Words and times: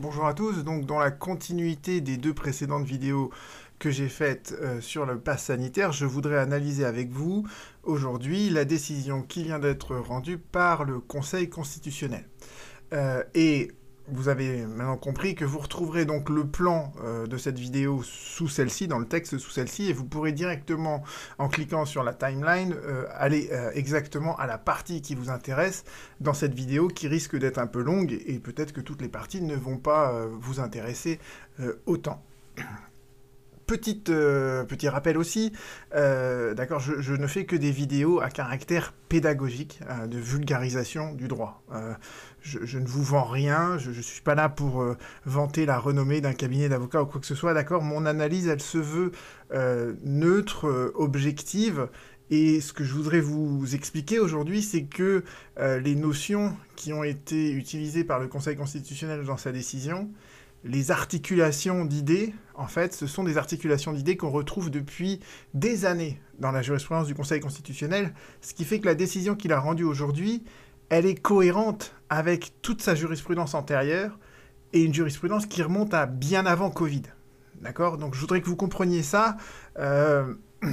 Bonjour 0.00 0.24
à 0.24 0.32
tous, 0.32 0.64
donc 0.64 0.86
dans 0.86 0.98
la 0.98 1.10
continuité 1.10 2.00
des 2.00 2.16
deux 2.16 2.32
précédentes 2.32 2.86
vidéos 2.86 3.30
que 3.78 3.90
j'ai 3.90 4.08
faites 4.08 4.56
euh, 4.58 4.80
sur 4.80 5.04
le 5.04 5.18
pass 5.18 5.44
sanitaire, 5.44 5.92
je 5.92 6.06
voudrais 6.06 6.38
analyser 6.38 6.86
avec 6.86 7.10
vous 7.10 7.46
aujourd'hui 7.82 8.48
la 8.48 8.64
décision 8.64 9.20
qui 9.20 9.42
vient 9.42 9.58
d'être 9.58 9.94
rendue 9.96 10.38
par 10.38 10.84
le 10.84 11.00
Conseil 11.00 11.50
constitutionnel. 11.50 12.24
Euh, 12.94 13.22
vous 14.08 14.28
avez 14.28 14.66
maintenant 14.66 14.96
compris 14.96 15.34
que 15.34 15.44
vous 15.44 15.58
retrouverez 15.58 16.04
donc 16.04 16.28
le 16.28 16.46
plan 16.46 16.92
euh, 17.02 17.26
de 17.26 17.36
cette 17.36 17.58
vidéo 17.58 18.02
sous 18.02 18.48
celle-ci, 18.48 18.88
dans 18.88 18.98
le 18.98 19.06
texte 19.06 19.38
sous 19.38 19.50
celle-ci, 19.50 19.88
et 19.88 19.92
vous 19.92 20.04
pourrez 20.04 20.32
directement, 20.32 21.02
en 21.38 21.48
cliquant 21.48 21.84
sur 21.84 22.02
la 22.02 22.14
timeline, 22.14 22.74
euh, 22.74 23.06
aller 23.14 23.48
euh, 23.52 23.70
exactement 23.74 24.36
à 24.36 24.46
la 24.46 24.58
partie 24.58 25.02
qui 25.02 25.14
vous 25.14 25.30
intéresse 25.30 25.84
dans 26.20 26.34
cette 26.34 26.54
vidéo 26.54 26.88
qui 26.88 27.08
risque 27.08 27.36
d'être 27.36 27.58
un 27.58 27.66
peu 27.66 27.82
longue, 27.82 28.20
et 28.26 28.38
peut-être 28.38 28.72
que 28.72 28.80
toutes 28.80 29.02
les 29.02 29.08
parties 29.08 29.42
ne 29.42 29.56
vont 29.56 29.78
pas 29.78 30.26
vous 30.26 30.60
intéresser 30.60 31.18
autant. 31.86 32.22
Petite, 33.66 34.06
petit 34.06 34.88
rappel 34.88 35.16
aussi, 35.16 35.52
d'accord, 35.92 36.80
je, 36.80 37.14
ne 37.14 37.26
fais 37.28 37.44
que 37.44 37.54
des 37.54 37.70
vidéos 37.70 38.20
à 38.20 38.28
caractère 38.28 38.92
pédagogique, 39.08 39.78
de 40.08 40.18
vulgarisation 40.18 41.14
du 41.14 41.28
droit 41.28 41.62
je, 42.42 42.78
ne 42.78 42.86
vous 42.86 43.02
vends 43.02 43.24
rien, 43.24 43.78
je 43.78 43.90
ne 43.90 44.02
suis 44.02 44.22
pas 44.22 44.34
là 44.34 44.48
pour 44.48 44.82
euh, 44.82 44.96
vanter 45.26 45.66
la 45.66 45.78
renommée 45.78 46.20
d'un 46.20 46.32
cabinet 46.32 46.68
d'avocats 46.68 47.02
ou 47.02 47.06
quoi 47.06 47.20
que 47.20 47.26
ce 47.26 47.34
soit, 47.34 47.54
d'accord? 47.54 47.82
Mon 47.82 48.06
analyse, 48.06 48.48
elle 48.48 48.60
se 48.60 48.78
veut 48.78 49.12
euh, 49.52 49.94
neutre, 50.04 50.66
euh, 50.66 50.92
objective, 50.94 51.88
et 52.30 52.60
ce 52.60 52.72
que 52.72 52.84
je 52.84 52.94
voudrais 52.94 53.20
vous 53.20 53.74
expliquer 53.74 54.20
aujourd'hui, 54.20 54.62
c'est 54.62 54.84
que 54.84 55.24
les 55.58 55.96
notions 55.96 56.56
qui 56.76 56.92
ont 56.92 57.02
été 57.02 57.50
utilisées 57.50 58.04
par 58.04 58.20
le 58.20 58.28
Conseil 58.28 58.54
constitutionnel 58.54 59.24
dans 59.24 59.36
sa 59.36 59.50
décision, 59.50 60.08
les 60.62 60.90
articulations 60.92 61.84
d'idées, 61.84 62.32
en 62.54 62.68
fait, 62.68 62.94
ce 62.94 63.08
sont 63.08 63.24
des 63.24 63.36
articulations 63.36 63.92
d'idées 63.92 64.16
qu'on 64.16 64.30
retrouve 64.30 64.70
depuis 64.70 65.18
des 65.54 65.86
années 65.86 66.20
dans 66.38 66.52
la 66.52 66.62
jurisprudence 66.62 67.06
du 67.06 67.14
Conseil 67.14 67.40
constitutionnel, 67.40 68.12
ce 68.42 68.54
qui 68.54 68.64
fait 68.64 68.78
que 68.78 68.86
la 68.86 68.94
décision 68.94 69.34
qu'il 69.34 69.52
a 69.52 69.58
rendue 69.58 69.84
aujourd'hui, 69.84 70.44
elle 70.90 71.06
est 71.06 71.14
cohérente 71.14 71.94
avec 72.10 72.52
toute 72.60 72.82
sa 72.82 72.94
jurisprudence 72.94 73.54
antérieure 73.54 74.18
et 74.72 74.82
une 74.82 74.92
jurisprudence 74.92 75.46
qui 75.46 75.62
remonte 75.62 75.94
à 75.94 76.06
bien 76.06 76.44
avant 76.46 76.70
Covid. 76.70 77.02
D'accord? 77.60 77.96
Donc 77.96 78.14
je 78.14 78.20
voudrais 78.20 78.40
que 78.40 78.46
vous 78.46 78.56
compreniez 78.56 79.02
ça. 79.02 79.36
Euh, 79.78 80.34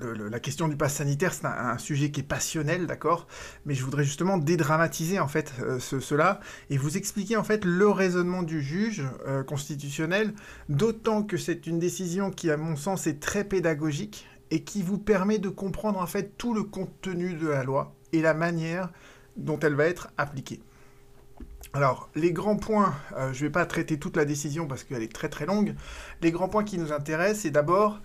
la 0.00 0.40
question 0.40 0.68
du 0.68 0.76
pass 0.76 0.94
sanitaire, 0.94 1.32
c'est 1.32 1.46
un, 1.46 1.78
sujet 1.78 2.10
qui 2.10 2.20
est 2.20 2.24
passionnel, 2.24 2.86
d'accord? 2.86 3.26
Mais 3.64 3.74
je 3.74 3.84
voudrais 3.84 4.04
justement 4.04 4.38
dédramatiser 4.38 5.20
en 5.20 5.28
fait 5.28 5.52
euh, 5.60 5.78
cela 5.78 6.40
et 6.70 6.76
vous 6.76 6.96
expliquer 6.96 7.36
en 7.36 7.44
fait 7.44 7.64
le 7.64 7.88
raisonnement 7.88 8.42
du 8.42 8.62
juge 8.62 9.04
euh, 9.26 9.42
constitutionnel, 9.42 10.34
d'autant 10.68 11.22
que 11.22 11.36
c'est 11.36 11.66
une 11.66 11.78
décision 11.78 12.30
qui, 12.30 12.50
à 12.50 12.56
mon 12.56 12.76
sens, 12.76 13.06
est 13.06 13.20
très 13.20 13.44
pédagogique 13.44 14.26
et 14.50 14.64
qui 14.64 14.82
vous 14.82 14.98
permet 14.98 15.38
de 15.38 15.48
comprendre 15.48 15.98
en 16.00 16.06
fait 16.06 16.36
tout 16.36 16.52
le 16.52 16.62
contenu 16.62 17.34
de 17.34 17.48
la 17.48 17.64
loi 17.64 17.94
et 18.12 18.22
la 18.22 18.34
manière 18.34 18.90
dont 19.36 19.58
elle 19.60 19.74
va 19.74 19.86
être 19.86 20.08
appliquée. 20.18 20.60
Alors, 21.74 22.10
les 22.14 22.32
grands 22.32 22.56
points, 22.56 22.94
euh, 23.16 23.32
je 23.32 23.42
ne 23.42 23.48
vais 23.48 23.52
pas 23.52 23.64
traiter 23.64 23.98
toute 23.98 24.16
la 24.16 24.26
décision 24.26 24.66
parce 24.66 24.84
qu'elle 24.84 25.02
est 25.02 25.12
très 25.12 25.30
très 25.30 25.46
longue. 25.46 25.74
Les 26.20 26.30
grands 26.30 26.48
points 26.48 26.64
qui 26.64 26.76
nous 26.76 26.92
intéressent, 26.92 27.40
c'est 27.42 27.50
d'abord 27.50 28.00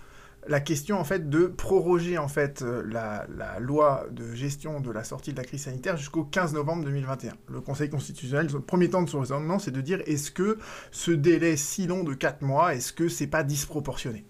la 0.48 0.62
question 0.62 0.98
en 0.98 1.04
fait 1.04 1.30
de 1.30 1.48
proroger 1.48 2.18
en 2.18 2.30
fait 2.30 2.62
euh, 2.62 2.82
la, 2.86 3.28
loi 3.60 4.06
de 4.12 4.34
gestion 4.34 4.80
de 4.80 4.92
la 4.92 5.04
sortie 5.04 5.34
de 5.34 5.38
la 5.38 5.44
crise 5.44 5.64
sanitaire 5.64 5.98
jusqu'au 5.98 6.24
15 6.24 6.54
novembre 6.54 6.86
2021. 6.86 7.34
Le 7.50 7.60
Conseil 7.60 7.90
constitutionnel, 7.90 8.48
le 8.54 8.62
premier 8.62 8.90
temps 8.90 9.02
de 9.02 9.10
son 9.10 9.20
raisonnement, 9.20 9.60
c'est 9.60 9.72
de 9.72 9.82
dire 9.82 10.02
est-ce 10.06 10.32
que 10.32 10.58
ce 10.92 11.12
délai 11.12 11.58
si 11.58 11.88
long 11.88 12.04
de 12.04 12.14
4 12.14 12.44
mois, 12.44 12.74
est-ce 12.74 12.94
que 12.94 13.10
c'est 13.10 13.28
pas 13.28 13.44
disproportionné? 13.44 14.26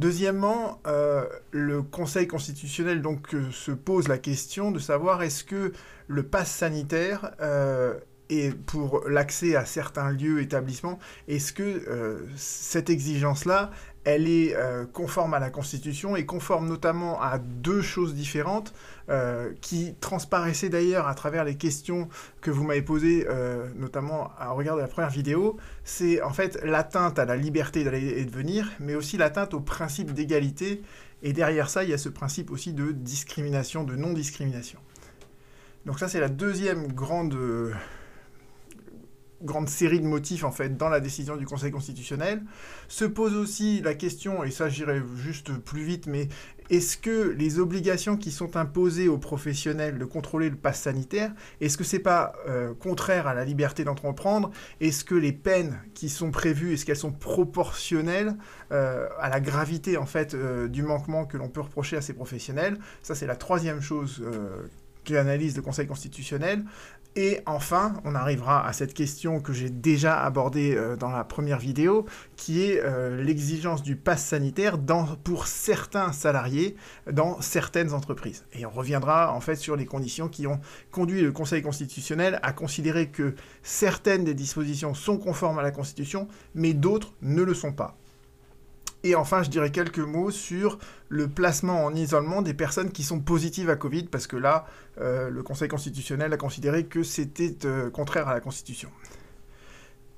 Deuxièmement, 0.00 0.80
euh, 0.86 1.26
le 1.50 1.82
Conseil 1.82 2.26
constitutionnel 2.26 3.02
donc 3.02 3.34
euh, 3.34 3.50
se 3.50 3.70
pose 3.70 4.08
la 4.08 4.16
question 4.16 4.70
de 4.70 4.78
savoir 4.78 5.22
est-ce 5.22 5.44
que 5.44 5.74
le 6.08 6.22
pass 6.22 6.50
sanitaire 6.50 7.32
euh, 7.42 7.98
et 8.30 8.50
pour 8.50 9.06
l'accès 9.06 9.56
à 9.56 9.66
certains 9.66 10.10
lieux, 10.10 10.40
établissements, 10.40 10.98
est-ce 11.28 11.52
que 11.52 12.24
cette 12.36 12.88
exigence-là, 12.88 13.72
elle 14.04 14.28
est 14.28 14.56
euh, 14.56 14.86
conforme 14.86 15.34
à 15.34 15.38
la 15.38 15.50
Constitution 15.50 16.16
et 16.16 16.24
conforme 16.24 16.68
notamment 16.68 17.20
à 17.20 17.38
deux 17.38 17.82
choses 17.82 18.14
différentes 18.14 18.72
euh, 19.10 19.52
qui 19.60 19.94
transparaissaient 20.00 20.68
d'ailleurs 20.68 21.08
à 21.08 21.14
travers 21.14 21.42
les 21.42 21.56
questions 21.56 22.08
que 22.40 22.50
vous 22.50 22.62
m'avez 22.62 22.82
posées, 22.82 23.26
euh, 23.28 23.66
notamment 23.74 24.30
à 24.38 24.50
regard 24.50 24.76
la 24.76 24.86
première 24.86 25.10
vidéo. 25.10 25.56
C'est 25.82 26.22
en 26.22 26.32
fait 26.32 26.62
l'atteinte 26.62 27.18
à 27.18 27.24
la 27.24 27.36
liberté 27.36 27.82
d'aller 27.82 28.20
et 28.20 28.24
de 28.24 28.30
venir, 28.30 28.70
mais 28.78 28.94
aussi 28.94 29.16
l'atteinte 29.16 29.52
au 29.52 29.60
principe 29.60 30.12
d'égalité. 30.12 30.82
Et 31.24 31.32
derrière 31.32 31.68
ça, 31.68 31.82
il 31.82 31.90
y 31.90 31.92
a 31.92 31.98
ce 31.98 32.08
principe 32.08 32.52
aussi 32.52 32.72
de 32.72 32.92
discrimination, 32.92 33.82
de 33.82 33.96
non-discrimination. 33.96 34.78
Donc 35.86 35.98
ça, 35.98 36.08
c'est 36.08 36.20
la 36.20 36.28
deuxième 36.28 36.92
grande 36.92 37.36
grande 39.42 39.70
série 39.70 40.00
de 40.00 40.06
motifs 40.06 40.44
en 40.44 40.52
fait 40.52 40.76
dans 40.76 40.90
la 40.90 41.00
décision 41.00 41.36
du 41.36 41.46
Conseil 41.46 41.70
constitutionnel. 41.70 42.42
Se 42.88 43.04
pose 43.04 43.34
aussi 43.34 43.80
la 43.80 43.94
question, 43.94 44.44
et 44.44 44.50
ça 44.50 44.68
j'irai 44.68 45.02
juste 45.16 45.52
plus 45.52 45.82
vite, 45.82 46.06
mais 46.06 46.28
est-ce 46.70 46.96
que 46.96 47.34
les 47.36 47.58
obligations 47.58 48.16
qui 48.16 48.30
sont 48.30 48.56
imposées 48.56 49.08
aux 49.08 49.18
professionnels 49.18 49.98
de 49.98 50.04
contrôler 50.04 50.48
le 50.48 50.56
pass 50.56 50.80
sanitaire, 50.80 51.32
est-ce 51.60 51.76
que 51.76 51.84
c'est 51.84 51.98
pas 51.98 52.32
euh, 52.48 52.72
contraire 52.74 53.26
à 53.26 53.34
la 53.34 53.44
liberté 53.44 53.84
d'entreprendre? 53.84 54.50
Est-ce 54.80 55.04
que 55.04 55.16
les 55.16 55.32
peines 55.32 55.80
qui 55.94 56.08
sont 56.08 56.30
prévues, 56.30 56.74
est-ce 56.74 56.86
qu'elles 56.86 56.96
sont 56.96 57.12
proportionnelles 57.12 58.36
euh, 58.70 59.08
à 59.18 59.28
la 59.28 59.40
gravité 59.40 59.96
en 59.96 60.06
fait 60.06 60.34
euh, 60.34 60.68
du 60.68 60.82
manquement 60.82 61.26
que 61.26 61.36
l'on 61.36 61.48
peut 61.48 61.60
reprocher 61.60 61.96
à 61.96 62.00
ces 62.00 62.12
professionnels? 62.12 62.78
Ça 63.02 63.14
c'est 63.14 63.26
la 63.26 63.36
troisième 63.36 63.80
chose 63.80 64.22
analyse 65.16 65.56
le 65.56 65.62
Conseil 65.62 65.86
constitutionnel. 65.86 66.64
Et 67.16 67.40
enfin, 67.46 67.94
on 68.04 68.14
arrivera 68.14 68.64
à 68.64 68.72
cette 68.72 68.94
question 68.94 69.40
que 69.40 69.52
j'ai 69.52 69.68
déjà 69.68 70.22
abordée 70.22 70.76
euh, 70.76 70.94
dans 70.94 71.10
la 71.10 71.24
première 71.24 71.58
vidéo, 71.58 72.06
qui 72.36 72.62
est 72.62 72.80
euh, 72.84 73.20
l'exigence 73.20 73.82
du 73.82 73.96
pass 73.96 74.24
sanitaire 74.24 74.78
pour 75.24 75.48
certains 75.48 76.12
salariés 76.12 76.76
dans 77.10 77.40
certaines 77.40 77.94
entreprises. 77.94 78.44
Et 78.52 78.64
on 78.64 78.70
reviendra 78.70 79.32
en 79.32 79.40
fait 79.40 79.56
sur 79.56 79.74
les 79.74 79.86
conditions 79.86 80.28
qui 80.28 80.46
ont 80.46 80.60
conduit 80.92 81.20
le 81.20 81.32
Conseil 81.32 81.62
constitutionnel 81.62 82.38
à 82.42 82.52
considérer 82.52 83.08
que 83.08 83.34
certaines 83.64 84.22
des 84.22 84.34
dispositions 84.34 84.94
sont 84.94 85.18
conformes 85.18 85.58
à 85.58 85.62
la 85.62 85.72
Constitution, 85.72 86.28
mais 86.54 86.74
d'autres 86.74 87.12
ne 87.22 87.42
le 87.42 87.54
sont 87.54 87.72
pas. 87.72 87.96
Et 89.02 89.14
enfin, 89.14 89.42
je 89.42 89.50
dirais 89.50 89.70
quelques 89.70 89.98
mots 89.98 90.30
sur 90.30 90.78
le 91.08 91.28
placement 91.28 91.84
en 91.84 91.94
isolement 91.94 92.42
des 92.42 92.54
personnes 92.54 92.90
qui 92.90 93.02
sont 93.02 93.20
positives 93.20 93.70
à 93.70 93.76
Covid, 93.76 94.04
parce 94.04 94.26
que 94.26 94.36
là, 94.36 94.66
euh, 95.00 95.30
le 95.30 95.42
Conseil 95.42 95.68
constitutionnel 95.68 96.32
a 96.32 96.36
considéré 96.36 96.84
que 96.84 97.02
c'était 97.02 97.56
euh, 97.64 97.90
contraire 97.90 98.28
à 98.28 98.34
la 98.34 98.40
Constitution. 98.40 98.90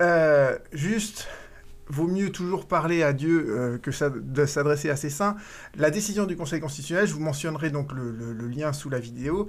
Euh, 0.01 0.57
juste, 0.73 1.27
vaut 1.87 2.07
mieux 2.07 2.29
toujours 2.29 2.67
parler 2.67 3.03
à 3.03 3.13
Dieu 3.13 3.79
que 3.81 3.91
de 4.09 4.45
s'adresser 4.45 4.89
à 4.89 4.97
ses 4.97 5.09
saints. 5.09 5.37
La 5.75 5.89
décision 5.89 6.25
du 6.25 6.35
Conseil 6.35 6.59
constitutionnel, 6.59 7.07
je 7.07 7.13
vous 7.13 7.21
mentionnerai 7.21 7.69
donc 7.69 7.93
le, 7.93 8.47
lien 8.47 8.73
sous 8.73 8.89
la 8.89 8.99
vidéo. 8.99 9.47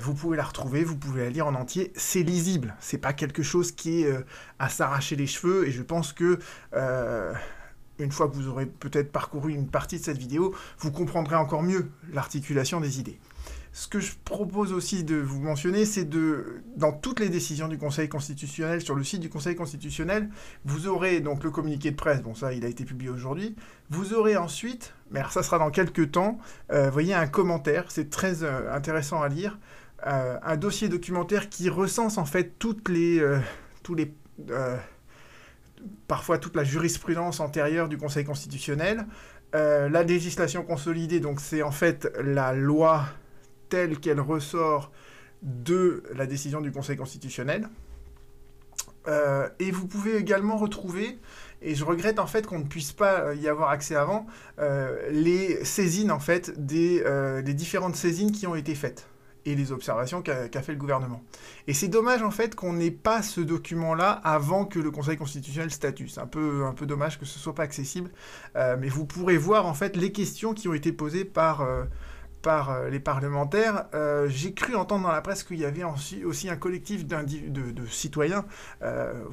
vous 0.00 0.14
pouvez 0.14 0.36
la 0.36 0.44
retrouver, 0.44 0.84
vous 0.84 0.96
pouvez 0.96 1.24
la 1.24 1.30
lire 1.30 1.46
en 1.46 1.54
entier. 1.54 1.92
C'est 1.96 2.22
lisible. 2.22 2.74
C'est 2.78 2.98
pas 2.98 3.12
quelque 3.12 3.42
chose 3.42 3.72
qui 3.72 4.02
est 4.02 4.24
à 4.58 4.68
s'arracher 4.68 5.16
les 5.16 5.26
cheveux. 5.26 5.66
Et 5.66 5.72
je 5.72 5.82
pense 5.82 6.12
que 6.12 6.38
une 7.98 8.12
fois 8.12 8.28
que 8.28 8.34
vous 8.34 8.48
aurez 8.48 8.66
peut-être 8.66 9.12
parcouru 9.12 9.52
une 9.52 9.68
partie 9.68 9.98
de 9.98 10.04
cette 10.04 10.18
vidéo, 10.18 10.54
vous 10.78 10.90
comprendrez 10.90 11.36
encore 11.36 11.62
mieux 11.62 11.90
l'articulation 12.12 12.80
des 12.80 13.00
idées. 13.00 13.18
Ce 13.74 13.88
que 13.88 14.00
je 14.00 14.12
propose 14.24 14.74
aussi 14.74 15.02
de 15.02 15.16
vous 15.16 15.40
mentionner, 15.40 15.86
c'est 15.86 16.04
de, 16.04 16.62
dans 16.76 16.92
toutes 16.92 17.20
les 17.20 17.30
décisions 17.30 17.68
du 17.68 17.78
Conseil 17.78 18.06
constitutionnel, 18.06 18.82
sur 18.82 18.94
le 18.94 19.02
site 19.02 19.20
du 19.20 19.30
Conseil 19.30 19.56
constitutionnel, 19.56 20.28
vous 20.66 20.88
aurez 20.88 21.20
donc 21.20 21.42
le 21.42 21.50
communiqué 21.50 21.90
de 21.90 21.96
presse, 21.96 22.20
bon 22.22 22.34
ça 22.34 22.52
il 22.52 22.66
a 22.66 22.68
été 22.68 22.84
publié 22.84 23.10
aujourd'hui, 23.10 23.56
vous 23.88 24.12
aurez 24.12 24.36
ensuite, 24.36 24.92
mais 25.10 25.20
alors 25.20 25.32
ça 25.32 25.42
sera 25.42 25.58
dans 25.58 25.70
quelques 25.70 26.10
temps, 26.12 26.38
euh, 26.70 26.90
voyez 26.90 27.14
un 27.14 27.26
commentaire, 27.26 27.86
c'est 27.88 28.10
très 28.10 28.42
euh, 28.42 28.70
intéressant 28.74 29.22
à 29.22 29.28
lire, 29.28 29.58
euh, 30.06 30.38
un 30.42 30.56
dossier 30.58 30.90
documentaire 30.90 31.48
qui 31.48 31.70
recense 31.70 32.18
en 32.18 32.26
fait 32.26 32.58
toutes 32.58 32.90
les, 32.90 33.24
tous 33.82 33.94
les 33.94 34.12
parfois 36.08 36.38
toute 36.38 36.56
la 36.56 36.64
jurisprudence 36.64 37.40
antérieure 37.40 37.88
du 37.88 37.96
Conseil 37.96 38.24
constitutionnel. 38.24 39.06
Euh, 39.54 39.88
la 39.88 40.02
législation 40.02 40.62
consolidée, 40.62 41.20
donc 41.20 41.40
c'est 41.40 41.62
en 41.62 41.70
fait 41.70 42.10
la 42.22 42.52
loi 42.52 43.04
telle 43.68 43.98
qu'elle 43.98 44.20
ressort 44.20 44.92
de 45.42 46.02
la 46.14 46.26
décision 46.26 46.60
du 46.60 46.72
Conseil 46.72 46.96
constitutionnel. 46.96 47.68
Euh, 49.08 49.48
et 49.58 49.70
vous 49.70 49.86
pouvez 49.86 50.16
également 50.16 50.56
retrouver, 50.56 51.18
et 51.60 51.74
je 51.74 51.84
regrette 51.84 52.18
en 52.18 52.26
fait 52.26 52.46
qu'on 52.46 52.60
ne 52.60 52.64
puisse 52.66 52.92
pas 52.92 53.34
y 53.34 53.48
avoir 53.48 53.70
accès 53.70 53.96
avant, 53.96 54.26
euh, 54.58 55.10
les 55.10 55.64
saisines 55.64 56.12
en 56.12 56.20
fait 56.20 56.52
des 56.64 57.02
différentes 57.54 57.96
saisines 57.96 58.32
qui 58.32 58.46
ont 58.46 58.54
été 58.54 58.74
faites. 58.74 59.06
Et 59.44 59.54
les 59.54 59.72
observations 59.72 60.22
qu'a 60.22 60.62
fait 60.62 60.72
le 60.72 60.78
gouvernement. 60.78 61.22
Et 61.66 61.74
c'est 61.74 61.88
dommage 61.88 62.22
en 62.22 62.30
fait 62.30 62.54
qu'on 62.54 62.72
n'ait 62.72 62.90
pas 62.90 63.22
ce 63.22 63.40
document-là 63.40 64.10
avant 64.24 64.64
que 64.64 64.78
le 64.78 64.90
Conseil 64.90 65.16
constitutionnel 65.16 65.70
statue. 65.70 66.08
C'est 66.08 66.20
un 66.20 66.26
peu, 66.26 66.64
un 66.64 66.72
peu 66.72 66.86
dommage 66.86 67.18
que 67.18 67.24
ce 67.24 67.38
soit 67.38 67.54
pas 67.54 67.62
accessible, 67.62 68.10
euh, 68.56 68.76
mais 68.78 68.88
vous 68.88 69.04
pourrez 69.04 69.36
voir 69.36 69.66
en 69.66 69.74
fait 69.74 69.96
les 69.96 70.12
questions 70.12 70.54
qui 70.54 70.68
ont 70.68 70.74
été 70.74 70.92
posées 70.92 71.24
par, 71.24 71.62
euh, 71.62 71.84
par 72.42 72.70
euh, 72.70 72.88
les 72.88 73.00
parlementaires. 73.00 73.86
J'ai 74.28 74.54
cru 74.54 74.74
entendre 74.74 75.04
dans 75.04 75.12
la 75.12 75.20
presse 75.22 75.42
qu'il 75.42 75.58
y 75.58 75.64
avait 75.64 75.84
aussi, 75.84 76.48
un 76.48 76.56
collectif 76.56 77.06
de, 77.06 77.70
de, 77.70 77.86
citoyens 77.86 78.44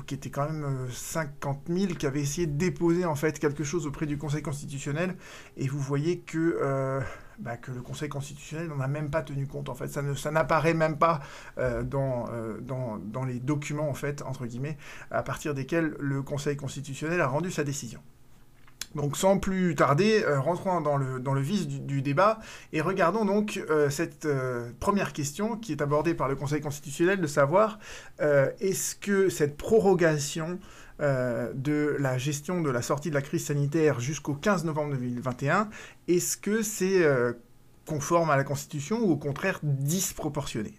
qui 0.08 0.16
était 0.16 0.30
quand 0.30 0.50
même 0.50 0.88
50 0.92 1.62
000 1.68 1.94
qui 1.94 2.06
avaient 2.06 2.22
essayé 2.22 2.48
de 2.48 2.58
déposer 2.58 3.06
en 3.06 3.16
fait 3.16 3.40
quelque 3.40 3.64
chose 3.64 3.86
auprès 3.86 4.06
du 4.06 4.18
Conseil 4.18 4.42
constitutionnel. 4.42 5.16
Et 5.58 5.68
vous 5.68 5.80
voyez 5.80 6.20
que 6.20 7.02
bah, 7.40 7.56
que 7.56 7.72
le 7.72 7.82
Conseil 7.82 8.10
constitutionnel 8.10 8.68
n'en 8.68 8.82
a 8.82 8.88
même 8.88 9.10
pas 9.10 9.22
tenu 9.22 9.48
compte. 9.48 9.70
En 9.70 9.76
fait, 9.76 9.88
ça, 9.88 10.32
n'apparaît 10.32 10.74
même 10.74 10.98
pas 10.98 11.22
euh, 11.58 11.84
dans, 11.84 12.26
euh, 12.32 12.60
dans, 12.60 13.24
les 13.24 13.40
documents, 13.40 13.90
en 13.90 13.94
fait, 13.94 14.22
entre 14.24 14.46
guillemets, 14.46 14.78
à 15.10 15.24
partir 15.24 15.54
desquels 15.54 15.96
le 16.00 16.22
Conseil 16.22 16.58
constitutionnel 16.58 17.22
a 17.22 17.28
rendu 17.28 17.50
sa 17.50 17.64
décision. 17.64 18.02
Donc 18.96 19.16
sans 19.16 19.38
plus 19.38 19.76
tarder, 19.76 20.24
euh, 20.24 20.40
rentrons 20.42 20.82
dans 20.82 20.98
le, 20.98 21.20
dans 21.20 21.34
le 21.34 21.42
vif 21.42 21.68
du, 21.68 22.02
débat 22.02 22.40
et 22.74 22.82
regardons 22.82 23.24
donc 23.24 23.64
cette 23.90 24.28
première 24.80 25.14
question 25.14 25.58
qui 25.58 25.72
est 25.74 25.82
abordée 25.82 26.16
par 26.16 26.28
le 26.28 26.36
Conseil 26.36 26.60
constitutionnel 26.60 27.22
de 27.22 27.28
savoir 27.28 27.78
est-ce 28.20 28.96
que 28.96 29.30
cette 29.30 29.58
prorogation 29.58 30.60
euh, 31.02 31.54
de 31.54 31.96
la 31.98 32.18
gestion 32.18 32.60
de 32.60 32.70
la 32.70 32.82
sortie 32.82 33.10
de 33.10 33.16
la 33.16 33.22
crise 33.22 33.46
sanitaire 33.46 34.02
jusqu'au 34.02 34.34
15 34.34 34.66
novembre 34.66 34.96
2021, 34.96 35.70
est-ce 36.10 36.36
que 36.36 36.62
c'est 36.62 37.06
euh, 37.06 37.32
conforme 37.86 38.30
à 38.30 38.36
la 38.36 38.44
Constitution 38.44 39.00
ou 39.02 39.12
au 39.12 39.16
contraire 39.16 39.62
disproportionné? 39.64 40.74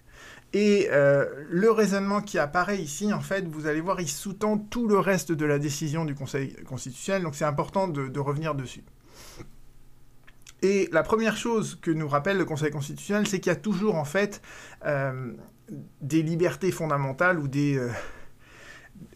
Et 0.52 0.88
euh, 0.90 1.24
le 1.48 1.70
raisonnement 1.70 2.20
qui 2.20 2.38
apparaît 2.38 2.76
ici, 2.76 3.14
en 3.14 3.20
fait, 3.20 3.48
vous 3.48 3.66
allez 3.66 3.80
voir, 3.80 3.98
il 4.02 4.08
sous-tend 4.08 4.58
tout 4.58 4.88
le 4.88 4.98
reste 4.98 5.32
de 5.32 5.46
la 5.46 5.58
décision 5.58 6.04
du 6.04 6.14
Conseil 6.14 6.54
constitutionnel, 6.64 7.22
donc 7.22 7.34
c'est 7.34 7.46
important 7.46 7.88
de, 7.88 8.08
de, 8.08 8.20
revenir 8.20 8.54
dessus. 8.54 8.84
Et 10.60 10.90
la 10.92 11.02
première 11.02 11.38
chose 11.38 11.78
que 11.80 11.90
nous 11.90 12.08
rappelle 12.08 12.36
le 12.36 12.44
Conseil 12.44 12.70
constitutionnel, 12.70 13.26
c'est 13.26 13.40
qu'il 13.40 13.50
y 13.50 13.56
a 13.56 13.58
toujours, 13.58 13.94
en 13.94 14.04
fait, 14.04 14.42
des 16.02 16.22
libertés 16.22 16.72
fondamentales 16.72 17.38
ou 17.38 17.48
des 17.48 17.80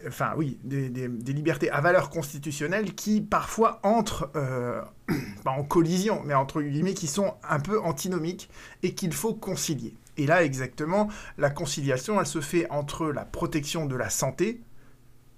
enfin 0.06 0.34
oui, 0.36 0.58
des, 0.64 1.32
libertés 1.32 1.70
à 1.70 1.80
valeur 1.80 2.10
constitutionnelle 2.10 2.94
qui 2.94 3.20
parfois 3.20 3.80
entrent, 3.82 4.30
euh, 4.36 4.82
pas 5.44 5.50
en 5.50 5.64
collision, 5.64 6.22
mais 6.24 6.34
entre 6.34 6.62
guillemets, 6.62 6.94
qui 6.94 7.06
sont 7.06 7.34
un 7.48 7.60
peu 7.60 7.80
antinomiques 7.80 8.50
et 8.82 8.94
qu'il 8.94 9.12
faut 9.12 9.34
concilier. 9.34 9.94
Et 10.16 10.26
là, 10.26 10.44
exactement, 10.44 11.08
la 11.38 11.50
conciliation, 11.50 12.20
elle 12.20 12.26
se 12.26 12.40
fait 12.40 12.70
entre 12.70 13.06
la 13.06 13.24
protection 13.24 13.86
de 13.86 13.96
la 13.96 14.10
santé, 14.10 14.60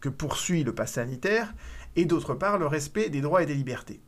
que 0.00 0.08
poursuit 0.08 0.64
le 0.64 0.74
pass 0.74 0.92
sanitaire, 0.92 1.54
et 1.96 2.04
d'autre 2.04 2.34
part, 2.34 2.58
le 2.58 2.66
respect 2.66 3.08
des 3.08 3.22
droits 3.22 3.42
et 3.42 3.46
des 3.46 3.54
libertés. 3.54 4.00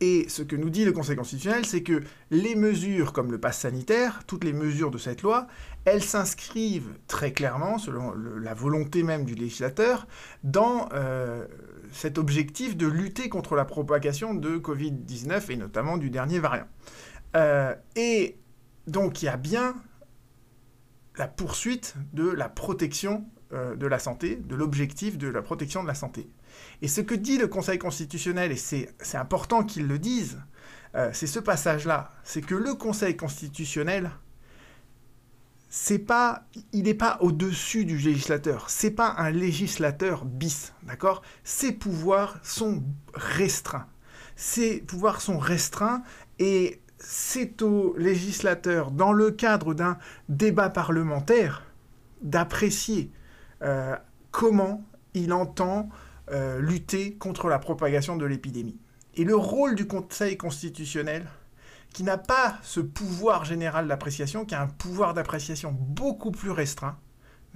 Et 0.00 0.28
ce 0.28 0.42
que 0.42 0.56
nous 0.56 0.68
dit 0.68 0.84
le 0.84 0.92
Conseil 0.92 1.16
constitutionnel, 1.16 1.64
c'est 1.64 1.82
que 1.82 2.02
les 2.30 2.54
mesures 2.54 3.12
comme 3.12 3.32
le 3.32 3.38
pass 3.38 3.60
sanitaire, 3.60 4.22
toutes 4.26 4.44
les 4.44 4.52
mesures 4.52 4.90
de 4.90 4.98
cette 4.98 5.22
loi, 5.22 5.46
elles 5.86 6.02
s'inscrivent 6.02 6.98
très 7.06 7.32
clairement, 7.32 7.78
selon 7.78 8.12
la 8.14 8.52
volonté 8.52 9.02
même 9.02 9.24
du 9.24 9.34
législateur, 9.34 10.06
dans 10.44 10.88
euh, 10.92 11.46
cet 11.92 12.18
objectif 12.18 12.76
de 12.76 12.86
lutter 12.86 13.30
contre 13.30 13.54
la 13.54 13.64
propagation 13.64 14.34
de 14.34 14.58
Covid-19 14.58 15.52
et 15.52 15.56
notamment 15.56 15.96
du 15.96 16.10
dernier 16.10 16.40
variant. 16.40 16.68
Euh, 17.34 17.74
et 17.94 18.38
donc 18.86 19.22
il 19.22 19.26
y 19.26 19.28
a 19.28 19.36
bien 19.36 19.76
la 21.16 21.26
poursuite 21.26 21.94
de 22.12 22.28
la 22.28 22.48
protection 22.48 23.24
euh, 23.52 23.76
de 23.76 23.86
la 23.86 23.98
santé, 23.98 24.36
de 24.36 24.54
l'objectif 24.54 25.18
de 25.18 25.28
la 25.28 25.40
protection 25.40 25.82
de 25.82 25.88
la 25.88 25.94
santé. 25.94 26.28
Et 26.82 26.88
ce 26.88 27.00
que 27.00 27.14
dit 27.14 27.38
le 27.38 27.48
Conseil 27.48 27.78
constitutionnel, 27.78 28.52
et 28.52 28.56
c'est 28.56 28.88
important 29.14 29.64
qu'il 29.64 29.86
le 29.86 29.98
dise, 29.98 30.38
euh, 30.94 31.10
c'est 31.12 31.26
ce 31.26 31.38
passage-là, 31.38 32.10
c'est 32.24 32.42
que 32.42 32.54
le 32.54 32.74
Conseil 32.74 33.16
constitutionnel, 33.16 34.10
pas, 36.06 36.44
il 36.72 36.84
n'est 36.84 36.94
pas 36.94 37.18
au-dessus 37.20 37.84
du 37.84 37.98
législateur, 37.98 38.70
c'est 38.70 38.90
pas 38.90 39.14
un 39.18 39.30
législateur 39.30 40.24
bis, 40.24 40.72
d'accord? 40.84 41.22
Ses 41.44 41.72
pouvoirs 41.72 42.38
sont 42.42 42.82
restreints. 43.14 43.86
Ses 44.36 44.80
pouvoirs 44.80 45.20
sont 45.20 45.38
restreints 45.38 46.02
et 46.38 46.80
c'est 46.98 47.62
au 47.62 47.94
législateur, 47.96 48.90
dans 48.90 49.12
le 49.12 49.30
cadre 49.30 49.74
d'un 49.74 49.98
débat 50.28 50.70
parlementaire, 50.70 51.62
d'apprécier 52.22 53.10
euh, 53.62 53.96
comment 54.30 54.84
il 55.14 55.32
entend 55.32 55.88
euh, 56.30 56.60
lutter 56.60 57.14
contre 57.14 57.48
la 57.48 57.58
propagation 57.58 58.16
de 58.16 58.26
l'épidémie. 58.26 58.78
Et 59.14 59.24
le 59.24 59.36
rôle 59.36 59.74
du 59.74 59.86
Conseil 59.86 60.36
constitutionnel, 60.36 61.26
qui 61.92 62.02
n'a 62.02 62.18
pas 62.18 62.58
ce 62.62 62.80
pouvoir 62.80 63.44
général 63.44 63.88
d'appréciation, 63.88 64.44
qui 64.44 64.54
a 64.54 64.60
un 64.60 64.66
pouvoir 64.66 65.14
d'appréciation 65.14 65.72
beaucoup 65.72 66.30
plus 66.30 66.50
restreint, 66.50 66.98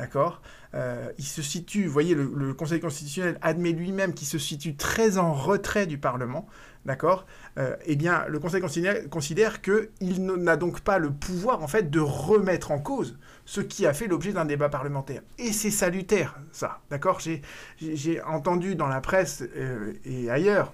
d'accord 0.01 0.41
euh, 0.75 1.11
Il 1.19 1.25
se 1.25 1.43
situe, 1.43 1.85
vous 1.85 1.93
voyez, 1.93 2.15
le, 2.15 2.55
Conseil 2.55 2.81
constitutionnel 2.81 3.39
admet 3.43 3.73
lui-même 3.73 4.15
qu'il 4.15 4.27
se 4.27 4.39
situe 4.39 4.75
très 4.75 5.19
en 5.19 5.33
retrait 5.33 5.87
du 5.87 5.99
Parlement, 5.99 6.49
d'accord 6.87 7.27
euh, 7.59 7.77
Eh 7.85 7.97
bien, 7.97 8.25
le 8.29 8.39
Conseil 8.39 8.61
considère, 8.61 9.09
considère 9.11 9.61
qu'il 9.61 10.25
n'a 10.25 10.57
donc 10.57 10.81
pas 10.81 10.99
le 10.99 11.11
pouvoir, 11.11 11.63
en 11.63 11.69
fait, 11.69 11.91
de 11.91 12.01
remettre 12.01 12.71
en 12.71 12.79
cause 12.79 13.19
ce 13.45 13.61
qui 13.61 13.87
a 13.87 13.93
fait 13.93 14.07
l'objet 14.07 14.33
d'un 14.33 14.47
débat 14.47 14.69
parlementaire. 14.69 15.23
Et 15.39 15.53
c'est 15.53 15.71
salutaire, 15.71 16.39
ça, 16.53 16.81
d'accord 16.91 17.21
J'ai 17.21 18.23
entendu 18.23 18.75
dans 18.75 18.89
la 18.89 19.01
presse 19.01 19.45
euh, 19.57 19.93
et 20.05 20.31
ailleurs 20.31 20.73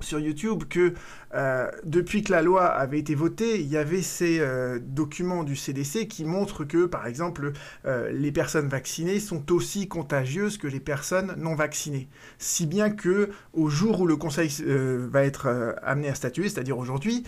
sur 0.00 0.18
YouTube 0.20 0.64
que 0.68 0.94
euh, 1.34 1.70
depuis 1.84 2.22
que 2.22 2.32
la 2.32 2.42
loi 2.42 2.66
avait 2.66 2.98
été 2.98 3.14
votée, 3.14 3.60
il 3.60 3.66
y 3.66 3.76
avait 3.76 4.02
ces 4.02 4.38
euh, 4.40 4.78
documents 4.80 5.44
du 5.44 5.56
CDC 5.56 6.08
qui 6.08 6.24
montrent 6.24 6.64
que, 6.64 6.86
par 6.86 7.06
exemple, 7.06 7.52
euh, 7.84 8.10
les 8.12 8.32
personnes 8.32 8.68
vaccinées 8.68 9.20
sont 9.20 9.52
aussi 9.52 9.88
contagieuses 9.88 10.56
que 10.56 10.66
les 10.66 10.80
personnes 10.80 11.34
non 11.36 11.54
vaccinées. 11.54 12.08
Si 12.38 12.66
bien 12.66 12.90
que, 12.90 13.30
au 13.52 13.68
jour 13.68 14.00
où 14.00 14.06
le 14.06 14.16
Conseil 14.16 14.48
va 14.58 15.24
être 15.24 15.76
amené 15.82 16.08
à 16.08 16.14
statuer, 16.14 16.48
c'est-à-dire 16.48 16.78
aujourd'hui, 16.78 17.24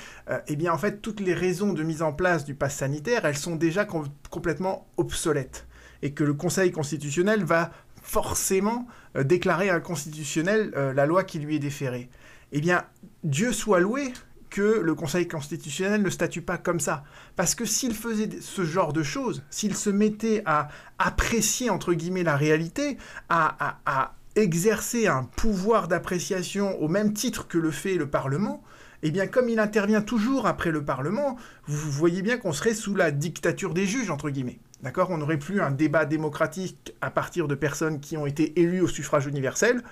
eh 0.46 0.56
bien, 0.56 0.72
en 0.72 0.78
fait, 0.78 1.02
toutes 1.02 1.20
les 1.20 1.34
raisons 1.34 1.72
de 1.72 1.82
mise 1.82 2.02
en 2.02 2.12
place 2.12 2.44
du 2.44 2.54
pass 2.54 2.76
sanitaire, 2.76 3.24
elles 3.24 3.36
sont 3.36 3.56
déjà 3.56 3.86
complètement 4.30 4.86
obsolètes. 4.96 5.66
Et 6.02 6.12
que 6.12 6.24
le 6.24 6.34
Conseil 6.34 6.70
constitutionnel 6.70 7.44
va 7.44 7.70
forcément 8.02 8.86
déclarer 9.14 9.70
inconstitutionnel 9.70 10.70
la 10.94 11.06
loi 11.06 11.24
qui 11.24 11.38
lui 11.38 11.56
est 11.56 11.60
déférée 11.60 12.08
eh 12.52 12.60
bien, 12.60 12.84
Dieu 13.24 13.52
soit 13.52 13.80
loué 13.80 14.12
que 14.50 14.80
le 14.80 14.94
Conseil 14.94 15.28
constitutionnel 15.28 16.02
ne 16.02 16.10
statue 16.10 16.42
pas 16.42 16.58
comme 16.58 16.80
ça. 16.80 17.04
Parce 17.36 17.54
que 17.54 17.64
s'il 17.64 17.94
faisait 17.94 18.28
ce 18.40 18.64
genre 18.64 18.92
de 18.92 19.02
choses, 19.02 19.42
s'il 19.48 19.76
se 19.76 19.90
mettait 19.90 20.42
à 20.44 20.68
apprécier, 20.98 21.70
entre 21.70 21.94
guillemets, 21.94 22.24
la 22.24 22.36
réalité, 22.36 22.98
à, 23.28 24.14
exercer 24.36 25.08
un 25.08 25.24
pouvoir 25.24 25.88
d'appréciation 25.88 26.80
au 26.80 26.86
même 26.86 27.12
titre 27.12 27.48
que 27.48 27.58
le 27.58 27.72
fait 27.72 27.96
le 27.96 28.08
Parlement, 28.08 28.62
eh 29.02 29.10
bien, 29.10 29.26
comme 29.26 29.48
il 29.48 29.58
intervient 29.58 30.02
toujours 30.02 30.46
après 30.46 30.70
le 30.70 30.84
Parlement, 30.84 31.36
vous 31.66 31.90
voyez 31.90 32.22
bien 32.22 32.36
qu'on 32.36 32.52
serait 32.52 32.74
sous 32.74 32.94
la 32.94 33.10
dictature 33.10 33.74
des 33.74 33.86
juges, 33.86 34.10
entre 34.10 34.30
guillemets. 34.30 34.60
D'accord? 34.82 35.10
On 35.10 35.18
n'aurait 35.18 35.38
plus 35.38 35.60
un 35.60 35.70
débat 35.70 36.06
démocratique 36.06 36.94
à 37.00 37.10
partir 37.10 37.48
de 37.48 37.54
personnes 37.54 38.00
qui 38.00 38.16
ont 38.16 38.24
été 38.24 38.60
élues 38.60 38.80
au 38.80 38.88
suffrage 38.88 39.26
universel, 39.26 39.82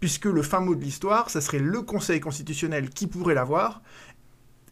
puisque 0.00 0.26
le 0.26 0.42
fin 0.42 0.60
mot 0.60 0.74
de 0.74 0.82
l'histoire, 0.82 1.30
ça 1.30 1.40
serait 1.40 1.58
le 1.58 1.82
Conseil 1.82 2.20
constitutionnel 2.20 2.90
qui 2.90 3.06
pourrait 3.06 3.34
l'avoir, 3.34 3.82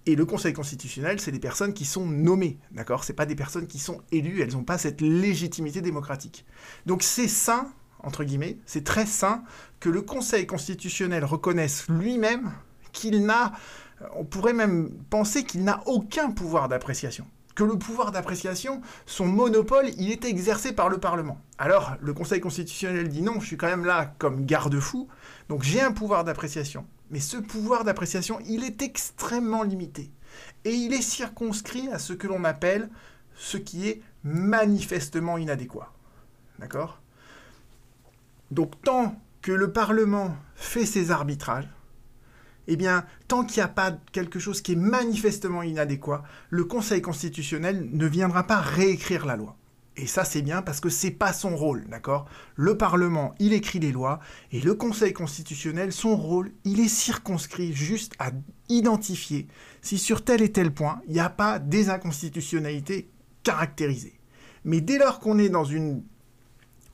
et 0.06 0.14
le 0.14 0.24
Conseil 0.24 0.52
constitutionnel, 0.52 1.20
c'est 1.20 1.32
des 1.32 1.40
personnes 1.40 1.74
qui 1.74 1.84
sont 1.84 2.06
nommées, 2.06 2.58
d'accord? 2.70 3.02
C'est 3.02 3.12
pas 3.12 3.26
des 3.26 3.34
personnes 3.34 3.66
qui 3.66 3.80
sont 3.80 4.00
élues, 4.12 4.40
elles 4.40 4.52
n'ont 4.52 4.62
pas 4.62 4.78
cette 4.78 5.00
légitimité 5.00 5.80
démocratique. 5.80 6.46
Donc 6.86 7.02
c'est 7.02 7.26
sain, 7.26 7.72
entre 8.00 8.22
guillemets, 8.22 8.58
c'est 8.66 8.84
très 8.84 9.06
sain 9.06 9.42
que 9.80 9.88
le 9.88 10.02
Conseil 10.02 10.46
constitutionnel 10.46 11.24
reconnaisse 11.24 11.88
lui-même 11.88 12.52
qu'il 12.92 13.26
n'a, 13.26 13.52
on 14.14 14.24
pourrait 14.24 14.52
même 14.52 14.90
penser 15.10 15.42
qu'il 15.42 15.64
n'a 15.64 15.82
aucun 15.86 16.30
pouvoir 16.30 16.68
d'appréciation 16.68 17.26
que 17.56 17.64
le 17.64 17.76
pouvoir 17.78 18.12
d'appréciation, 18.12 18.82
son 19.06 19.26
monopole, 19.26 19.88
il 19.98 20.12
est 20.12 20.24
exercé 20.24 20.72
par 20.72 20.88
le 20.88 20.98
Parlement. 20.98 21.40
Alors, 21.58 21.96
le 22.00 22.12
Conseil 22.12 22.38
constitutionnel 22.38 23.08
dit 23.08 23.22
non, 23.22 23.40
je 23.40 23.46
suis 23.46 23.56
quand 23.56 23.66
même 23.66 23.86
là 23.86 24.14
comme 24.18 24.44
garde-fou, 24.44 25.08
donc 25.48 25.64
j'ai 25.64 25.80
un 25.80 25.90
pouvoir 25.90 26.22
d'appréciation. 26.22 26.86
Mais 27.10 27.18
ce 27.18 27.38
pouvoir 27.38 27.82
d'appréciation, 27.82 28.38
il 28.46 28.62
est 28.62 28.82
extrêmement 28.82 29.62
limité. 29.62 30.10
Et 30.64 30.74
il 30.74 30.92
est 30.92 31.02
circonscrit 31.02 31.88
à 31.88 31.98
ce 31.98 32.12
que 32.12 32.26
l'on 32.26 32.44
appelle 32.44 32.90
ce 33.34 33.56
qui 33.56 33.88
est 33.88 34.02
manifestement 34.22 35.38
inadéquat. 35.38 35.92
D'accord? 36.58 37.00
Donc 38.50 38.80
tant 38.82 39.18
que 39.40 39.52
le 39.52 39.72
Parlement 39.72 40.36
fait 40.56 40.84
ses 40.84 41.10
arbitrages, 41.10 41.68
eh 42.68 42.76
bien, 42.76 43.04
tant 43.28 43.44
qu'il 43.44 43.58
n'y 43.58 43.64
a 43.64 43.68
pas 43.68 43.92
quelque 44.12 44.38
chose 44.38 44.60
qui 44.60 44.72
est 44.72 44.76
manifestement 44.76 45.62
inadéquat, 45.62 46.22
le 46.50 46.64
Conseil 46.64 47.02
constitutionnel 47.02 47.88
ne 47.92 48.06
viendra 48.06 48.44
pas 48.44 48.60
réécrire 48.60 49.26
la 49.26 49.36
loi. 49.36 49.56
Et 49.98 50.06
ça, 50.06 50.24
c'est 50.24 50.42
bien 50.42 50.60
parce 50.60 50.80
que 50.80 50.90
c'est 50.90 51.10
pas 51.10 51.32
son 51.32 51.56
rôle, 51.56 51.86
d'accord? 51.88 52.26
Le 52.54 52.76
Parlement, 52.76 53.34
il 53.38 53.54
écrit 53.54 53.78
les 53.78 53.92
lois, 53.92 54.20
et 54.52 54.60
le 54.60 54.74
Conseil 54.74 55.14
constitutionnel, 55.14 55.90
son 55.90 56.16
rôle, 56.16 56.52
il 56.64 56.80
est 56.80 56.88
circonscrit 56.88 57.72
juste 57.72 58.12
à 58.18 58.30
identifier 58.68 59.46
si 59.80 59.96
sur 59.96 60.22
tel 60.22 60.42
et 60.42 60.52
tel 60.52 60.72
point, 60.72 61.00
il 61.06 61.14
n'y 61.14 61.20
a 61.20 61.30
pas 61.30 61.58
des 61.58 61.88
inconstitutionnalités 61.88 63.08
caractérisées. 63.42 64.18
Mais 64.64 64.80
dès 64.80 64.98
lors 64.98 65.18
qu'on 65.20 65.38
est 65.38 65.48
dans, 65.48 65.64
une, 65.64 66.02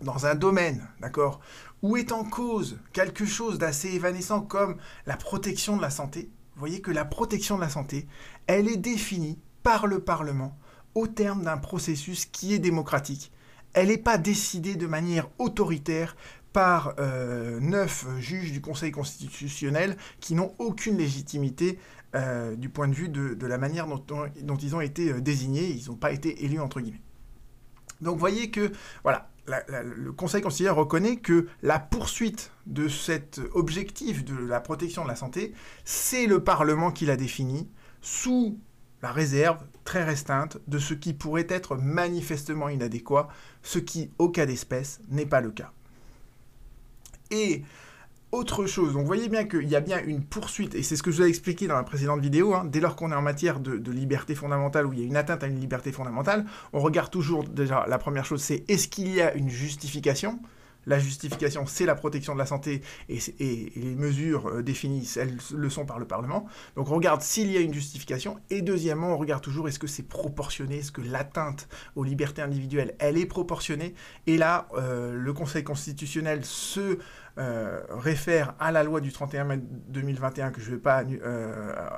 dans 0.00 0.26
un 0.26 0.36
domaine, 0.36 0.86
d'accord, 1.00 1.40
où 1.82 1.96
est 1.96 2.12
en 2.12 2.24
cause 2.24 2.78
quelque 2.92 3.26
chose 3.26 3.58
d'assez 3.58 3.90
évanescent 3.90 4.40
comme 4.40 4.76
la 5.06 5.16
protection 5.16 5.76
de 5.76 5.82
la 5.82 5.90
santé, 5.90 6.30
vous 6.54 6.60
voyez 6.60 6.80
que 6.80 6.90
la 6.90 7.04
protection 7.04 7.56
de 7.56 7.62
la 7.62 7.68
santé, 7.68 8.06
elle 8.46 8.68
est 8.68 8.76
définie 8.76 9.38
par 9.62 9.86
le 9.86 10.00
Parlement 10.00 10.56
au 10.94 11.06
terme 11.06 11.42
d'un 11.42 11.58
processus 11.58 12.26
qui 12.26 12.54
est 12.54 12.58
démocratique. 12.58 13.32
Elle 13.72 13.88
n'est 13.88 13.98
pas 13.98 14.18
décidée 14.18 14.76
de 14.76 14.86
manière 14.86 15.28
autoritaire 15.38 16.16
par 16.52 16.94
euh, 16.98 17.58
neuf 17.60 18.06
juges 18.18 18.52
du 18.52 18.60
Conseil 18.60 18.92
constitutionnel 18.92 19.96
qui 20.20 20.34
n'ont 20.34 20.54
aucune 20.58 20.98
légitimité 20.98 21.78
euh, 22.14 22.54
du 22.56 22.68
point 22.68 22.88
de 22.88 22.94
vue 22.94 23.08
de, 23.08 23.46
la 23.46 23.56
manière 23.56 23.86
dont, 23.86 24.28
ils 24.60 24.76
ont 24.76 24.82
été 24.82 25.10
euh, 25.10 25.20
désignés. 25.22 25.70
Ils 25.70 25.88
n'ont 25.88 25.96
pas 25.96 26.12
été 26.12 26.44
élus, 26.44 26.60
entre 26.60 26.80
guillemets. 26.80 27.00
Donc 28.02 28.18
voyez 28.18 28.50
que 28.50 28.72
voilà, 29.02 29.30
le 29.46 30.12
Conseil 30.12 30.40
constitutionnel 30.40 30.78
reconnaît 30.78 31.16
que 31.16 31.48
la 31.62 31.78
poursuite 31.78 32.52
de 32.66 32.88
cet 32.88 33.40
objectif 33.54 34.24
de 34.24 34.36
la 34.36 34.60
protection 34.60 35.02
de 35.02 35.08
la 35.08 35.16
santé, 35.16 35.52
c'est 35.84 36.26
le 36.26 36.44
Parlement 36.44 36.92
qui 36.92 37.06
l'a 37.06 37.16
défini 37.16 37.68
sous 38.00 38.58
la 39.02 39.10
réserve 39.10 39.58
très 39.84 40.04
restreinte 40.04 40.58
de 40.68 40.78
ce 40.78 40.94
qui 40.94 41.12
pourrait 41.12 41.46
être 41.48 41.76
manifestement 41.76 42.68
inadéquat, 42.68 43.28
ce 43.62 43.80
qui, 43.80 44.10
au 44.18 44.28
cas 44.28 44.46
d'espèce, 44.46 45.00
n'est 45.08 45.26
pas 45.26 45.40
le 45.40 45.50
cas. 45.50 45.72
Et 47.30 47.64
autre 48.32 48.66
chose, 48.66 48.94
donc 48.94 49.02
vous 49.02 49.06
voyez 49.06 49.28
bien 49.28 49.44
qu'il 49.44 49.68
y 49.68 49.76
a 49.76 49.80
bien 49.80 50.02
une 50.02 50.22
poursuite, 50.24 50.74
et 50.74 50.82
c'est 50.82 50.96
ce 50.96 51.02
que 51.02 51.10
je 51.10 51.18
vous 51.18 51.22
ai 51.22 51.28
expliqué 51.28 51.66
dans 51.66 51.76
la 51.76 51.82
précédente 51.82 52.20
vidéo, 52.20 52.54
hein, 52.54 52.64
dès 52.64 52.80
lors 52.80 52.96
qu'on 52.96 53.12
est 53.12 53.14
en 53.14 53.22
matière 53.22 53.60
de, 53.60 53.92
liberté 53.92 54.34
fondamentale, 54.34 54.86
où 54.86 54.92
il 54.94 55.00
y 55.00 55.02
a 55.02 55.06
une 55.06 55.16
atteinte 55.16 55.44
à 55.44 55.46
une 55.46 55.60
liberté 55.60 55.92
fondamentale, 55.92 56.46
on 56.72 56.80
regarde 56.80 57.10
toujours 57.10 57.44
déjà, 57.44 57.84
la 57.86 57.98
première 57.98 58.24
chose 58.24 58.42
c'est 58.42 58.64
est-ce 58.68 58.88
qu'il 58.88 59.14
y 59.14 59.20
a 59.20 59.34
une 59.34 59.50
justification? 59.50 60.40
La 60.84 60.98
justification, 60.98 61.64
c'est 61.66 61.86
la 61.86 61.94
protection 61.94 62.32
de 62.32 62.38
la 62.38 62.46
santé 62.46 62.82
et, 63.08 63.20
les 63.38 63.94
mesures 63.94 64.48
euh, 64.48 64.62
définies, 64.62 65.08
elles 65.16 65.38
le 65.54 65.70
sont 65.70 65.86
par 65.86 66.00
le 66.00 66.06
Parlement. 66.06 66.46
Donc 66.74 66.90
on 66.90 66.96
regarde 66.96 67.22
s'il 67.22 67.52
y 67.52 67.56
a 67.56 67.60
une 67.60 67.72
justification. 67.72 68.38
Et 68.50 68.62
deuxièmement, 68.62 69.14
on 69.14 69.16
regarde 69.16 69.42
toujours 69.42 69.68
est-ce 69.68 69.78
que 69.78 69.86
c'est 69.86 70.02
proportionné, 70.02 70.78
est-ce 70.78 70.90
que 70.90 71.00
l'atteinte 71.00 71.68
aux 71.94 72.02
libertés 72.02 72.42
individuelles, 72.42 72.96
elle 72.98 73.16
est 73.16 73.26
proportionnée? 73.26 73.94
Et 74.26 74.36
là, 74.36 74.66
euh, 74.74 75.12
le 75.12 75.32
Conseil 75.32 75.62
constitutionnel 75.62 76.44
se 76.44 76.98
euh, 77.38 77.80
réfère 77.90 78.54
à 78.58 78.72
la 78.72 78.82
loi 78.82 79.00
du 79.00 79.12
31 79.12 79.44
mai 79.44 79.60
2021 79.88 80.50
que 80.50 80.60
je 80.60 80.70
ne 80.70 80.76
vais 80.76 80.82
pas 80.82 81.04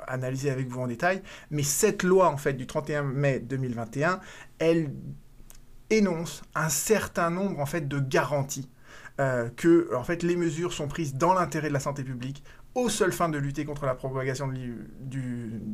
analyser 0.07 0.49
avec 0.49 0.67
vous 0.67 0.81
en 0.81 0.87
détail. 0.87 1.21
Mais 1.51 1.63
cette 1.63 2.03
loi, 2.03 2.29
en 2.29 2.37
fait, 2.37 2.53
du 2.53 2.67
31 2.67 3.03
mai 3.03 3.39
2021, 3.39 4.19
elle 4.59 4.91
énonce 5.89 6.41
un 6.55 6.69
certain 6.69 7.29
nombre 7.29 7.59
en 7.59 7.65
fait 7.65 7.87
de 7.87 7.99
garanties 7.99 8.69
euh, 9.21 9.49
que 9.55 9.93
en 9.95 10.03
fait, 10.03 10.23
les 10.23 10.35
mesures 10.35 10.73
sont 10.73 10.87
prises 10.87 11.15
dans 11.15 11.33
l'intérêt 11.33 11.69
de 11.69 11.73
la 11.73 11.79
santé 11.79 12.03
publique, 12.03 12.43
aux 12.73 12.89
seules 12.89 13.13
fins 13.13 13.29
de 13.29 13.37
lutter 13.37 13.63
contre 13.63 13.85
la 13.85 13.95
propagation 13.95 14.49
du, 14.49 14.89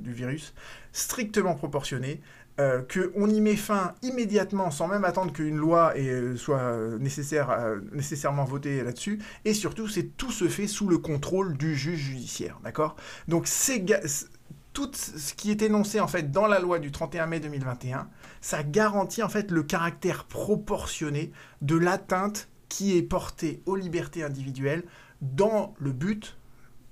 virus, 0.03 0.53
strictement 0.91 1.55
proportionnées, 1.55 2.21
euh, 2.61 2.81
qu'on 2.83 3.27
y 3.27 3.41
met 3.41 3.55
fin 3.55 3.95
immédiatement 4.03 4.69
sans 4.69 4.87
même 4.87 5.03
attendre 5.03 5.33
qu'une 5.33 5.57
loi 5.57 5.93
euh, 5.97 6.35
soit 6.35 6.77
nécessaire, 6.99 7.77
nécessairement 7.91 8.45
votée 8.45 8.83
là-dessus, 8.83 9.19
et 9.45 9.53
surtout, 9.53 9.87
c'est 9.87 10.15
tout 10.15 10.31
se 10.31 10.47
fait 10.47 10.67
sous 10.67 10.87
le 10.87 10.97
contrôle 10.99 11.57
du 11.57 11.75
juge 11.75 11.99
judiciaire, 11.99 12.59
d'accord? 12.63 12.95
Donc, 13.27 13.47
tout 14.73 14.91
ce 14.93 15.33
qui 15.33 15.51
est 15.51 15.61
énoncé 15.61 15.99
en 15.99 16.07
fait 16.07 16.31
dans 16.31 16.47
la 16.47 16.59
loi 16.59 16.79
du 16.79 16.91
31 16.91 17.25
mai 17.25 17.39
2021, 17.39 18.07
ça 18.41 18.63
garantit 18.63 19.23
en 19.23 19.29
fait 19.29 19.51
le 19.51 19.63
caractère 19.63 20.25
proportionné 20.25 21.31
de 21.61 21.75
l'atteinte 21.75 22.47
qui 22.69 22.95
est 22.97 23.01
porté 23.01 23.61
aux 23.65 23.75
libertés 23.75 24.23
individuelles 24.23 24.83
dans 25.21 25.73
le 25.79 25.91
but, 25.91 26.37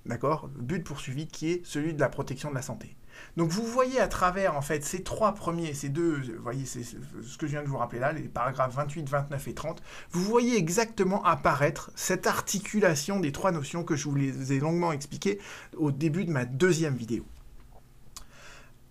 d'accord, 0.05 0.49
le 0.55 0.61
but 0.61 0.83
poursuivi 0.83 1.27
qui 1.27 1.51
est 1.51 1.65
celui 1.65 1.93
de 1.93 1.99
la 1.99 2.09
protection 2.09 2.49
de 2.49 2.55
la 2.55 2.61
santé. 2.61 2.95
Donc 3.37 3.49
vous 3.49 3.65
voyez 3.65 3.99
à 3.99 4.07
travers 4.07 4.59
ces 4.81 5.03
trois 5.03 5.33
premiers, 5.33 5.73
ces 5.73 5.89
deux, 5.89 6.21
vous 6.37 6.43
voyez 6.43 6.65
ce 6.65 7.37
que 7.37 7.47
je 7.47 7.51
viens 7.51 7.63
de 7.63 7.67
vous 7.67 7.77
rappeler 7.77 7.99
là, 7.99 8.11
les 8.11 8.23
paragraphes 8.23 8.75
28, 8.75 9.09
29 9.09 9.47
et 9.47 9.53
30, 9.53 9.81
vous 10.11 10.23
voyez 10.23 10.57
exactement 10.57 11.23
apparaître 11.23 11.91
cette 11.95 12.27
articulation 12.27 13.19
des 13.19 13.31
trois 13.31 13.51
notions 13.51 13.83
que 13.83 13.95
je 13.95 14.05
vous 14.05 14.15
les 14.15 14.53
ai 14.53 14.59
longuement 14.59 14.91
expliquées 14.91 15.39
au 15.77 15.91
début 15.91 16.25
de 16.25 16.31
ma 16.31 16.45
deuxième 16.45 16.95
vidéo. 16.95 17.25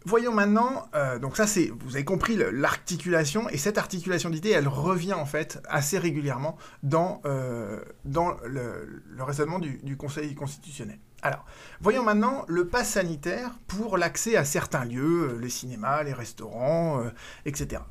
Voyons 0.05 0.33
maintenant, 0.33 0.89
euh, 0.95 1.19
donc 1.19 1.37
ça 1.37 1.47
c'est, 1.47 1.71
vous 1.81 1.97
avez 1.97 2.05
compris 2.05 2.39
l'articulation, 2.53 3.49
et 3.51 3.59
cette 3.59 3.77
articulation 3.79 4.31
d'idées, 4.31 4.51
elle 4.51 4.69
revient 4.69 5.13
en 5.13 5.27
fait 5.27 5.61
assez 5.69 5.99
régulièrement 5.99 6.57
dans, 6.83 7.21
euh, 7.27 7.81
dans 8.05 8.37
le, 8.47 9.03
raisonnement 9.19 9.59
du, 9.59 9.97
Conseil 9.99 10.35
constitutionnel. 10.35 10.99
Alors, 11.23 11.45
voyons 11.81 12.05
maintenant 12.05 12.45
le 12.49 12.69
pass 12.69 12.91
sanitaire 12.91 13.51
pour 13.67 13.99
l'accès 13.99 14.37
à 14.37 14.45
certains 14.45 14.85
lieux, 14.85 15.31
euh, 15.33 15.39
les 15.41 15.49
cinémas, 15.49 16.03
les 16.05 16.13
restaurants, 16.13 17.03
etc. 17.45 17.83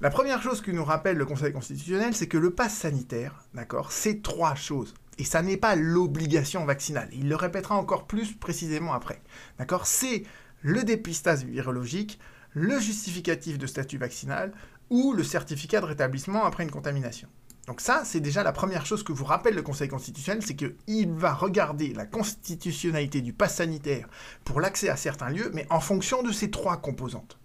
La 0.00 0.10
première 0.10 0.40
chose 0.40 0.60
que 0.60 0.70
nous 0.70 0.84
rappelle 0.84 1.16
le 1.16 1.26
Conseil 1.26 1.52
constitutionnel, 1.52 2.14
c'est 2.14 2.28
que 2.28 2.38
le 2.38 2.52
pass 2.52 2.72
sanitaire, 2.72 3.42
d'accord, 3.52 3.90
c'est 3.90 4.22
trois 4.22 4.54
choses. 4.54 4.94
Et 5.18 5.24
ça 5.24 5.42
n'est 5.42 5.56
pas 5.56 5.74
l'obligation 5.74 6.64
vaccinale. 6.64 7.08
Il 7.12 7.28
le 7.28 7.34
répétera 7.34 7.74
encore 7.74 8.06
plus 8.06 8.32
précisément 8.32 8.92
après. 8.92 9.20
D'accord? 9.58 9.86
C'est 9.86 10.22
le 10.62 10.84
dépistage 10.84 11.42
virologique, 11.42 12.20
le 12.52 12.78
justificatif 12.78 13.58
de 13.58 13.66
statut 13.66 13.98
vaccinal 13.98 14.52
ou 14.88 15.12
le 15.12 15.24
certificat 15.24 15.80
de 15.80 15.86
rétablissement 15.86 16.44
après 16.44 16.62
une 16.62 16.70
contamination. 16.70 17.28
Donc 17.68 17.82
ça, 17.82 18.00
c'est 18.06 18.20
déjà 18.20 18.42
la 18.42 18.52
première 18.52 18.86
chose 18.86 19.02
que 19.02 19.12
vous 19.12 19.26
rappelle 19.26 19.54
le 19.54 19.60
Conseil 19.60 19.88
constitutionnel, 19.88 20.42
c'est 20.42 20.56
qu'il 20.56 21.12
va 21.12 21.34
regarder 21.34 21.92
la 21.92 22.06
constitutionnalité 22.06 23.20
du 23.20 23.34
pass 23.34 23.56
sanitaire 23.56 24.08
pour 24.46 24.62
l'accès 24.62 24.88
à 24.88 24.96
certains 24.96 25.28
lieux, 25.28 25.50
mais 25.52 25.66
en 25.68 25.78
fonction 25.78 26.22
de 26.22 26.32
ces 26.32 26.50
trois 26.50 26.78
composantes. 26.78 27.38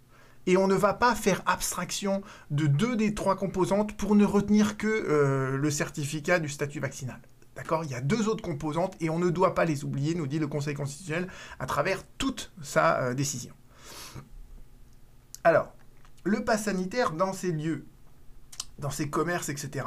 Et 0.48 0.56
on 0.56 0.68
ne 0.68 0.76
va 0.76 0.94
pas 0.94 1.14
faire 1.14 1.42
abstraction 1.46 2.22
de 2.52 2.68
deux 2.68 2.96
des 2.96 3.14
trois 3.14 3.36
composantes 3.36 3.98
pour 3.98 4.16
ne 4.16 4.24
retenir 4.24 4.78
que 4.78 4.88
euh, 4.88 5.58
le 5.58 5.70
certificat 5.70 6.40
du 6.40 6.48
statut 6.48 6.80
vaccinal. 6.80 7.20
D'accord? 7.58 7.84
Il 7.84 7.92
y 7.92 7.96
a 7.96 8.02
deux 8.02 8.30
autres 8.30 8.44
composantes 8.44 8.96
et 9.02 9.10
on 9.10 9.20
ne 9.20 9.30
doit 9.30 9.54
pas 9.54 9.66
les 9.66 9.84
oublier, 9.84 10.16
nous 10.16 10.26
dit 10.26 10.40
le 10.40 10.48
Conseil 10.48 10.74
constitutionnel, 10.74 11.28
à 11.60 11.66
travers 11.66 12.02
toute 12.18 12.54
sa 12.62 13.02
euh, 13.02 13.14
décision. 13.14 13.54
Alors, 15.44 15.74
le 16.24 16.46
pass 16.46 16.64
sanitaire 16.64 17.12
dans 17.12 17.34
ces 17.34 17.52
lieux, 17.52 17.86
dans 18.80 18.92
ces 18.92 19.10
commerces, 19.10 19.50
etc., 19.50 19.86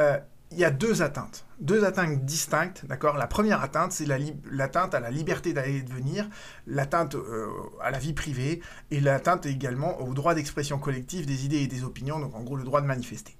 euh, 0.00 0.18
il 0.52 0.58
y 0.58 0.64
a 0.64 0.70
deux 0.70 1.02
atteintes, 1.02 1.46
deux 1.60 1.84
atteintes 1.84 2.24
distinctes, 2.24 2.84
d'accord? 2.86 3.16
La 3.16 3.26
première 3.26 3.62
atteinte, 3.62 3.92
c'est 3.92 4.06
l'atteinte 4.50 4.94
à 4.94 5.00
la 5.00 5.10
liberté 5.10 5.54
d'aller 5.54 5.78
et 5.78 5.82
de 5.82 5.92
venir, 5.92 6.28
l'atteinte 6.66 7.14
euh, 7.14 7.48
à 7.80 7.90
la 7.90 7.98
vie 7.98 8.12
privée, 8.12 8.60
et 8.90 9.00
l'atteinte 9.00 9.46
également 9.46 10.00
au 10.00 10.12
droit 10.12 10.34
d'expression 10.34 10.78
collective 10.78 11.24
des 11.26 11.46
idées 11.46 11.62
et 11.62 11.68
des 11.68 11.84
opinions, 11.84 12.20
donc 12.20 12.34
en 12.34 12.42
gros 12.42 12.56
le 12.56 12.64
droit 12.64 12.82
de 12.82 12.86
manifester. 12.86 13.34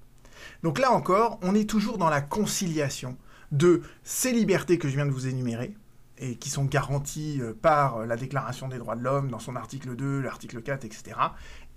Donc 0.63 0.79
là 0.79 0.91
encore, 0.91 1.39
on 1.43 1.53
est 1.53 1.69
toujours 1.69 1.97
dans 1.97 2.09
la 2.09 2.21
conciliation 2.21 3.17
de 3.51 3.83
ces 4.03 4.31
libertés 4.31 4.79
que 4.79 4.89
je 4.89 4.95
viens 4.95 5.05
de 5.05 5.11
vous 5.11 5.27
énumérer, 5.27 5.75
et 6.17 6.35
qui 6.35 6.49
sont 6.49 6.65
garanties 6.65 7.39
euh, 7.41 7.53
par 7.53 8.05
la 8.05 8.15
Déclaration 8.15 8.67
des 8.67 8.77
droits 8.77 8.95
de 8.95 9.03
l'homme 9.03 9.29
dans 9.29 9.39
son 9.39 9.55
article 9.55 9.95
2, 9.95 10.21
l'article 10.21 10.61
4, 10.61 10.85
etc. 10.85 11.15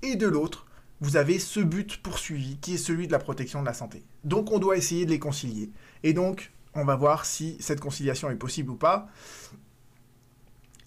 Et 0.02 0.16
de 0.16 0.26
l'autre, 0.26 0.65
vous 1.00 1.16
avez 1.16 1.38
ce 1.38 1.60
but 1.60 2.02
poursuivi 2.02 2.58
qui 2.58 2.74
est 2.74 2.78
celui 2.78 3.06
de 3.06 3.12
la 3.12 3.18
protection 3.18 3.60
de 3.60 3.66
la 3.66 3.74
santé. 3.74 4.02
Donc 4.24 4.50
on 4.50 4.58
doit 4.58 4.76
essayer 4.76 5.04
de 5.04 5.10
les 5.10 5.18
concilier. 5.18 5.70
Et 6.02 6.12
donc, 6.12 6.52
on 6.74 6.84
va 6.84 6.96
voir 6.96 7.24
si 7.24 7.56
cette 7.60 7.80
conciliation 7.80 8.30
est 8.30 8.36
possible 8.36 8.70
ou 8.70 8.76
pas. 8.76 9.08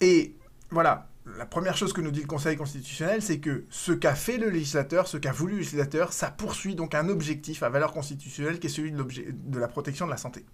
Et 0.00 0.34
voilà, 0.70 1.08
la 1.36 1.46
première 1.46 1.76
chose 1.76 1.92
que 1.92 2.00
nous 2.00 2.10
dit 2.10 2.22
le 2.22 2.26
Conseil 2.26 2.56
constitutionnel, 2.56 3.22
c'est 3.22 3.38
que 3.38 3.64
ce 3.70 3.92
qu'a 3.92 4.14
fait 4.14 4.38
le 4.38 4.48
législateur, 4.48 5.06
ce 5.06 5.16
qu'a 5.16 5.32
voulu 5.32 5.54
le 5.54 5.58
législateur, 5.58 6.12
ça 6.12 6.30
poursuit 6.30 6.74
donc 6.74 6.94
un 6.94 7.08
objectif 7.08 7.62
à 7.62 7.68
valeur 7.68 7.92
constitutionnelle 7.92 8.58
qui 8.58 8.68
est 8.68 8.70
celui 8.70 8.92
de, 8.92 9.04
de 9.04 9.58
la 9.58 9.68
protection 9.68 10.06
de 10.06 10.10
la 10.10 10.16
santé. 10.16 10.44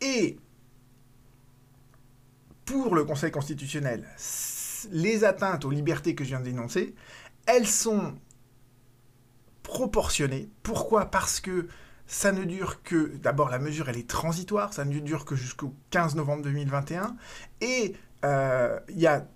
Et 0.00 0.38
pour 2.64 2.94
le 2.94 3.04
Conseil 3.04 3.30
constitutionnel, 3.30 4.06
les 4.90 5.24
atteintes 5.24 5.64
aux 5.64 5.70
libertés 5.70 6.14
que 6.14 6.24
je 6.24 6.30
viens 6.30 6.40
d'énoncer, 6.40 6.94
elles 7.46 7.66
sont 7.66 8.14
proportionnées. 9.70 10.50
Pourquoi? 10.64 11.12
Parce 11.12 11.38
que 11.38 11.68
ça 12.08 12.32
ne 12.32 12.42
dure 12.42 12.82
que, 12.82 13.16
d'abord 13.22 13.50
la 13.50 13.60
mesure 13.60 13.88
elle 13.88 13.98
est 13.98 14.10
transitoire, 14.10 14.74
ça 14.74 14.84
ne 14.84 14.98
dure 14.98 15.24
que 15.24 15.36
jusqu'au 15.36 15.72
15 15.90 16.16
novembre 16.16 16.42
2021, 16.42 17.14
et 17.60 17.94
il 18.24 19.00
y 19.00 19.06
a 19.06 19.28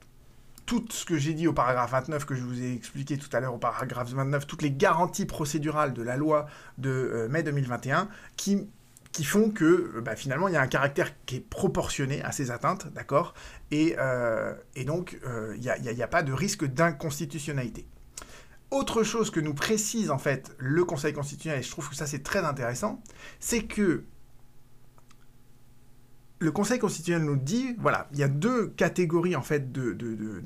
tout 0.67 0.85
ce 0.91 1.05
que 1.05 1.17
j'ai 1.17 1.35
dit 1.35 1.47
au 1.47 1.53
paragraphe 1.53 1.93
29, 1.93 2.25
que 2.25 2.35
je 2.35 2.43
vous 2.43 2.61
ai 2.61 2.75
expliqué 2.75 3.17
tout 3.17 3.29
à 3.33 3.39
l'heure 3.39 3.55
au 3.55 3.59
paragraphe 3.59 4.11
29, 4.11 4.49
toutes 4.49 4.63
les 4.63 4.73
garanties 4.73 5.25
procédurales 5.25 5.93
de 5.93 6.03
la 6.03 6.17
loi 6.17 6.47
de 6.79 7.29
mai 7.31 7.45
2021 7.45 8.09
qui 8.37 8.69
qui 9.13 9.23
font 9.23 9.51
que 9.51 10.01
bah, 10.01 10.17
finalement 10.17 10.49
il 10.49 10.55
y 10.55 10.57
a 10.57 10.61
un 10.61 10.67
caractère 10.67 11.13
qui 11.27 11.37
est 11.37 11.49
proportionné 11.49 12.25
à 12.25 12.33
ces 12.33 12.51
atteintes, 12.51 12.93
d'accord? 12.93 13.35
Et, 13.71 13.95
donc 14.85 15.17
il 15.55 15.61
n'y 15.61 15.69
a, 15.69 16.05
a, 16.05 16.09
pas 16.09 16.25
de 16.25 16.33
risque 16.33 16.65
d'inconstitutionnalité. 16.65 17.87
Autre 18.75 19.05
chose 19.05 19.31
que 19.31 19.39
nous 19.39 19.55
précise 19.55 20.11
en 20.11 20.19
fait 20.19 20.53
le 20.59 20.85
Conseil 20.85 21.13
constitutionnel, 21.13 21.61
et 21.61 21.63
je 21.63 21.71
trouve 21.71 21.89
que 21.89 21.95
ça 21.95 22.07
c'est 22.07 22.25
très 22.25 22.41
intéressant, 22.41 23.01
c'est 23.39 23.63
que 23.63 24.03
le 26.41 26.51
Conseil 26.51 26.81
constitutionnel 26.81 27.25
nous 27.25 27.37
dit, 27.37 27.77
voilà, 27.79 28.09
il 28.11 28.19
y 28.19 28.25
a 28.25 28.29
deux 28.29 28.67
catégories 28.67 29.37
en 29.37 29.43
fait 29.43 29.71
de, 29.71 30.43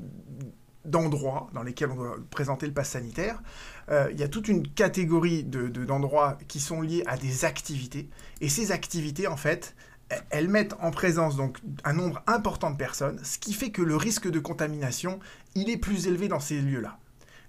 d'endroits 0.85 1.49
dans 1.53 1.63
lesquels 1.63 1.89
on 1.89 1.95
doit 1.95 2.17
présenter 2.29 2.67
le 2.67 2.71
pass 2.71 2.91
sanitaire. 2.91 3.41
Euh, 3.89 4.09
il 4.11 4.19
y 4.19 4.23
a 4.23 4.27
toute 4.27 4.47
une 4.47 4.67
catégorie 4.67 5.43
d'endroits 5.43 6.37
qui 6.47 6.59
sont 6.59 6.81
liés 6.81 7.01
à 7.07 7.17
des 7.17 7.45
activités. 7.45 8.11
Et 8.41 8.49
ces 8.49 8.71
activités, 8.71 9.25
en 9.25 9.37
fait, 9.37 9.75
elles 10.29 10.49
mettent 10.49 10.75
en 10.81 10.91
présence 10.91 11.35
donc 11.35 11.57
un 11.83 11.93
nombre 11.93 12.21
important 12.27 12.69
de 12.69 12.77
personnes, 12.77 13.19
ce 13.23 13.39
qui 13.39 13.53
fait 13.53 13.71
que 13.71 13.81
le 13.81 13.95
risque 13.95 14.29
de 14.29 14.39
contamination, 14.39 15.19
il 15.55 15.71
est 15.71 15.77
plus 15.77 16.05
élevé 16.05 16.27
dans 16.27 16.39
ces 16.39 16.61
lieux-là. 16.61 16.99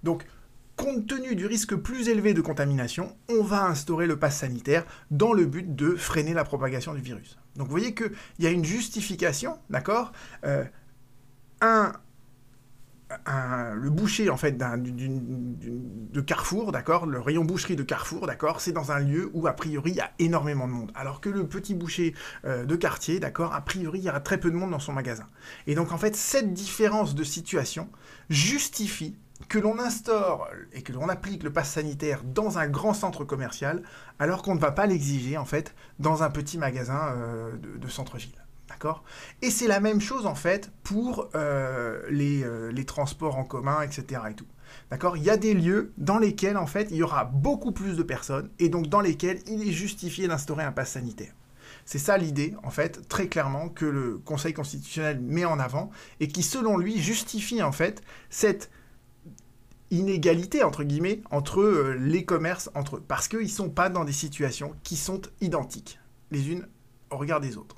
Donc, 0.02 0.24
compte 0.80 1.06
tenu 1.06 1.36
du 1.36 1.46
risque 1.46 1.74
plus 1.74 2.08
élevé 2.08 2.32
de 2.32 2.40
contamination, 2.40 3.14
on 3.28 3.42
va 3.42 3.66
instaurer 3.66 4.06
le 4.06 4.18
pass 4.18 4.38
sanitaire 4.38 4.84
dans 5.10 5.32
le 5.32 5.44
but 5.44 5.76
de 5.76 5.94
freiner 5.94 6.32
la 6.32 6.44
propagation 6.44 6.94
du 6.94 7.02
virus. 7.02 7.38
Donc 7.56 7.66
vous 7.66 7.72
voyez 7.72 7.94
qu'il 7.94 8.12
y 8.38 8.46
a 8.46 8.50
une 8.50 8.64
justification, 8.64 9.58
d'accord 9.68 10.12
euh, 10.44 10.64
un, 11.60 11.92
le 13.74 13.90
boucher 13.90 14.30
en 14.30 14.36
fait 14.36 14.56
de 14.56 16.20
Carrefour, 16.20 16.72
d'accord, 16.72 17.06
le 17.06 17.20
rayon 17.20 17.44
boucherie 17.44 17.76
de 17.76 17.82
Carrefour, 17.82 18.26
d'accord, 18.26 18.60
c'est 18.60 18.72
dans 18.72 18.92
un 18.92 19.00
lieu 19.00 19.30
où 19.34 19.46
a 19.46 19.52
priori 19.52 19.90
il 19.90 19.96
y 19.96 20.00
a 20.00 20.12
énormément 20.18 20.66
de 20.66 20.72
monde, 20.72 20.92
alors 20.94 21.20
que 21.20 21.28
le 21.28 21.46
petit 21.46 21.74
boucher 21.74 22.14
euh, 22.44 22.64
de 22.64 22.76
quartier, 22.76 23.20
d'accord, 23.20 23.52
a 23.52 23.60
priori 23.60 23.98
il 23.98 24.04
y 24.04 24.08
aura 24.08 24.20
très 24.20 24.38
peu 24.38 24.50
de 24.50 24.56
monde 24.56 24.70
dans 24.70 24.78
son 24.78 24.92
magasin. 24.92 25.26
Et 25.66 25.74
donc 25.74 25.92
en 25.92 25.98
fait 25.98 26.16
cette 26.16 26.54
différence 26.54 27.14
de 27.14 27.24
situation 27.24 27.90
justifie 28.30 29.18
que 29.48 29.58
l'on 29.58 29.78
instaure 29.78 30.48
et 30.72 30.82
que 30.82 30.92
l'on 30.92 31.08
applique 31.08 31.42
le 31.42 31.52
pass 31.52 31.70
sanitaire 31.70 32.22
dans 32.24 32.58
un 32.58 32.68
grand 32.68 32.94
centre 32.94 33.24
commercial, 33.24 33.82
alors 34.18 34.42
qu'on 34.42 34.54
ne 34.54 34.60
va 34.60 34.72
pas 34.72 34.86
l'exiger 34.86 35.36
en 35.36 35.44
fait 35.44 35.74
dans 35.98 36.22
un 36.22 36.30
petit 36.30 36.58
magasin 36.58 37.14
euh, 37.16 37.52
de, 37.56 37.88
centre-ville. 37.88 38.34
D'accord? 38.68 39.02
Et 39.42 39.50
c'est 39.50 39.66
la 39.66 39.80
même 39.80 40.00
chose 40.00 40.26
en 40.26 40.34
fait 40.34 40.70
pour 40.84 41.28
euh, 41.34 42.02
euh, 42.10 42.72
les, 42.72 42.84
transports 42.84 43.36
en 43.36 43.44
commun, 43.44 43.82
etc. 43.82 44.22
Et 44.30 44.34
tout. 44.34 44.46
D'accord? 44.90 45.16
Il 45.16 45.24
y 45.24 45.30
a 45.30 45.36
des 45.36 45.54
lieux 45.54 45.92
dans 45.98 46.18
lesquels 46.18 46.56
en 46.56 46.66
fait 46.66 46.88
il 46.90 46.96
y 46.96 47.02
aura 47.02 47.24
beaucoup 47.24 47.72
plus 47.72 47.96
de 47.96 48.02
personnes 48.02 48.50
et 48.58 48.68
donc 48.68 48.86
dans 48.86 49.00
lesquels 49.00 49.40
il 49.48 49.66
est 49.66 49.72
justifié 49.72 50.28
d'instaurer 50.28 50.62
un 50.62 50.72
pass 50.72 50.92
sanitaire. 50.92 51.32
C'est 51.84 51.98
ça 51.98 52.16
l'idée, 52.16 52.54
en 52.62 52.70
fait, 52.70 53.08
très 53.08 53.26
clairement, 53.26 53.68
que 53.68 53.84
le 53.84 54.18
Conseil 54.18 54.52
constitutionnel 54.52 55.20
met 55.20 55.44
en 55.44 55.58
avant 55.58 55.90
et 56.20 56.28
qui, 56.28 56.42
selon 56.42 56.76
lui, 56.76 57.00
justifie 57.00 57.62
en 57.62 57.72
fait 57.72 58.02
cette 58.28 58.70
inégalité, 59.90 60.62
entre 60.62 60.84
guillemets, 60.84 61.20
entre 61.30 61.60
euh, 61.60 61.96
les 61.98 62.24
commerces, 62.24 62.70
entre 62.74 62.96
eux, 62.96 63.04
parce 63.06 63.28
qu'ils 63.28 63.50
sont 63.50 63.70
pas 63.70 63.88
dans 63.88 64.04
des 64.04 64.12
situations 64.12 64.74
qui 64.82 64.96
sont 64.96 65.22
identiques, 65.40 65.98
les 66.30 66.50
unes 66.50 66.66
au 67.10 67.16
regard 67.16 67.40
des 67.40 67.56
autres. 67.56 67.76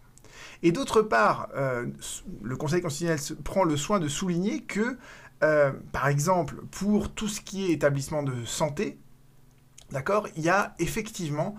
Et 0.63 0.73
d'autre 0.73 1.03
part, 1.03 1.49
euh, 1.55 1.87
le 2.43 2.57
Conseil 2.57 2.83
constitutionnel 2.83 3.43
prend 3.43 3.65
le 3.65 3.77
soin 3.77 3.99
de 3.99 4.09
souligner 4.09 4.63
que, 4.63 4.99
euh, 5.43 5.73
par 5.93 6.09
exemple, 6.09 6.57
pour 6.71 7.11
tout 7.13 7.29
ce 7.29 7.41
qui 7.41 7.65
est 7.65 7.73
établissement 7.73 8.23
de 8.23 8.45
santé, 8.45 8.99
d'accord, 9.91 10.29
il 10.37 10.43
y 10.43 10.49
a 10.49 10.75
effectivement 10.79 11.57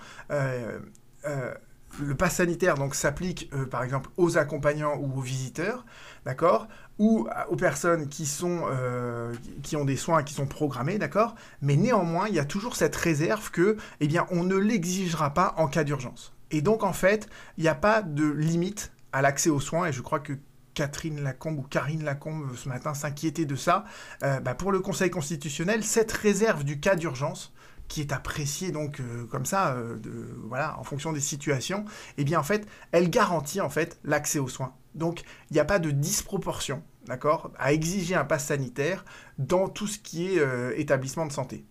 le 2.02 2.16
pass 2.16 2.36
sanitaire 2.36 2.76
donc 2.76 2.96
s'applique 2.96 3.50
par 3.70 3.84
exemple 3.84 4.10
aux 4.18 4.38
accompagnants 4.38 4.96
ou 4.98 5.20
aux 5.20 5.22
visiteurs, 5.22 5.86
d'accord 6.26 6.68
ou 7.00 7.28
aux 7.50 7.56
personnes 7.56 8.08
euh, 8.44 9.34
qui 9.64 9.76
ont 9.76 9.86
des 9.86 9.98
soins 9.98 10.24
qui 10.24 10.34
sont 10.34 10.46
programmés, 10.46 10.98
d'accord 10.98 11.36
Mais 11.62 11.76
néanmoins, 11.76 12.28
il 12.28 12.36
y 12.36 12.40
a 12.40 12.46
toujours 12.46 12.76
cette 12.76 12.96
réserve 12.96 13.52
que, 13.52 13.78
eh 14.00 14.08
on 14.30 14.44
ne 14.44 14.56
l'exigera 14.56 15.34
pas 15.34 15.54
en 15.58 15.68
cas 15.68 15.84
d'urgence. 15.84 16.34
Et 16.52 16.62
donc, 16.62 16.84
en 16.84 16.94
fait, 16.94 17.28
il 17.58 17.64
n'y 17.64 17.70
a 17.70 17.76
pas 17.76 18.02
de 18.04 18.30
limite 18.30 18.92
à 19.12 19.22
l'accès 19.22 19.50
aux 19.50 19.60
soins, 19.60 19.88
et 19.88 19.94
je 19.94 20.02
crois 20.02 20.20
que 20.20 20.34
Catherine 20.76 21.22
Lacombe 21.22 21.60
ou 21.60 21.64
Karine 21.64 22.04
Lacombe 22.04 22.56
ce 22.56 22.68
matin 22.68 22.94
s'inquiétait 22.94 23.46
de 23.46 23.56
ça. 23.56 23.86
Euh, 24.24 24.40
bah, 24.40 24.56
pour 24.56 24.72
le 24.72 24.80
Conseil 24.80 25.10
constitutionnel, 25.10 25.84
cette 25.84 26.12
réserve 26.12 26.64
du 26.64 26.80
cas 26.80 26.96
d'urgence, 26.96 27.54
qui 27.88 28.02
est 28.02 28.12
appréciée 28.12 28.72
donc 28.72 29.00
euh, 29.00 29.26
comme 29.26 29.46
ça, 29.46 29.76
de, 29.76 30.36
voilà, 30.48 30.78
en 30.80 30.84
fonction 30.84 31.14
des 31.14 31.20
situations, 31.20 31.86
eh 32.18 32.24
bien 32.24 32.40
en 32.40 32.44
fait, 32.44 32.68
elle 32.92 33.10
garantit 33.10 33.62
en 33.62 33.70
fait 33.70 34.00
l'accès 34.04 34.40
aux 34.40 34.48
soins. 34.48 34.74
Donc, 34.96 35.24
il 35.50 35.54
n'y 35.54 35.60
a 35.60 35.66
pas 35.66 35.80
de 35.80 35.92
disproportion, 35.92 36.84
d'accord, 37.06 37.52
à 37.58 37.74
exiger 37.74 38.16
un 38.16 38.26
pass 38.26 38.46
sanitaire 38.46 39.06
dans 39.38 39.68
tout 39.68 39.88
ce 39.88 40.00
qui 40.00 40.28
est 40.28 40.40
euh, 40.40 40.74
établissement 40.78 41.26
de 41.26 41.32
santé. 41.32 41.66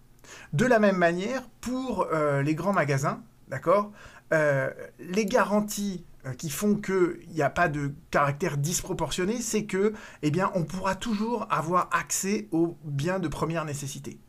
De 0.52 0.66
la 0.66 0.78
même 0.78 0.96
manière, 0.96 1.48
pour 1.60 2.06
euh, 2.12 2.42
les 2.42 2.54
grands 2.54 2.72
magasins, 2.72 3.22
d'accord, 3.48 3.92
euh, 4.32 4.70
les 4.98 5.26
garanties 5.26 6.04
qui 6.38 6.50
font 6.50 6.76
qu'il 6.76 7.28
n'y 7.30 7.42
a 7.42 7.50
pas 7.50 7.68
de 7.68 7.94
caractère 8.12 8.56
disproportionné, 8.56 9.40
c'est 9.40 9.64
que, 9.64 9.92
eh 10.22 10.30
bien, 10.30 10.52
on 10.54 10.62
pourra 10.62 10.94
toujours 10.94 11.48
avoir 11.50 11.88
accès 11.92 12.48
aux 12.52 12.76
biens 12.84 13.18
de 13.18 13.26
première 13.26 13.64
nécessité. 13.64 14.20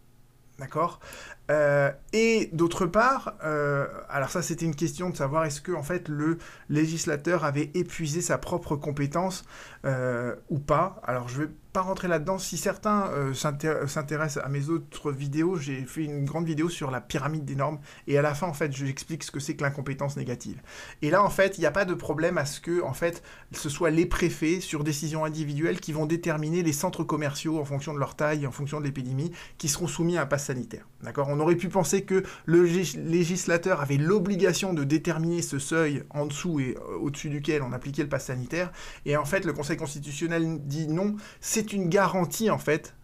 D'accord 0.57 0.99
euh, 1.53 1.91
et 2.13 2.49
d'autre 2.51 2.87
part, 2.87 3.35
euh, 3.43 3.85
alors 4.09 4.29
ça 4.29 4.41
c'était 4.41 4.65
une 4.65 4.75
question 4.75 5.11
de 5.11 5.15
savoir 5.15 5.45
est-ce 5.45 5.61
que 5.61 5.71
en 5.71 5.83
fait 5.83 6.09
le 6.09 6.39
législateur 6.69 7.45
avait 7.45 7.69
épuisé 7.75 8.21
sa 8.21 8.39
propre 8.39 8.75
compétence 8.75 9.45
euh, 9.85 10.35
ou 10.49 10.57
pas. 10.57 10.99
Alors 11.05 11.29
je 11.29 11.43
vais 11.43 11.49
pas 11.73 11.81
rentrer 11.81 12.07
là-dedans. 12.07 12.37
Si 12.37 12.57
certains 12.57 13.09
s'intéressent 13.33 14.43
à 14.43 14.47
mes 14.47 14.69
autres 14.69 15.11
vidéos, 15.11 15.55
j'ai 15.57 15.83
fait 15.85 16.03
une 16.03 16.23
grande 16.23 16.45
vidéo 16.45 16.69
sur 16.69 16.91
la 16.91 17.01
pyramide 17.01 17.45
des 17.45 17.55
normes 17.55 17.79
et 18.05 18.17
à 18.17 18.21
la 18.21 18.35
fin, 18.35 18.47
en 18.47 18.53
fait, 18.53 18.71
je 18.71 18.85
j'explique 18.85 19.23
ce 19.23 19.31
que 19.31 19.39
c'est 19.39 19.55
que 19.55 19.63
l'incompétence 19.63 20.17
négative. 20.17 20.61
Et 21.01 21.09
là, 21.09 21.23
en 21.23 21.29
fait, 21.29 21.57
il 21.57 21.61
n'y 21.61 21.65
a 21.65 21.71
pas 21.71 21.85
de 21.85 21.95
problème 21.95 22.37
à 22.37 22.45
ce 22.45 22.61
que, 22.61 22.83
en 22.83 22.93
fait, 22.93 23.23
ce 23.51 23.69
soit 23.69 23.89
les 23.89 24.05
préfets 24.05 24.59
sur 24.59 24.83
décision 24.83 25.25
individuelle 25.25 25.79
qui 25.79 25.93
vont 25.93 26.05
déterminer 26.05 26.61
les 26.61 26.73
centres 26.73 27.03
commerciaux 27.03 27.59
en 27.59 27.65
fonction 27.65 27.91
de 27.93 27.99
leur 27.99 28.15
taille, 28.15 28.45
en 28.45 28.51
fonction 28.51 28.79
de 28.79 28.85
l'épidémie, 28.85 29.31
qui 29.57 29.67
seront 29.67 29.87
soumis 29.87 30.17
à 30.17 30.21
un 30.21 30.25
pass 30.27 30.45
sanitaire. 30.45 30.87
D'accord? 31.01 31.27
Aurait 31.43 31.55
pu 31.55 31.69
penser 31.69 32.03
que 32.03 32.23
le 32.45 32.63
législateur 32.63 33.81
avait 33.81 33.97
l'obligation 33.97 34.73
de 34.73 34.83
déterminer 34.83 35.41
ce 35.41 35.59
seuil 35.59 36.03
en 36.09 36.25
dessous 36.25 36.59
et 36.59 36.75
euh, 36.77 36.97
au-dessus 36.97 37.29
duquel 37.29 37.61
on 37.61 37.71
appliquait 37.73 38.03
le 38.03 38.09
pass 38.09 38.25
sanitaire. 38.25 38.71
Et 39.05 39.15
en 39.17 39.25
fait, 39.25 39.45
le 39.45 39.53
Conseil 39.53 39.77
constitutionnel 39.77 40.59
dit 40.65 40.87
non, 40.87 41.15
c'est 41.39 41.73
une 41.73 41.89
garantie 41.89 42.49
en 42.49 42.57
fait 42.57 42.95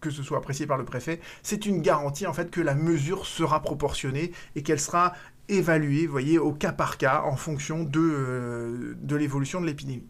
que 0.00 0.10
ce 0.10 0.22
soit 0.22 0.38
apprécié 0.38 0.64
par 0.64 0.78
le 0.78 0.84
préfet, 0.84 1.18
c'est 1.42 1.66
une 1.66 1.82
garantie 1.82 2.28
en 2.28 2.32
fait 2.32 2.52
que 2.52 2.60
la 2.60 2.76
mesure 2.76 3.26
sera 3.26 3.62
proportionnée 3.62 4.30
et 4.54 4.62
qu'elle 4.62 4.78
sera 4.78 5.12
évaluée, 5.48 6.06
voyez, 6.06 6.38
au 6.38 6.52
cas 6.52 6.72
par 6.72 6.98
cas 6.98 7.22
en 7.24 7.36
fonction 7.36 7.82
de, 7.82 7.98
euh, 7.98 8.94
de 9.00 9.16
l'évolution 9.16 9.60
de 9.60 9.66
l'épidémie. 9.66 10.06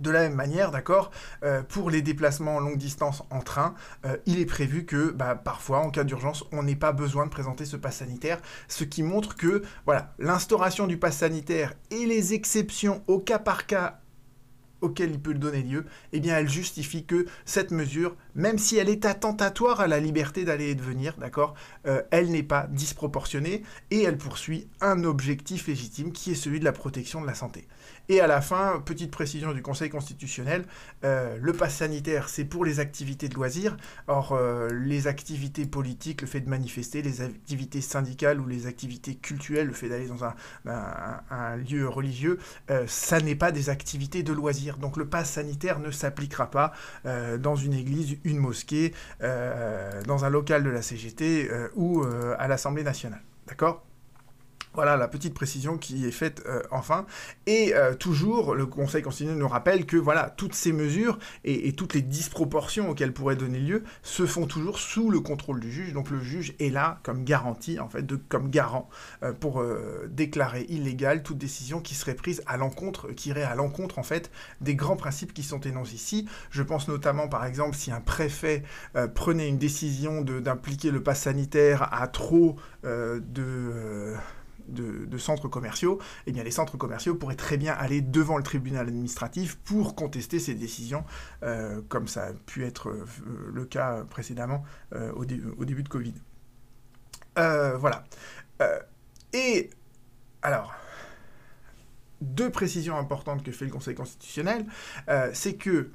De 0.00 0.10
la 0.10 0.20
même 0.22 0.34
manière, 0.34 0.70
d'accord, 0.70 1.10
euh, 1.44 1.62
pour 1.62 1.88
les 1.88 2.02
déplacements 2.02 2.58
longue 2.58 2.78
distance 2.78 3.22
en 3.30 3.40
train, 3.40 3.74
euh, 4.04 4.16
il 4.26 4.40
est 4.40 4.46
prévu 4.46 4.84
que 4.84 5.10
bah, 5.10 5.34
parfois, 5.36 5.78
en 5.78 5.90
cas 5.90 6.04
d'urgence, 6.04 6.44
on 6.52 6.62
n'ait 6.64 6.74
pas 6.74 6.92
besoin 6.92 7.26
de 7.26 7.30
présenter 7.30 7.64
ce 7.64 7.76
pass 7.76 7.98
sanitaire, 7.98 8.40
ce 8.68 8.84
qui 8.84 9.02
montre 9.02 9.36
que 9.36 9.62
l'instauration 10.18 10.86
du 10.86 10.96
pass 10.96 11.18
sanitaire 11.18 11.74
et 11.90 12.06
les 12.06 12.34
exceptions 12.34 13.02
au 13.06 13.18
cas 13.18 13.38
par 13.38 13.66
cas 13.66 14.00
auquel 14.84 15.10
il 15.10 15.20
peut 15.20 15.34
donner 15.34 15.62
lieu, 15.62 15.86
eh 16.12 16.20
bien 16.20 16.36
elle 16.36 16.48
justifie 16.48 17.04
que 17.04 17.26
cette 17.44 17.70
mesure, 17.70 18.16
même 18.34 18.58
si 18.58 18.76
elle 18.76 18.88
est 18.88 19.06
attentatoire 19.06 19.80
à 19.80 19.86
la 19.86 19.98
liberté 19.98 20.44
d'aller 20.44 20.70
et 20.70 20.74
de 20.74 20.82
venir, 20.82 21.16
d'accord, 21.18 21.54
euh, 21.86 22.02
elle 22.10 22.30
n'est 22.30 22.42
pas 22.42 22.66
disproportionnée 22.70 23.62
et 23.90 24.02
elle 24.02 24.18
poursuit 24.18 24.68
un 24.80 25.04
objectif 25.04 25.66
légitime 25.66 26.12
qui 26.12 26.32
est 26.32 26.36
celui 26.36 26.60
de 26.60 26.64
la 26.64 26.72
protection 26.72 27.20
de 27.20 27.26
la 27.26 27.34
santé. 27.34 27.66
Et 28.10 28.20
à 28.20 28.26
la 28.26 28.42
fin, 28.42 28.82
petite 28.84 29.10
précision 29.10 29.52
du 29.54 29.62
Conseil 29.62 29.88
constitutionnel, 29.88 30.66
euh, 31.04 31.38
le 31.40 31.52
pass 31.54 31.76
sanitaire, 31.76 32.28
c'est 32.28 32.44
pour 32.44 32.64
les 32.64 32.78
activités 32.78 33.30
de 33.30 33.34
loisirs. 33.34 33.78
Or, 34.08 34.32
euh, 34.32 34.68
les 34.70 35.06
activités 35.06 35.64
politiques, 35.64 36.20
le 36.20 36.26
fait 36.26 36.40
de 36.40 36.50
manifester, 36.50 37.00
les 37.00 37.22
activités 37.22 37.80
syndicales 37.80 38.40
ou 38.40 38.46
les 38.46 38.66
activités 38.66 39.14
culturelles, 39.14 39.68
le 39.68 39.72
fait 39.72 39.88
d'aller 39.88 40.08
dans 40.08 40.24
un, 40.24 41.56
lieu 41.56 41.88
religieux, 41.88 42.38
euh, 42.70 42.84
ça 42.86 43.20
n'est 43.20 43.36
pas 43.36 43.52
des 43.52 43.70
activités 43.70 44.22
de 44.22 44.32
loisirs. 44.32 44.76
Donc 44.76 44.98
le 44.98 45.06
pass 45.06 45.30
sanitaire 45.30 45.78
ne 45.78 45.90
s'appliquera 45.90 46.50
pas 46.50 46.72
dans 47.38 47.56
une 47.56 47.74
église, 47.74 48.16
une 48.24 48.38
mosquée, 48.38 48.92
dans 49.20 50.24
un 50.24 50.28
local 50.28 50.62
de 50.62 50.70
la 50.70 50.82
CGT 50.82 51.48
ou 51.74 52.04
à 52.38 52.48
l'Assemblée 52.48 52.82
nationale. 52.82 53.22
D'accord? 53.46 53.84
Voilà 54.74 54.96
la 54.96 55.06
petite 55.06 55.34
précision 55.34 55.78
qui 55.78 56.04
est 56.04 56.10
faite 56.10 56.42
euh, 56.46 56.60
enfin. 56.72 57.06
Et 57.46 57.74
euh, 57.74 57.94
toujours, 57.94 58.54
le 58.54 58.66
Conseil 58.66 59.02
constitutionnel 59.02 59.38
nous 59.38 59.48
rappelle 59.48 59.86
que 59.86 59.96
voilà, 59.96 60.30
toutes 60.36 60.54
ces 60.54 60.72
mesures 60.72 61.18
et, 61.44 61.72
toutes 61.72 61.94
les 61.94 62.02
disproportions 62.02 62.90
auxquelles 62.90 63.12
pourraient 63.12 63.36
donner 63.36 63.60
lieu 63.60 63.84
se 64.02 64.26
font 64.26 64.46
toujours 64.46 64.78
sous 64.78 65.10
le 65.10 65.20
contrôle 65.20 65.60
du 65.60 65.70
juge. 65.70 65.92
Donc 65.92 66.10
le 66.10 66.20
juge 66.20 66.54
est 66.58 66.70
là 66.70 66.98
comme 67.04 67.24
garantie, 67.24 67.78
en 67.78 67.88
fait, 67.88 68.04
comme 68.28 68.50
garant 68.50 68.88
euh, 69.22 69.32
pour 69.32 69.64
déclarer 70.08 70.66
illégale 70.68 71.22
toute 71.22 71.38
décision 71.38 71.80
qui 71.80 71.94
serait 71.94 72.14
prise 72.14 72.42
à 72.46 72.56
l'encontre, 72.56 73.12
qui 73.12 73.28
irait 73.28 73.42
à 73.42 73.54
l'encontre 73.54 73.98
en 73.98 74.02
fait 74.02 74.30
des 74.60 74.74
grands 74.74 74.96
principes 74.96 75.32
qui 75.32 75.42
sont 75.42 75.60
énoncés 75.60 75.94
ici. 75.94 76.28
Je 76.50 76.62
pense 76.62 76.88
notamment 76.88 77.28
par 77.28 77.44
exemple 77.44 77.76
si 77.76 77.92
un 77.92 78.00
préfet 78.00 78.62
prenait 79.14 79.48
une 79.48 79.58
décision 79.58 80.22
d'impliquer 80.22 80.90
le 80.90 81.02
pass 81.02 81.22
sanitaire 81.22 81.88
à 81.92 82.08
trop 82.08 82.56
de 82.82 84.14
de, 84.68 85.18
centres 85.18 85.48
commerciaux, 85.48 85.98
eh 86.26 86.32
bien 86.32 86.42
les 86.42 86.50
centres 86.50 86.76
commerciaux 86.76 87.14
pourraient 87.14 87.36
très 87.36 87.56
bien 87.56 87.72
aller 87.72 88.00
devant 88.00 88.36
le 88.36 88.42
tribunal 88.42 88.88
administratif 88.88 89.56
pour 89.56 89.94
contester 89.94 90.38
ces 90.38 90.54
décisions, 90.54 91.04
euh, 91.42 91.80
comme 91.88 92.08
ça 92.08 92.26
a 92.26 92.32
pu 92.32 92.64
être 92.64 92.90
euh, 92.90 93.04
le 93.52 93.64
cas 93.64 94.04
précédemment 94.04 94.64
euh, 94.92 95.12
au, 95.12 95.22
au, 95.22 95.64
début 95.64 95.82
de 95.82 95.88
Covid. 95.88 96.14
voilà. 97.36 98.04
et 99.32 99.70
alors, 100.42 100.74
deux 102.20 102.50
précisions 102.50 102.96
importantes 102.96 103.42
que 103.42 103.52
fait 103.52 103.64
le 103.64 103.70
Conseil 103.70 103.94
constitutionnel, 103.94 104.66
c'est 105.32 105.54
que 105.54 105.90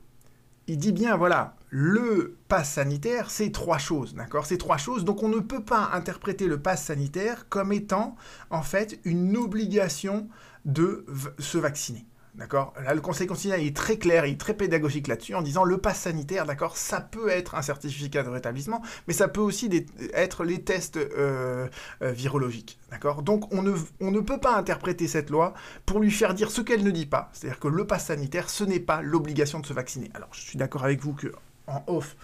il 0.67 0.77
dit 0.77 0.91
bien, 0.91 1.17
voilà, 1.17 1.55
le 1.69 2.37
pass 2.47 2.73
sanitaire, 2.73 3.29
c'est 3.29 3.51
trois 3.51 3.77
choses, 3.77 4.15
d'accord? 4.15 4.45
C'est 4.45 4.57
trois 4.57 4.77
choses, 4.77 5.05
donc 5.05 5.21
on 5.23 5.29
ne 5.29 5.39
peut 5.39 5.63
pas 5.63 5.91
interpréter 5.93 6.47
le 6.47 6.59
pass 6.59 6.83
sanitaire 6.85 7.47
comme 7.49 7.71
étant, 7.71 8.15
en 8.49 8.63
fait, 8.63 8.99
une 9.03 9.37
obligation 9.37 10.27
de 10.65 11.05
se 11.37 11.57
vacciner. 11.57 12.05
D'accord? 12.35 12.73
Là, 12.81 12.93
le 12.93 13.01
Conseil 13.01 13.27
constitutionnel 13.27 13.67
est 13.67 13.75
très 13.75 13.97
clair, 13.97 14.25
il 14.25 14.33
est 14.33 14.39
très 14.39 14.53
pédagogique 14.53 15.07
là-dessus, 15.07 15.35
en 15.35 15.41
disant 15.41 15.63
le 15.63 15.77
pass 15.77 16.01
sanitaire, 16.01 16.45
d'accord, 16.45 16.77
ça 16.77 17.01
peut 17.01 17.27
être 17.27 17.55
un 17.55 17.61
certificat 17.61 18.23
de 18.23 18.29
rétablissement, 18.29 18.81
mais 19.07 19.13
ça 19.13 19.27
peut 19.27 19.41
aussi 19.41 19.69
être 20.13 20.45
les 20.45 20.63
tests 20.63 20.97
euh, 20.97 21.67
euh, 22.01 22.11
virologiques. 22.11 22.79
D'accord? 22.91 23.23
Donc, 23.23 23.53
on 23.53 23.61
ne, 23.61 23.73
on 23.99 24.11
ne 24.11 24.21
peut 24.21 24.39
pas 24.39 24.55
interpréter 24.55 25.07
cette 25.07 25.29
loi 25.29 25.53
pour 25.85 25.99
lui 25.99 26.11
faire 26.11 26.33
dire 26.33 26.49
ce 26.49 26.61
qu'elle 26.61 26.83
ne 26.83 26.91
dit 26.91 27.07
pas. 27.07 27.29
C'est-à-dire 27.33 27.59
que 27.59 27.67
le 27.67 27.85
pass 27.85 28.05
sanitaire, 28.05 28.49
ce 28.49 28.63
n'est 28.63 28.79
pas 28.79 29.01
l'obligation 29.01 29.59
de 29.59 29.65
se 29.65 29.73
vacciner. 29.73 30.09
Alors, 30.13 30.29
je 30.31 30.39
suis 30.39 30.57
d'accord 30.57 30.85
avec 30.85 31.01
vous 31.01 31.13
que 31.13 31.33
en 31.69 31.83
off, 31.87 32.15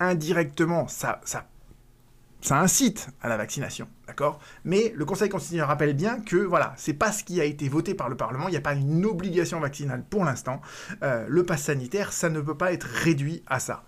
indirectement, 0.00 0.88
ça, 0.88 1.20
ça 1.24 1.46
ça 2.44 2.60
incite 2.60 3.08
à 3.22 3.28
la 3.30 3.38
vaccination, 3.38 3.88
d'accord? 4.06 4.40
Mais 4.64 4.92
le 4.94 5.04
Conseil 5.04 5.28
constitutionnel 5.28 5.66
rappelle 5.66 5.94
bien 5.94 6.20
que, 6.20 6.36
voilà, 6.36 6.74
c'est 6.76 6.94
pas 6.94 7.12
ce 7.12 7.24
qui 7.24 7.40
a 7.40 7.44
été 7.44 7.68
voté 7.68 7.94
par 7.94 8.08
le 8.08 8.16
Parlement, 8.16 8.48
il 8.48 8.52
n'y 8.52 8.56
a 8.56 8.62
pas 8.62 8.74
une 8.74 9.04
obligation 9.04 9.60
vaccinale 9.60 10.04
pour 10.08 10.24
l'instant. 10.24 10.60
Euh, 11.02 11.24
le 11.28 11.44
pass 11.44 11.62
sanitaire, 11.62 12.12
ça 12.12 12.28
ne 12.28 12.40
peut 12.40 12.56
pas 12.56 12.72
être 12.72 12.84
réduit 12.84 13.42
à 13.46 13.60
ça. 13.60 13.84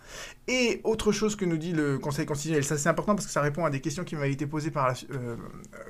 Et 0.49 0.81
autre 0.85 1.11
chose 1.11 1.35
que 1.35 1.45
nous 1.45 1.57
dit 1.57 1.73
le 1.73 1.99
Conseil 1.99 2.25
constitutionnel, 2.25 2.65
ça 2.65 2.79
c'est 2.79 2.89
important 2.89 3.17
parce 3.17 3.27
que 3.27 3.33
ça 3.33 3.41
répond 3.41 3.65
à 3.65 3.71
des 3.71 3.81
questions 3.81 4.05
qui 4.05 4.15
m'avaient 4.15 4.33
été 4.33 4.47
posées 4.47 4.71
par 4.71 4.95
euh, 5.11 5.37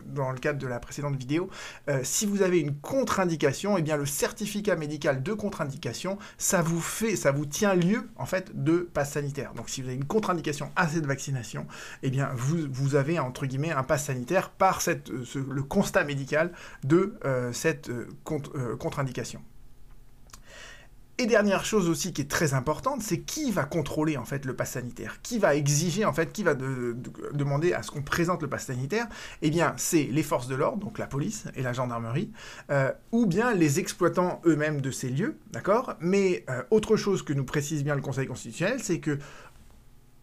dans 0.07 0.31
le 0.31 0.39
cadre 0.39 0.59
de 0.59 0.67
la 0.67 0.81
précédente 0.81 1.17
vidéo. 1.17 1.51
Euh, 1.89 2.01
si 2.03 2.25
vous 2.25 2.41
avez 2.41 2.61
une 2.61 2.75
contre-indication, 2.75 3.77
eh 3.77 3.83
bien 3.83 3.99
le 3.99 4.07
certificat 4.07 4.77
médical 4.77 5.23
de 5.23 5.33
contre-indication, 5.35 6.19
ça 6.39 6.63
vous 6.63 6.81
fait, 6.81 7.17
ça 7.17 7.33
vous 7.33 7.45
tient 7.45 7.75
lieu 7.75 8.09
en 8.17 8.25
fait 8.25 8.63
de 8.65 8.79
passe 8.79 9.13
sanitaire. 9.13 9.53
Donc 9.53 9.69
si 9.69 9.83
vous 9.83 9.89
avez 9.89 9.97
une 9.97 10.07
contre-indication 10.07 10.71
à 10.75 10.89
cette 10.89 11.07
vaccination, 11.07 11.67
eh 12.03 12.11
bien 12.11 12.31
vous, 12.35 12.67
vous 12.71 12.95
avez 12.95 13.19
entre 13.19 13.45
guillemets 13.45 13.73
un 13.73 13.83
passe 13.83 14.05
sanitaire 14.05 14.16
par 14.59 14.81
euh, 14.89 14.95
le 15.51 15.63
constat 15.63 16.05
médical 16.05 16.53
de 16.85 17.19
cette 17.53 17.91
contre-indication. 18.25 19.43
Et 21.19 21.25
dernière 21.25 21.65
chose 21.65 21.89
aussi 21.89 22.13
qui 22.13 22.21
est 22.21 22.31
très 22.31 22.53
importante, 22.53 23.01
c'est 23.01 23.21
qui 23.21 23.51
va 23.51 23.65
contrôler 23.65 24.19
en 24.19 24.27
fait 24.27 24.45
le 24.45 24.55
pass 24.55 24.73
sanitaire? 24.73 25.23
Qui 25.23 25.39
va 25.39 25.55
exiger 25.55 26.05
en 26.05 26.13
fait, 26.13 26.31
qui 26.31 26.43
va 26.43 26.55
demander 26.55 27.73
à 27.73 27.83
ce 27.83 27.91
qu'on 27.91 28.03
présente 28.03 28.43
le 28.43 28.49
pass 28.49 28.67
sanitaire? 28.67 29.07
Eh 29.41 29.49
bien, 29.49 29.73
c'est 29.79 30.05
les 30.05 30.23
forces 30.23 30.47
de 30.47 30.55
l'ordre, 30.55 30.85
donc 30.85 30.99
la 30.99 31.07
police 31.07 31.47
et 31.55 31.63
la 31.63 31.73
gendarmerie, 31.73 32.33
euh, 32.71 32.93
ou 33.13 33.25
bien 33.25 33.55
les 33.55 33.81
exploitants 33.81 34.43
eux-mêmes 34.45 34.83
de 34.83 34.91
ces 34.91 35.09
lieux, 35.09 35.39
d'accord? 35.53 35.95
Mais 36.01 36.45
euh, 36.51 36.63
autre 36.71 36.97
chose 36.97 37.23
que 37.23 37.33
nous 37.33 37.45
précise 37.45 37.83
bien 37.83 37.95
le 37.95 38.03
Conseil 38.03 38.27
constitutionnel, 38.27 38.81
c'est 38.83 39.01
que 39.01 39.19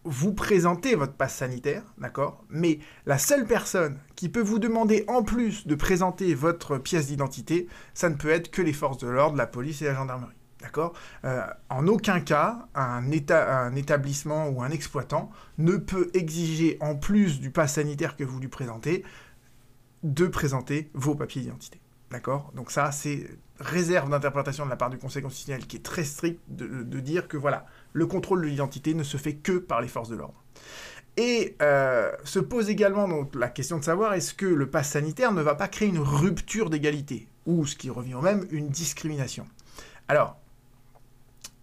vous 0.04 0.34
présentez 0.34 0.94
votre 0.94 1.14
passe 1.14 1.36
sanitaire, 1.36 1.82
d'accord? 1.98 2.44
Mais 2.50 2.78
la 3.06 3.18
seule 3.18 3.46
personne 3.46 3.98
qui 4.16 4.28
peut 4.28 4.42
vous 4.42 4.58
demander 4.58 5.04
en 5.08 5.22
plus 5.22 5.66
de 5.66 5.74
présenter 5.74 6.34
votre 6.34 6.78
pièce 6.78 7.06
d'identité, 7.06 7.68
ça 7.94 8.10
ne 8.10 8.14
peut 8.14 8.30
être 8.30 8.50
que 8.50 8.62
les 8.62 8.72
forces 8.72 8.98
de 8.98 9.08
l'ordre, 9.08 9.36
la 9.36 9.46
police 9.46 9.82
et 9.82 9.86
la 9.86 9.94
gendarmerie. 9.94 10.34
D'accord? 10.60 10.94
Euh, 11.24 11.42
En 11.68 11.86
aucun 11.88 12.20
cas, 12.20 12.68
un, 12.74 13.10
établissement 13.10 14.48
ou 14.48 14.62
un 14.62 14.70
exploitant 14.70 15.30
ne 15.58 15.76
peut 15.76 16.10
exiger, 16.14 16.78
en 16.80 16.94
plus 16.94 17.40
du 17.40 17.50
pass 17.50 17.74
sanitaire 17.74 18.16
que 18.16 18.24
vous 18.24 18.40
lui 18.40 18.48
présentez, 18.48 19.04
de 20.02 20.26
présenter 20.26 20.90
vos 20.94 21.14
papiers 21.14 21.42
d'identité. 21.42 21.80
D'accord? 22.10 22.52
Donc 22.54 22.70
ça, 22.70 22.92
c'est 22.92 23.28
réserve 23.60 24.10
d'interprétation 24.10 24.64
de 24.64 24.70
la 24.70 24.76
part 24.76 24.90
du 24.90 24.98
Conseil 24.98 25.22
constitutionnel 25.22 25.66
qui 25.66 25.76
est 25.76 25.84
très 25.84 26.04
strict 26.04 26.40
de, 26.48 27.00
dire 27.00 27.28
que 27.28 27.36
voilà, 27.36 27.66
le 27.94 28.06
contrôle 28.06 28.42
de 28.42 28.46
l'identité 28.46 28.92
ne 28.92 29.02
se 29.02 29.16
fait 29.16 29.34
que 29.34 29.56
par 29.56 29.80
les 29.80 29.88
forces 29.88 30.10
de 30.10 30.16
l'ordre. 30.16 30.44
Et 31.16 31.56
euh, 31.62 32.10
se 32.24 32.40
pose 32.40 32.68
également 32.68 33.08
la 33.34 33.48
question 33.48 33.78
de 33.78 33.84
savoir 33.84 34.12
est-ce 34.14 34.34
que 34.34 34.46
le 34.46 34.68
pass 34.68 34.90
sanitaire 34.90 35.32
ne 35.32 35.40
va 35.40 35.54
pas 35.54 35.68
créer 35.68 35.88
une 35.88 36.00
rupture 36.00 36.70
d'égalité, 36.70 37.28
ou 37.46 37.64
ce 37.66 37.76
qui 37.76 37.88
revient 37.88 38.14
au 38.14 38.20
même, 38.20 38.46
une 38.50 38.68
discrimination? 38.68 39.46
Alors, 40.08 40.36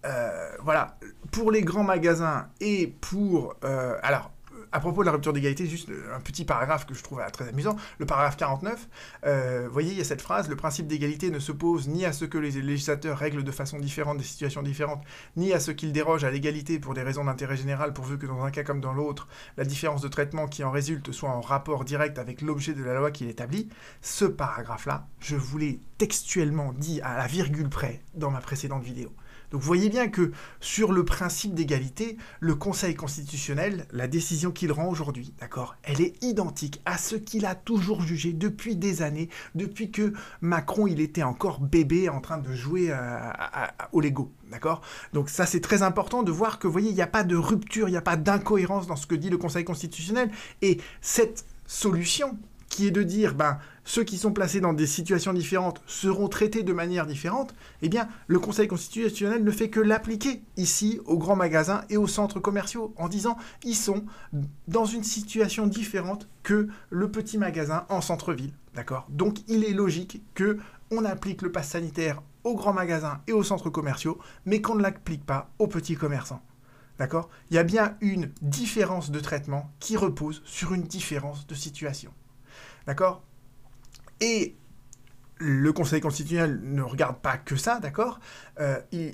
euh, 0.06 0.52
voilà, 0.64 0.98
pour 1.32 1.52
les 1.52 1.62
grands 1.62 1.84
magasins 1.84 2.48
et 2.62 2.88
pour... 2.88 3.56
Euh, 3.66 3.98
alors, 4.02 4.31
à 4.72 4.80
propos 4.80 5.02
de 5.02 5.06
la 5.06 5.12
rupture 5.12 5.34
d'égalité, 5.34 5.66
juste 5.66 5.90
un 6.14 6.20
petit 6.20 6.46
paragraphe 6.46 6.86
que 6.86 6.94
je 6.94 7.04
trouve 7.04 7.22
très 7.32 7.48
amusant, 7.48 7.76
le 8.00 8.06
paragraphe 8.06 8.38
49, 8.38 8.88
euh, 9.26 9.68
voyez, 9.72 9.92
il 9.92 9.98
y 9.98 10.02
a 10.02 10.04
cette 10.04 10.22
phrase, 10.22 10.50
le 10.50 10.56
principe 10.56 10.88
d'égalité 10.88 11.30
ne 11.30 11.40
s'oppose 11.40 11.88
ni 11.88 12.06
à 12.06 12.14
ce 12.14 12.26
que 12.26 12.38
les 12.38 12.52
législateurs 12.52 13.18
règlent 13.18 13.44
de 13.44 13.52
façon 13.52 13.80
différente 13.80 14.18
des 14.18 14.24
situations 14.24 14.64
différentes, 14.64 15.04
ni 15.36 15.54
à 15.54 15.60
ce 15.60 15.72
qu'ils 15.72 15.92
dérogent 15.92 16.24
à 16.24 16.32
l'égalité 16.32 16.80
pour 16.80 16.94
des 16.94 17.02
raisons 17.02 17.26
d'intérêt 17.26 17.58
général, 17.58 17.94
pourvu 17.94 18.18
que 18.18 18.26
dans 18.26 18.44
un 18.44 18.52
cas 18.52 18.64
comme 18.64 18.82
dans 18.82 18.94
l'autre, 18.94 19.28
la 19.58 19.66
différence 19.66 20.02
de 20.02 20.08
traitement 20.08 20.48
qui 20.48 20.64
en 20.64 20.72
résulte 20.72 21.12
soit 21.12 21.30
en 21.30 21.42
rapport 21.42 21.86
direct 21.86 22.18
avec 22.20 22.42
l'objet 22.42 22.74
de 22.74 22.84
la 22.84 22.94
loi 22.94 23.12
qui 23.12 23.26
l'établit. 23.26 23.70
Ce 24.02 24.26
paragraphe-là, 24.26 25.08
je 25.20 25.36
vous 25.36 25.58
l'ai 25.58 25.80
textuellement 25.98 26.74
dit 26.74 27.02
à 27.02 27.18
la 27.18 27.28
virgule 27.28 27.70
près 27.70 28.02
dans 28.14 28.32
ma 28.32 28.40
précédente 28.40 28.84
vidéo. 28.84 29.12
Donc 29.52 29.62
vous 29.62 29.68
voyez 29.68 29.90
bien 29.90 30.08
que 30.08 30.32
sur 30.60 30.94
le 30.94 31.04
principe 31.04 31.54
d'égalité, 31.54 32.18
le 32.40 32.56
Conseil 32.56 32.96
constitutionnel, 32.96 33.86
la 33.92 34.08
décision 34.08 34.52
qu'il 34.52 34.72
rend 34.72 34.88
aujourd'hui, 34.88 35.34
d'accord, 35.40 35.76
elle 35.84 36.02
est 36.02 36.24
identique 36.24 36.82
à 36.86 36.98
ce 36.98 37.16
qu'il 37.16 37.46
a 37.46 37.56
toujours 37.56 38.02
jugé 38.02 38.34
depuis 38.34 38.76
des 38.78 39.02
années, 39.02 39.30
depuis 39.56 39.92
que 39.92 40.14
Macron 40.40 40.88
il 40.88 41.02
était 41.02 41.24
encore 41.24 41.60
bébé 41.60 42.10
en 42.10 42.22
train 42.22 42.38
de 42.38 42.54
jouer 42.54 42.96
au 43.92 44.02
Lego. 44.02 44.32
D'accord 44.50 44.82
Donc 45.14 45.30
ça 45.30 45.46
c'est 45.46 45.62
très 45.62 45.84
important 45.84 46.24
de 46.24 46.32
voir 46.32 46.60
que 46.60 46.68
voyez, 46.68 46.90
il 46.90 46.96
n'y 46.96 47.02
a 47.02 47.08
pas 47.08 47.24
de 47.24 47.36
rupture, 47.36 47.88
il 47.90 47.92
n'y 47.92 47.98
a 47.98 48.02
pas 48.02 48.18
d'incohérence 48.18 48.88
dans 48.88 48.96
ce 48.96 49.08
que 49.08 49.16
dit 49.16 49.30
le 49.30 49.38
Conseil 49.38 49.66
constitutionnel. 49.66 50.32
Et 50.62 50.80
cette 51.02 51.46
solution, 51.68 52.38
qui 52.72 52.88
est 52.88 52.92
de 52.92 53.04
dire, 53.04 53.36
ben, 53.36 53.60
ceux 53.92 54.06
qui 54.06 54.18
sont 54.18 54.32
placés 54.32 54.62
dans 54.62 54.72
des 54.72 54.88
situations 54.88 55.34
différentes 55.34 55.82
seront 55.86 56.30
traités 56.30 56.64
de 56.64 56.72
manière 56.72 57.06
différente, 57.06 57.54
eh 57.82 57.90
bien, 57.90 58.08
le 58.28 58.40
Conseil 58.40 58.70
constitutionnel 58.70 59.44
ne 59.44 59.52
fait 59.52 59.70
que 59.70 59.82
l'appliquer 59.82 60.44
ici 60.56 61.02
aux 61.04 61.18
grands 61.18 61.36
magasins 61.36 61.84
et 61.90 61.98
aux 61.98 62.08
centres 62.08 62.40
commerciaux, 62.40 62.94
en 62.96 63.10
disant, 63.10 63.36
ils 63.66 63.76
sont 63.76 64.06
dans 64.70 64.86
une 64.86 65.04
situation 65.04 65.68
différente 65.68 66.30
que 66.42 66.70
le 66.90 67.12
petit 67.12 67.38
magasin 67.38 67.86
en 67.90 68.00
centre-ville, 68.00 68.54
d'accord? 68.76 69.08
Donc, 69.10 69.40
il 69.50 69.66
est 69.66 69.74
logique 69.74 70.22
que 70.36 70.58
on 70.90 71.04
applique 71.04 71.42
le 71.42 71.52
pass 71.52 71.68
sanitaire 71.68 72.22
aux 72.46 72.56
grands 72.56 72.72
magasins 72.72 73.20
et 73.28 73.34
aux 73.34 73.44
centres 73.44 73.70
commerciaux, 73.70 74.20
mais 74.46 74.62
qu'on 74.62 74.76
ne 74.76 74.84
l'applique 74.84 75.26
pas 75.26 75.50
aux 75.60 75.68
petits 75.68 75.98
commerçants. 75.98 76.42
D'accord? 76.98 77.28
Il 77.50 77.56
y 77.56 77.60
a 77.60 77.64
bien 77.64 77.98
une 78.00 78.32
différence 78.42 79.12
de 79.12 79.20
traitement 79.20 79.70
qui 79.82 79.98
repose 79.98 80.42
sur 80.46 80.74
une 80.74 80.84
différence 80.84 81.46
de 81.46 81.56
situation. 81.56 82.14
D'accord? 82.88 83.22
Et 84.22 84.56
le 85.42 85.74
Conseil 85.74 86.02
constitutionnel 86.02 86.62
ne 86.64 86.84
regarde 86.84 87.18
pas 87.18 87.36
que 87.36 87.56
ça, 87.56 87.80
d'accord 87.80 88.20
euh, 88.60 88.80
euh, 88.94 89.12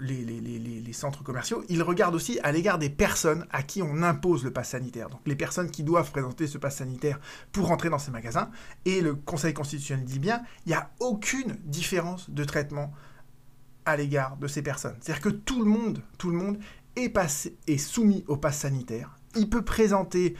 les, 0.00 0.92
centres 0.92 1.22
commerciaux, 1.22 1.62
il 1.68 1.82
regarde 1.82 2.14
aussi 2.14 2.40
à 2.42 2.50
l'égard 2.50 2.78
des 2.78 2.88
personnes 2.88 3.46
à 3.50 3.62
qui 3.62 3.82
on 3.82 4.02
impose 4.02 4.42
le 4.42 4.50
pass 4.50 4.70
sanitaire. 4.70 5.10
Donc 5.10 5.20
les 5.26 5.36
personnes 5.36 5.70
qui 5.70 5.82
doivent 5.82 6.10
présenter 6.10 6.46
ce 6.46 6.56
pass 6.56 6.76
sanitaire 6.76 7.20
pour 7.52 7.66
rentrer 7.66 7.90
dans 7.90 7.98
ces 7.98 8.10
magasins. 8.10 8.50
Et 8.86 9.02
le 9.02 9.14
Conseil 9.14 9.52
constitutionnel 9.52 10.06
dit 10.06 10.18
bien, 10.18 10.42
il 10.64 10.70
n'y 10.70 10.74
a 10.74 10.90
aucune 10.98 11.58
différence 11.64 12.30
de 12.30 12.44
traitement 12.44 12.92
à 13.84 13.96
l'égard 13.96 14.38
de 14.38 14.46
ces 14.46 14.62
personnes. 14.62 14.96
C'est-à-dire 15.00 15.22
que 15.22 15.28
tout 15.28 15.62
le 15.62 15.70
monde, 15.70 16.02
tout 16.16 16.30
le 16.30 16.38
monde 16.38 16.58
est, 16.96 17.10
passé, 17.10 17.58
est 17.66 17.76
soumis 17.76 18.24
au 18.28 18.38
pass 18.38 18.60
sanitaire. 18.60 19.18
Il 19.36 19.50
peut 19.50 19.62
présenter 19.62 20.34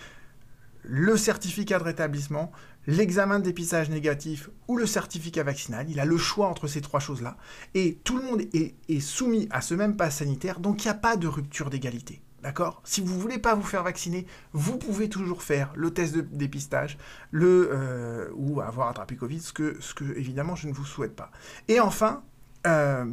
le 0.87 1.17
certificat 1.17 1.79
de 1.79 1.85
rétablissement, 1.85 2.53
l'examen 2.87 3.39
de 3.39 3.45
dépistage 3.45 3.91
négatif 3.91 4.49
ou 4.69 4.77
le 4.77 4.87
certificat 4.87 5.43
vaccinal. 5.43 5.87
Il 5.91 6.01
a 6.01 6.05
le 6.05 6.17
choix 6.17 6.47
entre 6.47 6.67
ces 6.67 6.81
trois 6.81 7.01
choses-là. 7.01 7.37
Et 7.75 7.99
tout 8.05 8.17
le 8.17 8.25
monde 8.25 8.43
est, 8.53 9.01
soumis 9.01 9.49
à 9.51 9.61
ce 9.61 9.75
même 9.75 9.97
pass 9.97 10.19
sanitaire, 10.19 10.61
donc 10.61 10.85
il 10.85 10.87
n'y 10.87 10.93
a 10.93 10.95
pas 10.95 11.17
de 11.17 11.27
rupture 11.27 11.71
d'égalité. 11.71 12.23
D'accord? 12.43 12.81
Si 12.85 13.01
vous 13.01 13.15
ne 13.15 13.21
voulez 13.21 13.39
pas 13.39 13.57
vous 13.57 13.63
faire 13.63 13.83
vacciner, 13.83 14.25
vous 14.53 14.79
pouvez 14.79 15.09
toujours 15.09 15.43
faire 15.43 15.73
le 15.75 15.91
test 15.91 16.15
de 16.15 16.21
dépistage 16.21 16.97
le, 17.33 17.71
euh, 17.73 18.29
ou 18.37 18.61
avoir 18.61 18.89
attrapé 18.89 19.17
Covid, 19.17 19.41
ce 19.41 19.53
que, 19.53 19.77
ce 19.81 19.95
évidemment 20.17 20.55
je 20.55 20.69
ne 20.69 20.73
vous 20.73 20.85
souhaite 20.85 21.17
pas. 21.17 21.33
Et 21.67 21.81
enfin, 21.81 22.23
euh, 22.67 23.07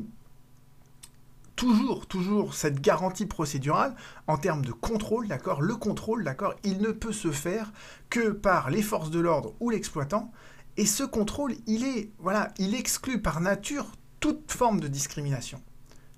toujours, 1.63 2.07
toujours 2.07 2.53
cette 2.55 2.81
garantie 2.81 3.25
procédurale 3.25 3.95
en 4.27 4.37
termes 4.37 4.65
de 4.65 4.73
contrôle, 4.73 5.29
d'accord? 5.29 5.61
Le 5.61 5.77
contrôle, 5.77 6.25
d'accord, 6.25 6.55
il 6.65 6.79
ne 6.79 6.91
peut 6.91 7.13
se 7.13 7.31
faire 7.31 7.71
que 8.09 8.31
par 8.31 8.69
les 8.69 8.81
forces 8.81 9.11
de 9.11 9.21
l'ordre 9.21 9.53
ou 9.61 9.69
l'exploitant. 9.69 10.33
Et 10.75 10.85
ce 10.85 11.03
contrôle, 11.03 11.53
il 11.65 11.85
est, 11.85 12.11
voilà, 12.19 12.53
il 12.57 12.75
exclut 12.75 13.21
par 13.21 13.39
nature 13.39 13.85
toute 14.19 14.51
forme 14.51 14.81
de 14.81 14.89
discrimination. 14.89 15.61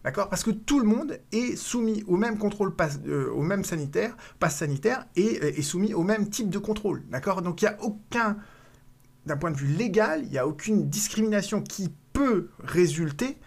D'accord? 0.04 0.30
Parce 0.30 0.44
que 0.44 0.50
tout 0.50 0.80
le 0.80 0.88
monde 0.88 1.20
est 1.32 1.56
soumis 1.56 2.04
au 2.08 2.18
même 2.18 2.40
contrôle, 2.40 2.74
euh, 3.06 3.30
au 3.32 3.44
même 3.44 3.64
sanitaire, 3.64 4.18
passe 4.40 4.58
sanitaire, 4.58 5.06
et 5.16 5.40
euh, 5.44 5.56
est 5.56 5.62
soumis 5.62 5.94
au 5.94 6.02
même 6.02 6.30
type 6.30 6.50
de 6.50 6.58
contrôle. 6.58 7.04
D'accord? 7.10 7.44
Donc 7.44 7.62
il 7.62 7.66
n'y 7.66 7.70
a 7.70 7.78
aucun, 7.84 8.38
d'un 9.28 9.38
point 9.38 9.52
de 9.52 9.58
vue 9.58 9.76
légal, 9.76 10.24
il 10.24 10.32
n'y 10.32 10.40
a 10.40 10.48
aucune 10.48 10.90
discrimination 10.90 11.62
qui 11.62 11.94
peut 12.14 12.50
résulter 12.64 13.38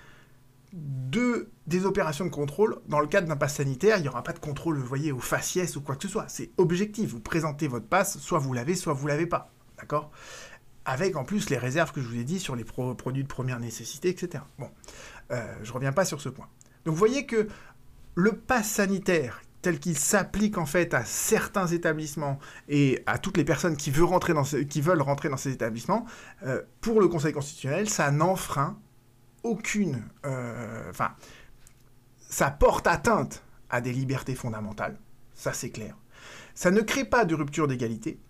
de, 0.73 1.51
des 1.67 1.87
opérations 1.87 2.25
de 2.25 2.31
contrôle 2.31 2.81
dans 2.89 3.01
le 3.01 3.07
cadre 3.07 3.29
d'un 3.29 3.37
pass 3.37 3.57
sanitaire. 3.57 3.99
Il 3.99 4.03
n'y 4.03 4.09
aura 4.09 4.23
pas 4.23 4.33
de 4.33 4.39
contrôle, 4.39 4.79
vous 4.79 4.87
voyez, 4.87 5.13
au 5.13 5.19
faciès 5.19 5.77
ou 5.77 5.81
quoi 5.81 5.97
que 5.97 6.03
ce 6.03 6.09
soit. 6.09 6.27
C'est 6.29 6.51
objectif. 6.57 7.11
Vous 7.11 7.21
présentez 7.21 7.69
votre 7.69 7.87
passe, 7.87 8.19
soit 8.19 8.39
vous 8.39 8.53
l'avez, 8.53 8.75
soit 8.75 8.93
vous 8.93 9.07
l'avez 9.07 9.27
pas. 9.27 9.51
D'accord? 9.79 10.11
Avec 10.85 11.17
en 11.17 11.25
plus 11.25 11.51
les 11.51 11.59
réserves 11.59 11.93
que 11.93 12.01
je 12.01 12.09
vous 12.09 12.17
ai 12.19 12.25
dit 12.25 12.41
sur 12.41 12.57
les 12.57 12.65
produits 12.65 13.23
de 13.23 13.29
première 13.29 13.61
nécessité, 13.61 14.09
etc. 14.09 14.45
Bon, 14.59 14.71
euh, 15.31 15.55
je 15.63 15.71
ne 15.71 15.75
reviens 15.75 15.93
pas 15.93 16.05
sur 16.05 16.21
ce 16.21 16.29
point. 16.29 16.49
Donc 16.85 16.95
vous 16.95 16.99
voyez 16.99 17.27
que 17.27 17.49
le 18.15 18.33
pass 18.33 18.69
sanitaire 18.69 19.43
tel 19.63 19.81
qu'il 19.81 19.99
s'applique 19.99 20.57
en 20.57 20.67
fait 20.67 20.95
à 20.95 21.05
certains 21.05 21.67
établissements 21.67 22.39
et 22.69 23.03
à 23.07 23.19
toutes 23.19 23.37
les 23.37 23.45
personnes 23.45 23.77
qui 23.77 23.91
veulent 23.91 24.07
rentrer 24.07 24.33
dans, 24.33 24.45
ces 24.45 25.53
établissements, 25.53 26.07
euh, 26.47 26.63
pour 26.81 27.01
le 27.01 27.09
Conseil 27.09 27.33
constitutionnel, 27.33 27.89
ça 27.89 28.11
n'enfreint 28.11 28.79
aucune... 29.49 30.05
Euh, 30.27 30.91
enfin, 30.91 31.13
ça 32.29 32.51
porte 32.51 32.87
atteinte 32.87 33.43
à 33.71 33.81
des 33.81 33.93
libertés 33.93 34.35
fondamentales, 34.35 34.99
ça 35.35 35.53
c'est 35.53 35.71
clair. 35.71 35.97
Ça 36.55 36.71
ne 36.71 36.81
crée 36.81 37.05
pas 37.05 37.25
de 37.25 37.35
rupture 37.35 37.67
d'égalité, 37.67 38.21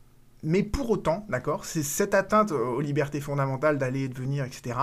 mais 0.43 0.63
pour 0.63 0.91
autant, 0.91 1.27
d'accord, 1.29 1.65
c'est 1.65 1.83
cette 1.83 2.15
atteinte 2.15 2.53
aux 2.53 2.81
libertés 2.81 3.21
fondamentales 3.21 3.79
d'aller 3.79 4.03
et 4.03 4.09
de 4.09 4.15
venir, 4.15 4.45
etc., 4.45 4.79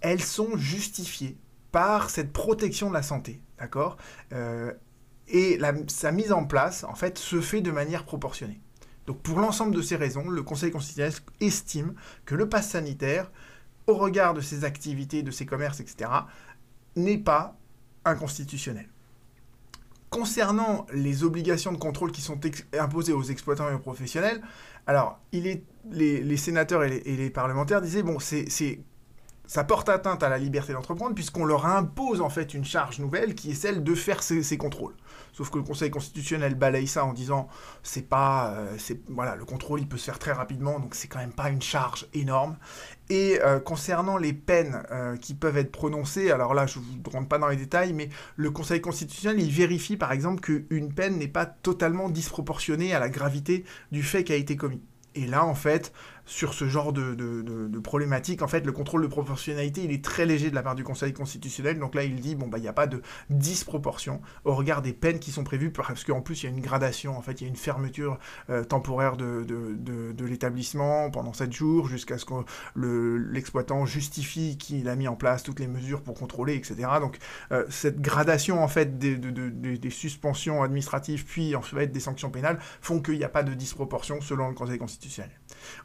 elles 0.00 0.22
sont 0.22 0.56
justifiées 0.56 1.38
par 1.72 2.10
cette 2.10 2.32
protection 2.32 2.88
de 2.88 2.94
la 2.94 3.02
santé, 3.02 3.40
d'accord 3.58 3.96
euh, 4.32 4.72
Et 5.28 5.58
sa 5.88 6.12
mise 6.12 6.32
en 6.32 6.44
place, 6.44 6.84
en 6.84 6.94
fait, 6.94 7.18
se 7.18 7.40
fait 7.40 7.60
de 7.60 7.70
manière 7.70 8.04
proportionnée. 8.04 8.60
Donc 9.06 9.22
pour 9.22 9.40
l'ensemble 9.40 9.74
de 9.74 9.80
ces 9.80 9.96
raisons, 9.96 10.28
le 10.28 10.42
Conseil 10.42 10.70
constitutionnel 10.70 11.14
estime 11.40 11.94
que 12.26 12.34
le 12.34 12.46
pass 12.46 12.68
sanitaire 12.68 13.30
au 13.88 13.94
regard 13.94 14.34
de 14.34 14.40
ses 14.40 14.64
activités, 14.64 15.22
de 15.22 15.30
ses 15.30 15.46
commerces, 15.46 15.80
etc., 15.80 16.10
n'est 16.94 17.18
pas 17.18 17.56
inconstitutionnel. 18.04 18.88
Concernant 20.10 20.86
les 20.92 21.24
obligations 21.24 21.72
de 21.72 21.78
contrôle 21.78 22.12
qui 22.12 22.20
sont 22.20 22.38
imposées 22.78 23.12
aux 23.12 23.24
exploitants 23.24 23.68
et 23.68 23.74
aux 23.74 23.78
professionnels, 23.78 24.40
alors 24.86 25.18
il 25.32 25.46
est, 25.46 25.64
les, 25.90 26.36
sénateurs 26.36 26.84
et 26.84 27.00
les, 27.00 27.30
parlementaires 27.30 27.80
disaient, 27.80 28.02
bon, 28.02 28.18
c'est 28.18 28.48
ça 29.48 29.64
porte 29.64 29.88
atteinte 29.88 30.22
à 30.22 30.28
la 30.28 30.36
liberté 30.36 30.74
d'entreprendre 30.74 31.14
puisqu'on 31.14 31.46
leur 31.46 31.64
impose 31.64 32.20
en 32.20 32.28
fait 32.28 32.52
une 32.52 32.66
charge 32.66 32.98
nouvelle 32.98 33.34
qui 33.34 33.50
est 33.50 33.54
celle 33.54 33.82
de 33.82 33.94
faire 33.94 34.22
ces, 34.22 34.58
contrôles. 34.58 34.94
Sauf 35.32 35.48
que 35.48 35.56
le 35.56 35.64
Conseil 35.64 35.90
constitutionnel 35.90 36.54
balaye 36.54 36.86
ça 36.86 37.06
en 37.06 37.14
disant 37.14 37.48
c'est 37.82 38.06
pas 38.06 38.50
euh, 38.50 38.76
voilà 39.08 39.36
le 39.36 39.46
contrôle 39.46 39.80
il 39.80 39.88
peut 39.88 39.96
se 39.96 40.04
faire 40.04 40.18
très 40.18 40.32
rapidement 40.32 40.78
donc 40.78 40.94
c'est 40.94 41.08
quand 41.08 41.18
même 41.18 41.32
pas 41.32 41.48
une 41.48 41.62
charge 41.62 42.06
énorme. 42.12 42.58
Et 43.10 43.40
euh, 43.42 43.58
concernant 43.58 44.18
les 44.18 44.34
peines 44.34 44.82
euh, 44.90 45.16
qui 45.16 45.34
peuvent 45.34 45.56
être 45.56 45.72
prononcées, 45.72 46.30
alors 46.30 46.52
là 46.52 46.66
je 46.66 46.78
ne 46.78 47.10
rentre 47.10 47.28
pas 47.28 47.38
dans 47.38 47.48
les 47.48 47.56
détails, 47.56 47.94
mais 47.94 48.10
le 48.36 48.50
Conseil 48.50 48.82
constitutionnel 48.82 49.40
il 49.40 49.50
vérifie 49.50 49.96
par 49.96 50.12
exemple 50.12 50.40
qu'une 50.40 50.92
peine 50.92 51.16
n'est 51.16 51.28
pas 51.28 51.46
totalement 51.46 52.10
disproportionnée 52.10 52.94
à 52.94 52.98
la 52.98 53.08
gravité 53.08 53.64
du 53.92 54.02
fait 54.02 54.24
qui 54.24 54.32
a 54.32 54.36
été 54.36 54.56
commis. 54.56 54.82
Et 55.14 55.26
là, 55.26 55.44
en 55.44 55.54
fait, 55.54 55.92
sur 56.28 56.52
ce 56.52 56.68
genre 56.68 56.92
de, 56.92 57.14
de, 57.14 57.78
problématique, 57.78 58.42
en 58.42 58.48
fait, 58.48 58.66
le 58.66 58.72
contrôle 58.72 59.02
de 59.02 59.06
proportionnalité, 59.06 59.82
il 59.82 59.92
est 59.92 60.04
très 60.04 60.26
léger 60.26 60.50
de 60.50 60.54
la 60.54 60.62
part 60.62 60.74
du 60.74 60.84
Conseil 60.84 61.14
constitutionnel. 61.14 61.78
Donc 61.78 61.94
là, 61.94 62.04
il 62.04 62.20
dit, 62.20 62.34
bon, 62.34 62.48
bah, 62.48 62.58
il 62.58 62.62
n'y 62.62 62.68
a 62.68 62.72
pas 62.74 62.86
de 62.86 63.00
disproportion 63.30 64.20
au 64.44 64.54
regard 64.54 64.82
des 64.82 64.92
peines 64.92 65.20
qui 65.20 65.32
sont 65.32 65.42
prévues, 65.42 65.70
parce 65.70 66.04
qu'en 66.04 66.20
plus, 66.20 66.42
il 66.42 66.46
y 66.46 66.48
a 66.48 66.54
une 66.54 66.60
gradation, 66.60 67.16
en 67.16 67.22
fait, 67.22 67.40
il 67.40 67.44
y 67.44 67.46
a 67.46 67.48
une 67.48 67.56
fermeture 67.56 68.18
euh, 68.50 68.62
temporaire 68.62 69.16
de, 69.16 69.46
l'établissement 70.20 71.10
pendant 71.10 71.32
7 71.32 71.50
jours, 71.50 71.88
jusqu'à 71.88 72.18
ce 72.18 72.26
que 72.26 72.34
l'exploitant 72.76 73.86
justifie 73.86 74.58
qu'il 74.58 74.88
a 74.88 74.96
mis 74.96 75.08
en 75.08 75.16
place 75.16 75.42
toutes 75.42 75.60
les 75.60 75.68
mesures 75.68 76.02
pour 76.02 76.14
contrôler, 76.14 76.54
etc. 76.56 76.76
Donc, 77.00 77.18
euh, 77.52 77.64
cette 77.70 78.02
gradation, 78.02 78.62
en 78.62 78.68
fait, 78.68 78.98
des, 78.98 79.90
suspensions 79.90 80.62
administratives, 80.62 81.24
puis 81.24 81.56
en 81.56 81.62
fait 81.62 81.86
des 81.86 82.00
sanctions 82.00 82.30
pénales, 82.30 82.58
font 82.82 83.00
qu'il 83.00 83.16
n'y 83.16 83.24
a 83.24 83.30
pas 83.30 83.42
de 83.42 83.54
disproportion 83.54 84.20
selon 84.20 84.48
le 84.48 84.54
Conseil 84.54 84.78
constitutionnel. 84.78 85.30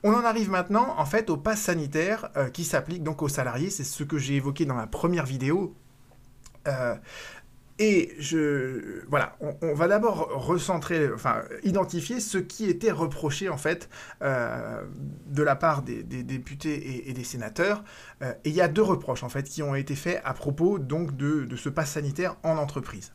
On 0.04 0.14
en 0.14 0.24
arrive 0.24 0.50
maintenant 0.50 0.96
en 0.98 1.06
fait 1.06 1.30
au 1.30 1.38
pass 1.38 1.62
sanitaire 1.62 2.30
euh, 2.38 2.50
qui 2.50 2.64
s'applique 2.64 3.04
donc 3.04 3.22
aux 3.22 3.30
salariés. 3.30 3.70
C'est 3.70 3.84
ce 3.84 4.04
que 4.04 4.18
j'ai 4.18 4.36
évoqué 4.36 4.66
dans 4.66 4.76
la 4.76 4.88
première 4.88 5.26
vidéo. 5.26 5.76
Euh, 6.68 6.96
et 7.80 8.14
je, 8.20 9.04
voilà, 9.10 9.36
on, 9.40 9.74
va 9.74 9.88
d'abord 9.88 10.30
recentrer, 10.46 11.12
enfin, 11.12 11.42
identifier 11.64 12.20
ce 12.20 12.38
qui 12.38 12.70
était 12.70 12.92
reproché 12.92 13.50
en 13.50 13.58
fait 13.58 13.90
euh, 14.22 14.84
de 15.26 15.42
la 15.42 15.56
part 15.56 15.82
des, 15.82 16.04
députés 16.04 17.10
et, 17.10 17.14
des 17.14 17.24
sénateurs. 17.24 17.84
et 18.22 18.50
il 18.50 18.54
y 18.54 18.62
a 18.62 18.68
deux 18.68 18.84
reproches 18.84 19.24
en 19.24 19.30
fait 19.30 19.44
qui 19.44 19.64
ont 19.64 19.74
été 19.74 19.96
faits 19.96 20.22
à 20.24 20.36
propos 20.36 20.78
donc 20.78 21.18
de, 21.18 21.46
de 21.46 21.56
ce 21.56 21.68
pass 21.68 21.90
sanitaire 21.90 22.36
en 22.44 22.58
entreprise. 22.58 23.12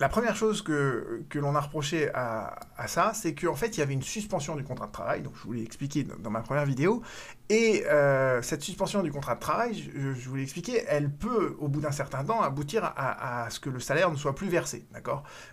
La 0.00 0.08
première 0.08 0.34
chose 0.34 0.62
que, 0.62 1.22
l'on 1.34 1.54
a 1.54 1.60
reproché 1.60 2.08
à, 2.14 2.58
ça, 2.86 3.12
c'est 3.14 3.34
qu'en 3.34 3.54
fait, 3.54 3.76
il 3.76 3.80
y 3.80 3.82
avait 3.82 3.92
une 3.92 4.02
suspension 4.02 4.56
du 4.56 4.64
contrat 4.64 4.86
de 4.86 4.92
travail, 4.92 5.20
donc 5.20 5.34
je 5.36 5.42
vous 5.42 5.52
l'ai 5.52 5.62
expliqué 5.62 6.04
dans, 6.04 6.30
ma 6.30 6.40
première 6.40 6.64
vidéo, 6.64 7.02
et 7.50 7.84
euh, 7.86 8.40
cette 8.42 8.62
suspension 8.62 9.02
du 9.02 9.10
contrat 9.10 9.34
de 9.34 9.40
travail, 9.40 9.74
je, 9.74 10.28
vous 10.28 10.36
l'ai 10.36 10.44
expliqué, 10.44 10.84
elle 10.86 11.10
peut, 11.10 11.56
au 11.58 11.66
bout 11.66 11.80
d'un 11.80 11.90
certain 11.90 12.22
temps, 12.22 12.40
aboutir 12.42 12.84
à, 12.96 13.48
ce 13.50 13.58
que 13.58 13.68
le 13.68 13.80
salaire 13.80 14.08
ne 14.12 14.16
soit 14.16 14.36
plus 14.36 14.48
versé, 14.48 14.86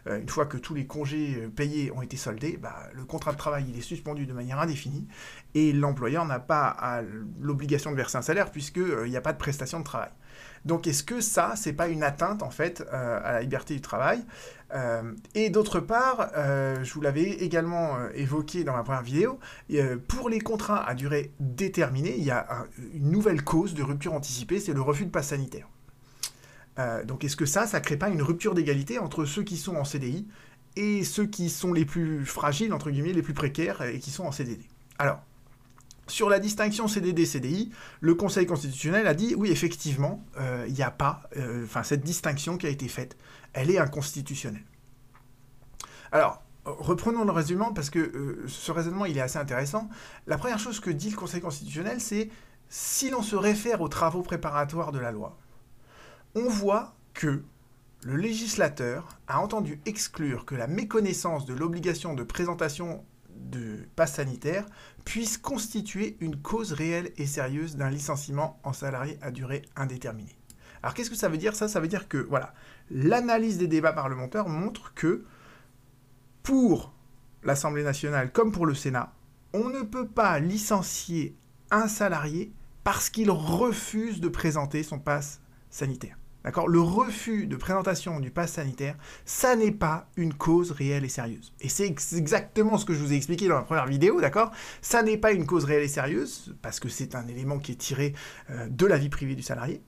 euh, 0.05 0.19
Une 0.19 0.29
fois 0.29 0.45
que 0.45 0.57
tous 0.57 0.75
les 0.75 0.85
congés 0.85 1.39
euh, 1.41 1.49
payés 1.49 1.91
ont 1.91 2.03
été 2.03 2.15
soldés, 2.15 2.55
bah, 2.61 2.83
le 2.93 3.03
contrat 3.03 3.31
de 3.31 3.37
travail, 3.37 3.65
il 3.67 3.79
est 3.79 3.81
suspendu 3.81 4.27
de 4.27 4.33
manière 4.33 4.59
indéfinie, 4.59 5.07
et 5.55 5.73
l'employeur 5.73 6.23
n'a 6.25 6.39
pas 6.39 7.01
l'obligation 7.41 7.89
de 7.89 7.95
verser 7.95 8.19
un 8.19 8.21
salaire, 8.21 8.51
puisqu'il 8.51 9.09
n'y 9.09 9.17
a 9.17 9.21
pas 9.21 9.33
de 9.33 9.39
prestation 9.39 9.79
de 9.79 9.83
travail. 9.83 10.11
Donc 10.65 10.85
est-ce 10.85 11.01
que 11.01 11.19
ça, 11.19 11.53
c'est 11.55 11.73
pas 11.73 11.87
une 11.87 12.03
atteinte 12.03 12.43
en 12.43 12.51
fait 12.51 12.83
à 12.91 13.31
la 13.31 13.41
liberté 13.41 13.73
du 13.73 13.81
travail? 13.81 14.23
Et 15.33 15.49
d'autre 15.49 15.79
part, 15.79 16.31
euh, 16.35 16.83
je 16.83 16.93
vous 16.93 17.01
l'avais 17.01 17.29
également 17.31 17.97
évoqué 18.13 18.63
dans 18.63 18.73
ma 18.73 18.83
première 18.83 19.01
vidéo, 19.01 19.39
pour 20.07 20.29
les 20.29 20.39
contrats 20.39 20.87
à 20.87 20.93
durée 20.93 21.31
déterminée, 21.39 22.15
il 22.17 22.23
y 22.23 22.31
a 22.31 22.65
une 22.93 23.11
nouvelle 23.11 23.43
cause 23.43 23.73
de 23.73 23.83
rupture 23.83 24.13
anticipée, 24.13 24.59
c'est 24.59 24.73
le 24.73 24.81
refus 24.81 25.05
de 25.05 25.11
passe 25.11 25.29
sanitaire. 25.29 25.69
donc 27.05 27.23
est-ce 27.23 27.37
que 27.37 27.45
ça, 27.45 27.65
ça 27.65 27.79
crée 27.79 27.97
pas 27.97 28.09
une 28.09 28.21
rupture 28.21 28.53
d'égalité 28.53 28.99
entre 28.99 29.25
ceux 29.25 29.43
qui 29.43 29.57
sont 29.57 29.75
en 29.75 29.85
CDI 29.85 30.27
et 30.75 31.03
ceux 31.03 31.25
qui 31.25 31.49
sont 31.49 31.73
les 31.73 31.85
plus 31.85 32.25
fragiles, 32.25 32.73
entre 32.73 32.91
guillemets, 32.91 33.13
les 33.13 33.23
plus 33.23 33.33
précaires 33.33 33.81
et 33.81 33.99
qui 33.99 34.11
sont 34.11 34.25
en 34.25 34.31
CDD 34.31 34.63
Alors, 34.99 35.21
sur 36.07 36.29
la 36.29 36.39
distinction 36.39 36.87
CDD-CDI, 36.87 37.71
le 37.99 38.15
Conseil 38.15 38.45
constitutionnel 38.45 39.07
a 39.07 39.13
dit 39.13 39.35
oui, 39.35 39.51
effectivement, 39.51 40.23
euh, 40.39 40.65
il 40.67 40.73
n'y 40.73 40.83
a 40.83 40.91
pas, 40.91 41.23
euh, 41.35 41.65
cette 41.83 42.03
distinction 42.03 42.57
qui 42.57 42.65
a 42.65 42.69
été 42.69 42.87
faite, 42.87 43.17
elle 43.57 43.71
est 43.71 43.79
inconstitutionnelle. 43.79 44.65
Alors, 46.11 46.43
reprenons 46.63 47.25
le 47.25 47.31
raisonnement 47.31 47.73
parce 47.73 47.89
que 47.89 47.97
euh, 47.97 48.45
ce 48.47 48.71
raisonnement 48.71 49.05
il 49.05 49.17
est 49.17 49.21
assez 49.21 49.39
intéressant. 49.39 49.89
La 50.27 50.37
première 50.37 50.59
chose 50.59 50.79
que 50.79 50.91
dit 50.91 51.09
le 51.09 51.17
Conseil 51.17 51.41
constitutionnel, 51.41 51.99
c'est 51.99 52.29
si 52.69 53.09
l'on 53.09 53.23
se 53.23 53.35
réfère 53.35 53.81
aux 53.81 53.87
travaux 53.87 54.21
préparatoires 54.21 54.91
de 54.91 54.99
la 54.99 55.11
loi, 55.11 55.37
on 56.35 56.47
voit 56.47 56.95
que 57.15 57.43
le 58.03 58.15
législateur 58.15 59.17
a 59.27 59.41
entendu 59.41 59.81
exclure 59.87 60.45
que 60.45 60.53
la 60.53 60.67
méconnaissance 60.67 61.47
de 61.47 61.55
l'obligation 61.55 62.13
de 62.13 62.23
présentation 62.23 63.03
de 63.29 63.87
passe 63.95 64.15
sanitaire 64.15 64.67
puisse 65.03 65.39
constituer 65.39 66.15
une 66.19 66.39
cause 66.39 66.73
réelle 66.73 67.11
et 67.17 67.25
sérieuse 67.25 67.75
d'un 67.75 67.89
licenciement 67.89 68.59
en 68.63 68.73
salarié 68.73 69.17
à 69.21 69.31
durée 69.31 69.63
indéterminée. 69.75 70.37
Alors 70.83 70.93
qu'est-ce 70.93 71.09
que 71.09 71.15
ça 71.15 71.29
veut 71.29 71.37
dire? 71.37 71.55
Ça 71.55 71.67
Ça 71.67 71.79
veut 71.79 71.87
dire 71.87 72.07
que 72.07 72.17
voilà, 72.17 72.53
l'analyse 72.91 73.57
des 73.57 73.67
débats 73.67 73.93
parlementaires 73.93 74.47
montre 74.47 74.93
que 74.93 75.25
pour 76.43 76.93
l'Assemblée 77.43 77.83
nationale 77.83 78.31
comme 78.31 78.51
pour 78.51 78.65
le 78.65 78.73
Sénat, 78.73 79.13
on 79.53 79.69
ne 79.69 79.81
peut 79.81 80.07
pas 80.07 80.39
licencier 80.39 81.35
un 81.71 81.87
salarié 81.87 82.51
parce 82.83 83.09
qu'il 83.09 83.31
refuse 83.31 84.21
de 84.21 84.29
présenter 84.29 84.83
son 84.83 84.99
passe 84.99 85.41
sanitaire. 85.69 86.17
D'accord? 86.47 86.69
Le 86.69 86.79
refus 86.79 87.45
de 87.45 87.57
présentation 87.57 88.21
du 88.21 88.31
pass 88.31 88.53
sanitaire, 88.53 88.95
ça 89.25 89.57
n'est 89.57 89.73
pas 89.73 90.07
une 90.15 90.33
cause 90.33 90.71
réelle 90.71 91.03
et 91.03 91.09
sérieuse. 91.09 91.51
Et 91.59 91.67
c'est 91.67 91.85
exactement 91.85 92.77
ce 92.77 92.85
que 92.85 92.93
je 92.93 92.99
vous 92.99 93.11
ai 93.11 93.17
expliqué 93.17 93.49
dans 93.49 93.55
la 93.55 93.63
première 93.63 93.85
vidéo, 93.85 94.21
d'accord? 94.21 94.51
Ça 94.81 95.03
n'est 95.03 95.17
pas 95.17 95.33
une 95.33 95.45
cause 95.45 95.65
réelle 95.65 95.83
et 95.83 95.89
sérieuse, 95.89 96.55
parce 96.61 96.79
que 96.79 96.87
c'est 96.87 97.15
un 97.15 97.27
élément 97.27 97.59
qui 97.59 97.73
est 97.73 97.75
tiré 97.75 98.13
euh, 98.49 98.69
de 98.69 98.85
la 98.85 98.97
vie 98.97 99.09
privée 99.09 99.35
du 99.35 99.41
salarié. 99.41 99.81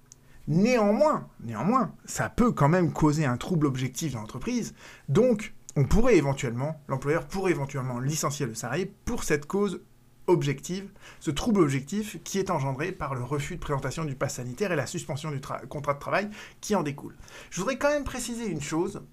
Néanmoins, 0.49 1.29
néanmoins, 1.41 1.93
ça 2.05 2.27
peut 2.27 2.51
quand 2.51 2.69
même 2.69 2.91
causer 2.91 3.23
un 3.23 3.37
trouble 3.37 3.67
objectif 3.67 4.13
dans 4.13 4.21
l'entreprise. 4.21 4.73
Donc, 5.07 5.53
on 5.75 5.85
pourrait 5.85 6.17
éventuellement, 6.17 6.81
l'employeur 6.87 7.27
pourrait 7.27 7.51
éventuellement 7.51 7.99
licencier 7.99 8.47
le 8.47 8.55
salarié 8.55 8.91
pour 9.05 9.23
cette 9.23 9.45
cause 9.45 9.81
objective, 10.25 10.89
ce 11.19 11.29
trouble 11.29 11.61
objectif 11.61 12.17
qui 12.23 12.39
est 12.39 12.49
engendré 12.49 12.91
par 12.91 13.13
le 13.13 13.23
refus 13.23 13.55
de 13.55 13.59
présentation 13.59 14.05
du 14.05 14.15
pass 14.15 14.35
sanitaire 14.35 14.71
et 14.71 14.75
la 14.75 14.87
suspension 14.87 15.29
du 15.29 15.39
contrat 15.69 15.93
de 15.93 15.99
travail 15.99 16.29
qui 16.61 16.75
en 16.75 16.81
découle. 16.81 17.15
Je 17.51 17.59
voudrais 17.59 17.77
quand 17.77 17.89
même 17.89 18.03
préciser 18.03 18.47
une 18.47 18.61
chose 18.61 19.03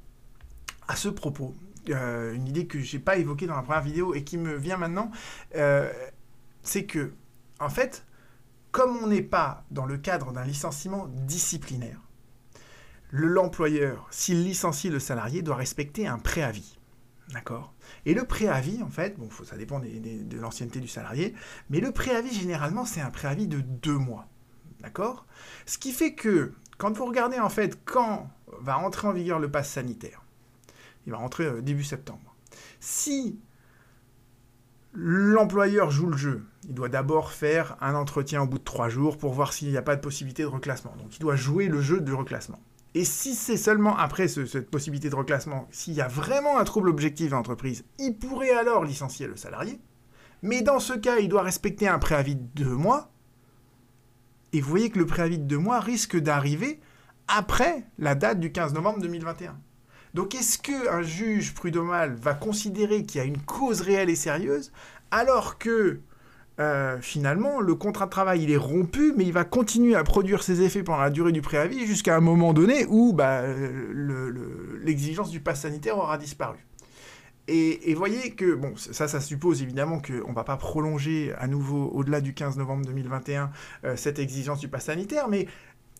à 0.88 0.96
ce 0.96 1.08
propos, 1.10 1.54
euh, 1.90 2.34
une 2.34 2.46
idée 2.48 2.66
que 2.66 2.80
je 2.80 2.96
n'ai 2.96 3.02
pas 3.02 3.18
évoquée 3.18 3.46
dans 3.46 3.56
la 3.56 3.62
première 3.62 3.82
vidéo 3.82 4.14
et 4.14 4.24
qui 4.24 4.38
me 4.38 4.56
vient 4.56 4.78
maintenant, 4.78 5.10
euh, 5.54 5.92
c'est 6.62 6.86
que, 6.86 7.12
en 7.60 7.68
fait, 7.68 8.06
comme 8.76 8.98
on 8.98 9.06
n'est 9.06 9.22
pas 9.22 9.64
dans 9.70 9.86
le 9.86 9.96
cadre 9.96 10.32
d'un 10.32 10.44
licenciement 10.44 11.08
disciplinaire, 11.08 11.98
l'employeur, 13.10 14.06
s'il 14.10 14.44
licencie 14.44 14.90
le 14.90 14.98
salarié, 14.98 15.40
doit 15.40 15.56
respecter 15.56 16.06
un 16.06 16.18
préavis. 16.18 16.76
D'accord? 17.32 17.72
Et 18.04 18.12
le 18.12 18.24
préavis, 18.24 18.82
en 18.82 18.90
fait, 18.90 19.18
bon, 19.18 19.30
ça 19.46 19.56
dépend 19.56 19.80
de 19.80 20.36
l'ancienneté 20.36 20.80
du 20.80 20.88
salarié, 20.88 21.34
mais 21.70 21.80
le 21.80 21.90
préavis, 21.90 22.34
généralement, 22.34 22.84
c'est 22.84 23.00
un 23.00 23.08
préavis 23.08 23.48
de 23.48 23.62
deux 23.62 23.96
mois. 23.96 24.28
D'accord? 24.80 25.24
Ce 25.64 25.78
qui 25.78 25.92
fait 25.92 26.12
que, 26.12 26.52
quand 26.76 26.94
vous 26.94 27.06
regardez, 27.06 27.38
en 27.38 27.48
fait, 27.48 27.82
quand 27.86 28.28
va 28.60 28.76
entrer 28.76 29.08
en 29.08 29.12
vigueur 29.14 29.38
le 29.38 29.50
pass 29.50 29.70
sanitaire, 29.70 30.22
il 31.06 31.12
va 31.12 31.16
rentrer 31.16 31.46
euh, 31.46 31.62
début 31.62 31.82
septembre. 31.82 32.36
Si 32.80 33.40
l'employeur 34.96 35.90
joue 35.90 36.06
le 36.06 36.16
jeu, 36.16 36.42
il 36.68 36.74
doit 36.74 36.88
d'abord 36.88 37.30
faire 37.30 37.76
un 37.80 37.94
entretien 37.94 38.42
au 38.42 38.46
bout 38.46 38.58
de 38.58 38.64
trois 38.64 38.88
jours 38.88 39.18
pour 39.18 39.32
voir 39.32 39.52
s'il 39.52 39.70
n'y 39.70 39.76
a 39.76 39.82
pas 39.82 39.94
de 39.94 40.00
possibilité 40.00 40.42
de 40.42 40.48
reclassement. 40.48 40.94
Donc 40.98 41.16
il 41.16 41.20
doit 41.20 41.36
jouer 41.36 41.68
le 41.68 41.80
jeu 41.80 42.00
du 42.00 42.12
reclassement. 42.12 42.58
Et 42.94 43.04
si 43.04 43.34
c'est 43.34 43.58
seulement 43.58 43.96
après 43.98 44.26
cette 44.26 44.70
possibilité 44.70 45.10
de 45.10 45.14
reclassement, 45.14 45.68
s'il 45.70 45.92
y 45.92 46.00
a 46.00 46.08
vraiment 46.08 46.58
un 46.58 46.64
trouble 46.64 46.88
objectif 46.88 47.30
à 47.32 47.36
l'entreprise, 47.36 47.84
il 47.98 48.16
pourrait 48.16 48.52
alors 48.52 48.84
licencier 48.84 49.26
le 49.26 49.36
salarié. 49.36 49.78
Mais 50.40 50.62
dans 50.62 50.78
ce 50.78 50.94
cas, 50.94 51.18
il 51.18 51.28
doit 51.28 51.42
respecter 51.42 51.88
un 51.88 51.98
préavis 51.98 52.36
de 52.36 52.46
deux 52.54 52.74
mois. 52.74 53.12
Et 54.54 54.62
vous 54.62 54.70
voyez 54.70 54.88
que 54.88 54.98
le 54.98 55.04
préavis 55.04 55.38
de 55.38 55.44
deux 55.44 55.58
mois 55.58 55.80
risque 55.80 56.16
d'arriver 56.16 56.80
après 57.28 57.84
la 57.98 58.14
date 58.14 58.40
du 58.40 58.50
15 58.50 58.72
novembre 58.72 59.00
2021. 59.00 59.58
Donc 60.16 60.34
est-ce 60.34 60.58
qu'un 60.58 61.02
juge 61.02 61.52
prud'homal 61.52 62.14
va 62.14 62.32
considérer 62.32 63.04
qu'il 63.04 63.18
y 63.18 63.22
a 63.22 63.26
une 63.26 63.36
cause 63.36 63.82
réelle 63.82 64.08
et 64.08 64.16
sérieuse 64.16 64.72
alors 65.10 65.58
que 65.58 66.00
euh, 66.58 66.98
finalement, 67.02 67.60
le 67.60 67.74
contrat 67.74 68.06
de 68.06 68.10
travail, 68.10 68.42
il 68.42 68.50
est 68.50 68.56
rompu, 68.56 69.12
mais 69.14 69.24
il 69.24 69.34
va 69.34 69.44
continuer 69.44 69.94
à 69.94 70.04
produire 70.04 70.42
ses 70.42 70.62
effets 70.62 70.82
pendant 70.82 71.02
la 71.02 71.10
durée 71.10 71.32
du 71.32 71.42
préavis 71.42 71.86
jusqu'à 71.86 72.16
un 72.16 72.20
moment 72.20 72.54
donné 72.54 72.86
où 72.88 73.12
bah, 73.12 73.42
l'exigence 74.82 75.28
du 75.28 75.40
pass 75.40 75.60
sanitaire 75.60 75.98
aura 75.98 76.16
disparu. 76.16 76.56
Et, 77.48 77.94
voyez 77.94 78.30
que, 78.30 78.54
bon, 78.54 78.74
ça, 78.74 79.06
ça 79.06 79.20
suppose 79.20 79.62
évidemment 79.62 80.00
qu'on 80.00 80.30
ne 80.30 80.34
va 80.34 80.44
pas 80.44 80.56
prolonger 80.56 81.32
à 81.38 81.46
nouveau, 81.46 81.90
au-delà 81.94 82.20
du 82.22 82.32
15 82.34 82.56
novembre 82.56 82.86
2021, 82.86 83.50
euh, 83.84 83.96
cette 83.96 84.18
exigence 84.18 84.60
du 84.60 84.68
pass 84.68 84.86
sanitaire, 84.86 85.28
mais 85.28 85.46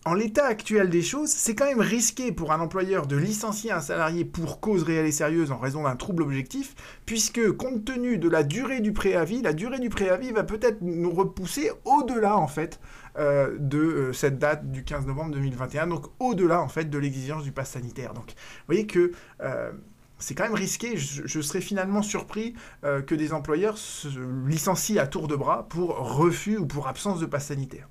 en 0.07 0.13
l'état 0.13 0.45
actuel 0.45 0.89
des 0.89 1.01
choses, 1.01 1.29
c'est 1.29 1.53
quand 1.53 1.65
même 1.65 1.81
risqué 1.81 2.31
pour 2.31 2.53
un 2.53 2.61
employeur 2.61 3.07
de 3.07 3.17
licencier 3.17 3.73
un 3.73 3.81
salarié 3.81 4.23
pour 4.23 4.61
cause 4.61 4.83
réelle 4.83 5.05
et 5.05 5.11
sérieuse 5.11 5.51
en 5.51 5.57
raison 5.57 5.83
d'un 5.83 5.97
trouble 5.97 6.23
objectif, 6.23 6.75
puisque 7.05 7.51
compte 7.51 7.83
tenu 7.83 8.17
de 8.17 8.29
la 8.29 8.43
durée 8.43 8.79
du 8.79 8.93
préavis, 8.93 9.41
la 9.41 9.51
durée 9.51 9.79
du 9.79 9.89
préavis 9.89 10.31
va 10.31 10.45
peut-être 10.45 10.77
nous 10.81 11.11
repousser 11.11 11.71
au-delà 11.83 12.37
en 12.37 12.47
fait 12.47 12.79
euh, 13.17 13.57
de 13.59 13.79
euh, 13.79 14.13
cette 14.13 14.39
date 14.39 14.71
du 14.71 14.85
15 14.85 15.05
novembre 15.07 15.33
2021, 15.33 15.87
donc 15.87 16.05
au-delà 16.19 16.61
en 16.61 16.69
fait 16.69 16.85
de 16.85 16.97
l'exigence 16.97 17.43
du 17.43 17.51
pass 17.51 17.71
sanitaire. 17.71 18.13
Donc, 18.13 18.27
vous 18.27 18.67
voyez 18.67 18.87
que 18.87 19.11
euh, 19.41 19.73
c'est 20.19 20.35
quand 20.35 20.45
même 20.45 20.53
risqué. 20.53 20.95
Je, 20.95 21.41
serais 21.41 21.61
finalement 21.61 22.01
surpris 22.01 22.55
que 22.81 23.13
des 23.13 23.33
employeurs 23.33 23.77
se 23.77 24.07
licencient 24.47 24.97
à 24.99 25.05
tour 25.05 25.27
de 25.27 25.35
bras 25.35 25.67
pour 25.67 25.89
refus 25.97 26.57
ou 26.57 26.65
pour 26.65 26.87
absence 26.87 27.19
de 27.19 27.27
pass 27.27 27.47
sanitaire. 27.47 27.87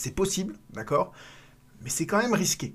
C'est 0.00 0.14
possible, 0.14 0.54
d'accord 0.70 1.12
Mais 1.82 1.90
c'est 1.90 2.06
quand 2.06 2.16
même 2.16 2.32
risqué. 2.32 2.74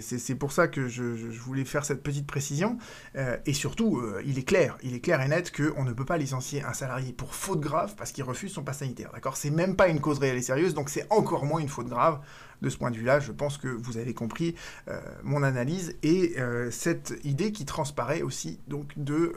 C'est 0.00 0.34
pour 0.34 0.50
ça 0.50 0.66
que 0.66 0.88
je, 0.88 1.04
voulais 1.38 1.64
faire 1.64 1.84
cette 1.84 2.02
petite 2.02 2.26
précision. 2.26 2.78
Euh, 3.14 3.36
et 3.46 3.52
surtout, 3.52 3.98
euh, 3.98 4.20
il 4.26 4.40
est 4.40 4.42
clair, 4.42 4.76
il 4.82 4.92
est 4.92 5.00
clair 5.00 5.20
et 5.20 5.28
net 5.28 5.52
qu'on 5.54 5.84
ne 5.84 5.92
peut 5.92 6.04
pas 6.04 6.16
licencier 6.16 6.64
un 6.64 6.72
salarié 6.72 7.12
pour 7.12 7.32
faute 7.32 7.60
grave 7.60 7.94
parce 7.96 8.10
qu'il 8.10 8.24
refuse 8.24 8.52
son 8.52 8.64
pass 8.64 8.78
sanitaire. 8.78 9.12
D'accord 9.12 9.36
C'est 9.36 9.50
même 9.50 9.76
pas 9.76 9.86
une 9.86 10.00
cause 10.00 10.18
réelle 10.18 10.38
et 10.38 10.42
sérieuse, 10.42 10.74
donc 10.74 10.88
c'est 10.88 11.06
encore 11.10 11.44
moins 11.44 11.60
une 11.60 11.68
faute 11.68 11.88
grave. 11.88 12.18
De 12.60 12.68
ce 12.70 12.76
point 12.76 12.90
de 12.90 12.96
vue-là, 12.96 13.20
je 13.20 13.30
pense 13.30 13.56
que 13.56 13.68
vous 13.68 13.98
avez 13.98 14.14
compris 14.14 14.56
euh, 14.88 15.00
mon 15.22 15.44
analyse 15.44 15.96
et 16.02 16.34
cette 16.70 17.14
idée 17.22 17.52
qui 17.52 17.66
transparaît 17.66 18.22
aussi 18.22 18.58
donc 18.66 18.94
de, 18.96 19.32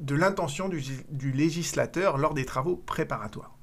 de 0.00 0.14
l'intention 0.16 0.68
du 0.68 1.32
législateur 1.32 2.18
lors 2.18 2.34
des 2.34 2.44
travaux 2.44 2.76
préparatoires. 2.76 3.59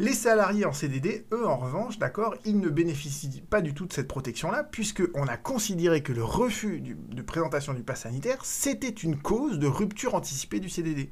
Les 0.00 0.14
salariés 0.14 0.64
en 0.64 0.72
CDD, 0.72 1.26
eux, 1.30 1.46
en 1.46 1.58
revanche, 1.58 1.98
d'accord, 1.98 2.34
ils 2.46 2.58
ne 2.58 2.70
bénéficient 2.70 3.42
pas 3.42 3.60
du 3.60 3.74
tout 3.74 3.84
de 3.84 3.92
cette 3.92 4.08
protection-là, 4.08 4.64
puisqu'on 4.64 5.26
a 5.26 5.36
considéré 5.36 6.02
que 6.02 6.14
le 6.14 6.24
refus 6.24 6.80
de 6.80 7.20
présentation 7.20 7.74
du 7.74 7.82
pass 7.82 8.00
sanitaire, 8.04 8.42
c'était 8.42 8.88
une 8.88 9.18
cause 9.18 9.58
de 9.58 9.66
rupture 9.66 10.14
anticipée 10.14 10.58
du 10.58 10.70
CDD. 10.70 11.10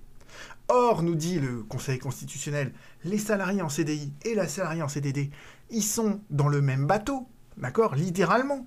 Or, 0.69 1.03
nous 1.03 1.17
dit 1.17 1.39
le 1.39 1.65
Conseil 1.65 1.99
constitutionnel, 1.99 2.73
les 3.05 3.19
salariés 3.19 3.61
en 3.61 3.69
CDI 3.69 4.15
et 4.25 4.35
la 4.35 4.49
salariée 4.49 4.81
en 4.81 4.89
CDD, 4.89 5.29
ils 5.69 5.83
sont 5.83 6.23
dans 6.31 6.49
le 6.49 6.63
même 6.63 6.87
bateau, 6.87 7.29
d'accord, 7.59 7.95
littéralement. 7.95 8.67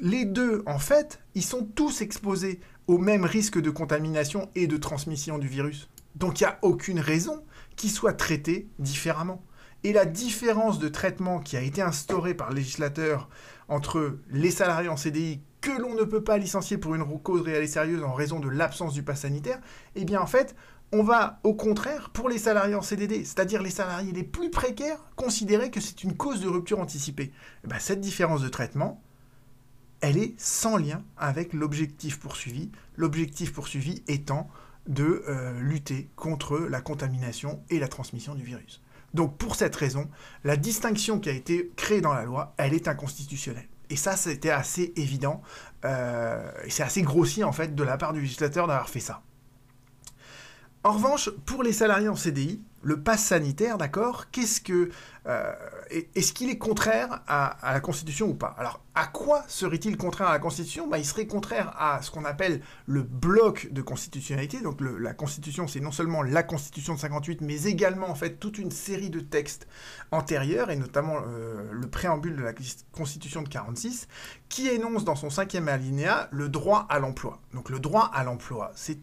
Les 0.00 0.26
deux, 0.26 0.62
en 0.66 0.78
fait, 0.78 1.18
ils 1.34 1.42
sont 1.42 1.64
tous 1.64 2.02
exposés 2.02 2.60
au 2.86 2.98
même 2.98 3.24
risque 3.24 3.60
de 3.60 3.70
contamination 3.70 4.48
et 4.54 4.68
de 4.68 4.76
transmission 4.76 5.38
du 5.38 5.48
virus. 5.48 5.88
Donc 6.14 6.40
il 6.40 6.44
n'y 6.44 6.50
a 6.50 6.58
aucune 6.62 7.00
raison 7.00 7.42
qui 7.80 7.88
soit 7.88 8.12
traité 8.12 8.68
différemment. 8.78 9.42
Et 9.84 9.94
la 9.94 10.04
différence 10.04 10.78
de 10.78 10.88
traitement 10.88 11.40
qui 11.40 11.56
a 11.56 11.62
été 11.62 11.80
instaurée 11.80 12.34
par 12.34 12.50
le 12.50 12.56
législateur 12.56 13.30
entre 13.68 14.18
les 14.28 14.50
salariés 14.50 14.90
en 14.90 14.98
CDI 14.98 15.40
que 15.62 15.70
l'on 15.70 15.94
ne 15.94 16.04
peut 16.04 16.22
pas 16.22 16.36
licencier 16.36 16.76
pour 16.76 16.94
une 16.94 17.06
cause 17.22 17.40
réelle 17.40 17.62
et 17.62 17.66
sérieuse 17.66 18.04
en 18.04 18.12
raison 18.12 18.38
de 18.38 18.50
l'absence 18.50 18.92
du 18.92 19.02
pass 19.02 19.20
sanitaire, 19.20 19.58
eh 19.94 20.04
bien 20.04 20.20
en 20.20 20.26
fait, 20.26 20.54
on 20.92 21.02
va 21.02 21.40
au 21.42 21.54
contraire 21.54 22.10
pour 22.10 22.28
les 22.28 22.36
salariés 22.36 22.74
en 22.74 22.82
CDD, 22.82 23.24
c'est-à-dire 23.24 23.62
les 23.62 23.70
salariés 23.70 24.12
les 24.12 24.24
plus 24.24 24.50
précaires, 24.50 24.98
considérer 25.16 25.70
que 25.70 25.80
c'est 25.80 26.04
une 26.04 26.18
cause 26.18 26.42
de 26.42 26.48
rupture 26.48 26.80
anticipée. 26.80 27.32
Eh 27.64 27.66
ben, 27.66 27.78
cette 27.78 28.02
différence 28.02 28.42
de 28.42 28.50
traitement, 28.50 29.02
elle 30.02 30.18
est 30.18 30.34
sans 30.36 30.76
lien 30.76 31.02
avec 31.16 31.54
l'objectif 31.54 32.20
poursuivi, 32.20 32.70
l'objectif 32.96 33.54
poursuivi 33.54 34.02
étant 34.06 34.50
de 34.90 35.24
euh, 35.28 35.58
lutter 35.60 36.10
contre 36.16 36.58
la 36.58 36.80
contamination 36.80 37.62
et 37.70 37.78
la 37.78 37.88
transmission 37.88 38.34
du 38.34 38.42
virus. 38.42 38.82
Donc 39.14 39.38
pour 39.38 39.56
cette 39.56 39.74
raison, 39.74 40.08
la 40.44 40.56
distinction 40.56 41.18
qui 41.18 41.30
a 41.30 41.32
été 41.32 41.70
créée 41.76 42.00
dans 42.00 42.12
la 42.12 42.24
loi, 42.24 42.54
elle 42.58 42.74
est 42.74 42.88
inconstitutionnelle. 42.88 43.68
Et 43.88 43.96
ça, 43.96 44.16
c'était 44.16 44.50
assez 44.50 44.92
évident, 44.96 45.42
euh, 45.84 46.50
c'est 46.68 46.82
assez 46.82 47.02
grossier 47.02 47.42
en 47.42 47.52
fait 47.52 47.74
de 47.74 47.82
la 47.82 47.96
part 47.96 48.12
du 48.12 48.20
législateur 48.20 48.66
d'avoir 48.66 48.88
fait 48.88 49.00
ça. 49.00 49.22
En 50.82 50.92
revanche, 50.92 51.30
pour 51.44 51.62
les 51.62 51.72
salariés 51.72 52.08
en 52.08 52.16
CDI, 52.16 52.64
le 52.82 53.02
pass 53.02 53.22
sanitaire, 53.22 53.78
d'accord, 53.78 54.30
qu'est-ce 54.30 54.60
que 54.60 54.90
euh, 55.26 55.52
est-ce 56.14 56.32
qu'il 56.32 56.50
est 56.50 56.58
contraire 56.58 57.22
à, 57.26 57.56
la 57.72 57.80
Constitution 57.80 58.28
ou 58.28 58.34
pas? 58.34 58.54
Alors, 58.58 58.80
à 58.94 59.06
quoi 59.06 59.44
serait-il 59.48 59.96
contraire 59.96 60.28
à 60.28 60.32
la 60.32 60.38
Constitution? 60.38 60.88
Bah, 60.88 60.98
Il 60.98 61.04
serait 61.04 61.26
contraire 61.26 61.74
à 61.78 62.00
ce 62.02 62.10
qu'on 62.10 62.24
appelle 62.24 62.60
le 62.86 63.02
bloc 63.02 63.68
de 63.70 63.82
constitutionnalité. 63.82 64.60
Donc, 64.60 64.80
la 64.80 65.12
Constitution, 65.12 65.68
c'est 65.68 65.80
non 65.80 65.92
seulement 65.92 66.22
la 66.22 66.42
Constitution 66.42 66.94
de 66.94 66.98
58, 67.00 67.40
mais 67.42 67.64
également, 67.64 68.08
en 68.08 68.14
fait, 68.14 68.38
toute 68.38 68.58
une 68.58 68.70
série 68.70 69.10
de 69.10 69.20
textes 69.20 69.66
antérieurs, 70.10 70.70
et 70.70 70.76
notamment 70.76 71.16
euh, 71.26 71.68
le 71.70 71.86
préambule 71.88 72.36
de 72.36 72.42
la 72.42 72.52
Constitution 72.92 73.42
de 73.42 73.48
46, 73.48 74.08
qui 74.48 74.68
énonce 74.68 75.04
dans 75.04 75.16
son 75.16 75.30
cinquième 75.30 75.68
alinéa 75.68 76.28
le 76.32 76.48
droit 76.48 76.86
à 76.88 76.98
l'emploi. 76.98 77.40
Donc, 77.54 77.68
le 77.68 77.78
droit 77.78 78.10
à 78.12 78.24
l'emploi, 78.24 78.72
c'est 78.74 78.98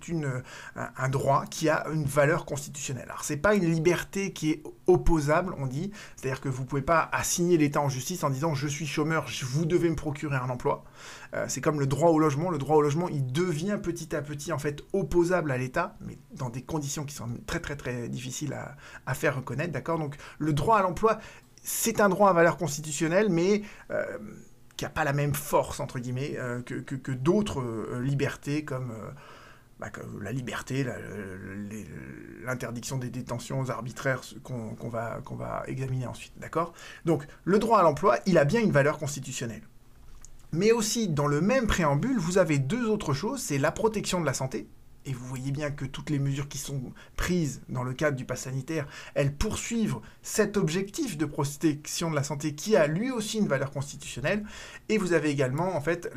un 0.75 1.09
droit 1.09 1.45
qui 1.49 1.69
a 1.69 1.87
une 1.93 2.05
valeur 2.05 2.45
constitutionnelle. 2.45 3.05
Alors, 3.05 3.23
c'est 3.23 3.37
pas 3.37 3.55
une 3.55 3.71
liberté 3.71 4.33
qui 4.33 4.51
est 4.51 4.63
opposable, 4.87 5.53
on 5.57 5.67
dit, 5.67 5.91
C'est-à-dire 6.18 6.41
que 6.41 6.49
vous 6.49 6.63
ne 6.63 6.68
pouvez 6.68 6.82
pas 6.82 7.07
assigner 7.13 7.57
l'État 7.57 7.80
en 7.80 7.88
justice 7.88 8.24
en 8.24 8.30
disant 8.30 8.53
je 8.53 8.68
suis 8.68 8.86
chômeur, 8.88 9.28
vous 9.43 9.65
devez 9.65 9.89
me 9.89 9.95
procurer 9.95 10.36
un 10.36 10.49
emploi. 10.49 10.84
Euh, 11.34 11.45
c'est 11.47 11.61
comme 11.61 11.80
le 11.80 11.88
droit 11.88 12.09
au 12.09 12.20
logement. 12.20 12.49
Le 12.49 12.57
droit 12.57 12.76
au 12.76 12.82
logement, 12.82 13.07
il 13.07 13.32
devient 13.32 13.78
petit 13.82 14.15
à 14.15 14.22
petit 14.22 14.51
en 14.51 14.57
fait 14.57 14.84
opposable 14.93 15.51
à 15.51 15.57
l'État, 15.57 15.95
mais 16.01 16.18
dans 16.32 16.49
des 16.49 16.63
conditions 16.63 17.05
qui 17.05 17.15
sont 17.15 17.30
très 17.45 17.59
très 17.59 17.78
très 17.78 18.09
difficiles 18.09 18.53
à, 18.53 18.76
à 19.05 19.13
faire 19.13 19.36
reconnaître, 19.38 19.72
d'accord? 19.72 19.99
Donc 19.99 20.18
le 20.39 20.53
droit 20.53 20.80
à 20.80 20.82
l'emploi, 20.82 21.20
c'est 21.68 21.99
un 21.99 22.09
droit 22.09 22.30
à 22.30 22.34
valeur 22.34 22.57
constitutionnelle, 22.57 23.30
mais 23.30 23.61
euh, 23.91 24.18
qui 24.78 24.86
n'a 24.86 24.89
pas 24.89 25.03
la 25.03 25.11
même 25.11 25.34
force, 25.34 25.80
entre 25.82 25.99
guillemets, 25.99 26.36
euh, 26.38 26.61
que, 26.61 27.11
d'autres 27.11 27.61
euh, 27.61 27.99
libertés 28.01 28.63
comme, 28.63 28.93
bah, 29.80 29.91
la 30.21 30.32
liberté, 30.32 30.86
l'interdiction 32.43 32.97
des 32.97 33.09
détentions 33.09 33.69
arbitraires 33.69 34.21
qu'on 34.43 34.89
va, 34.89 35.21
va 35.32 35.63
examiner 35.67 36.07
ensuite, 36.07 36.34
d'accord? 36.38 36.73
Donc 37.05 37.28
le 37.43 37.59
droit 37.59 37.80
à 37.80 37.84
l'emploi, 37.84 38.17
il 38.25 38.38
a 38.38 38.45
bien 38.45 38.61
une 38.61 38.71
valeur 38.71 38.97
constitutionnelle. 38.97 39.61
Mais 40.51 40.71
aussi, 40.71 41.09
dans 41.09 41.28
le 41.28 41.41
même 41.41 41.67
préambule, 41.67 42.17
vous 42.17 42.38
avez 42.38 42.57
deux 42.57 42.88
autres 42.88 43.13
choses, 43.13 43.41
c'est 43.41 43.57
la 43.57 43.71
protection 43.71 44.21
de 44.21 44.25
la 44.25 44.34
santé, 44.34 44.67
et 45.07 45.13
vous 45.13 45.25
voyez 45.25 45.51
bien 45.51 45.71
que 45.71 45.85
toutes 45.85 46.09
les 46.09 46.19
mesures 46.19 46.49
qui 46.49 46.57
sont 46.57 46.91
prises 47.15 47.61
dans 47.69 47.83
le 47.83 47.93
cadre 47.93 48.17
du 48.17 48.25
pass 48.25 48.41
sanitaire, 48.41 48.85
elles 49.15 49.33
poursuivent 49.33 49.97
cet 50.21 50.57
objectif 50.57 51.17
de 51.17 51.25
protection 51.25 52.11
de 52.11 52.15
la 52.15 52.23
santé 52.23 52.53
qui 52.53 52.75
a 52.75 52.87
lui 52.87 53.09
aussi 53.09 53.37
une 53.37 53.47
valeur 53.47 53.71
constitutionnelle. 53.71 54.43
Et 54.89 54.97
vous 54.97 55.13
avez 55.13 55.29
également 55.29 55.75
en 55.75 55.81
fait 55.81 56.11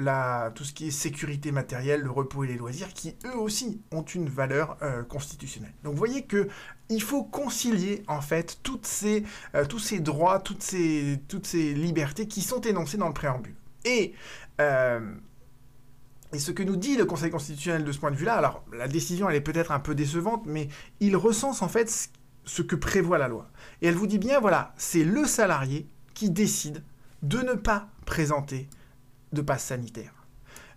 tout 0.54 0.64
ce 0.64 0.72
qui 0.72 0.88
est 0.88 0.90
sécurité 0.90 1.52
matérielle, 1.52 2.00
le 2.02 2.10
repos 2.10 2.42
et 2.44 2.48
les 2.48 2.56
loisirs 2.56 2.92
qui 2.92 3.14
eux 3.24 3.36
aussi 3.36 3.80
ont 3.92 4.02
une 4.02 4.28
valeur 4.28 4.76
euh, 4.82 5.04
constitutionnelle. 5.04 5.72
Donc 5.84 5.92
vous 5.92 5.98
voyez 5.98 6.22
que 6.22 6.48
il 6.88 7.02
faut 7.02 7.22
concilier 7.22 8.02
en 8.08 8.20
fait 8.20 8.58
euh, 9.54 9.64
tous 9.66 9.78
ces 9.78 10.00
droits, 10.00 10.40
toutes 10.40 10.62
ces, 10.62 11.22
toutes 11.28 11.46
ces 11.46 11.74
libertés 11.74 12.26
qui 12.26 12.42
sont 12.42 12.60
énoncées 12.60 12.96
dans 12.96 13.06
le 13.08 13.14
préambule. 13.14 13.54
Et 13.84 14.14
euh, 14.60 15.00
et 16.32 16.38
ce 16.38 16.52
que 16.52 16.62
nous 16.62 16.76
dit 16.76 16.96
le 16.96 17.04
Conseil 17.04 17.30
constitutionnel 17.30 17.84
de 17.84 17.92
ce 17.92 17.98
point 17.98 18.10
de 18.10 18.16
vue-là, 18.16 18.36
alors 18.36 18.64
la 18.72 18.88
décision 18.88 19.28
elle 19.28 19.36
est 19.36 19.40
peut-être 19.40 19.72
un 19.72 19.80
peu 19.80 19.94
décevante, 19.94 20.44
mais 20.46 20.68
il 21.00 21.16
recense 21.16 21.62
en 21.62 21.68
fait 21.68 22.10
ce 22.44 22.62
que 22.62 22.76
prévoit 22.76 23.18
la 23.18 23.28
loi. 23.28 23.50
Et 23.82 23.88
elle 23.88 23.96
vous 23.96 24.06
dit 24.06 24.18
bien, 24.18 24.40
voilà, 24.40 24.72
c'est 24.76 25.04
le 25.04 25.24
salarié 25.24 25.88
qui 26.14 26.30
décide 26.30 26.84
de 27.22 27.38
ne 27.38 27.54
pas 27.54 27.88
présenter 28.06 28.68
de 29.32 29.42
passe 29.42 29.64
sanitaire, 29.64 30.14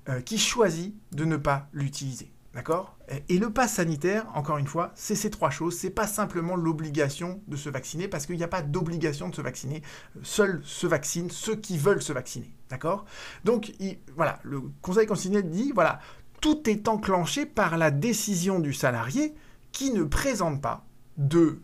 euh, 0.09 0.21
qui 0.21 0.37
choisit 0.37 0.95
de 1.11 1.25
ne 1.25 1.37
pas 1.37 1.67
l'utiliser. 1.71 2.32
D'accord? 2.53 2.97
Et 3.29 3.39
le 3.39 3.51
pass 3.51 3.73
sanitaire, 3.73 4.27
encore 4.35 4.59
une 4.59 4.67
fois, 4.67 4.91
c'est 4.93 5.15
ces 5.15 5.31
trois 5.31 5.49
choses. 5.49 5.75
C'est 5.75 5.89
pas 5.89 6.05
simplement 6.05 6.55
l'obligation 6.55 7.41
de 7.47 7.55
se 7.55 7.69
vacciner, 7.69 8.07
parce 8.07 8.27
qu'il 8.27 8.37
n'y 8.37 8.43
a 8.43 8.47
pas 8.47 8.61
d'obligation 8.61 9.29
de 9.29 9.35
se 9.35 9.41
vacciner. 9.41 9.81
Seuls 10.21 10.61
se 10.63 10.85
vaccinent 10.85 11.31
ceux 11.31 11.55
qui 11.55 11.79
veulent 11.79 12.01
se 12.01 12.13
vacciner. 12.13 12.53
D'accord? 12.69 13.05
Donc, 13.43 13.71
voilà, 14.15 14.39
le 14.43 14.61
Conseil 14.81 15.07
constitutionnel 15.07 15.49
dit, 15.49 15.71
voilà, 15.73 15.99
tout 16.41 16.69
est 16.69 16.87
enclenché 16.87 17.45
par 17.47 17.77
la 17.77 17.89
décision 17.89 18.59
du 18.59 18.73
salarié 18.73 19.33
qui 19.71 19.91
ne 19.91 20.03
présente 20.03 20.61
pas 20.61 20.85
de 21.17 21.61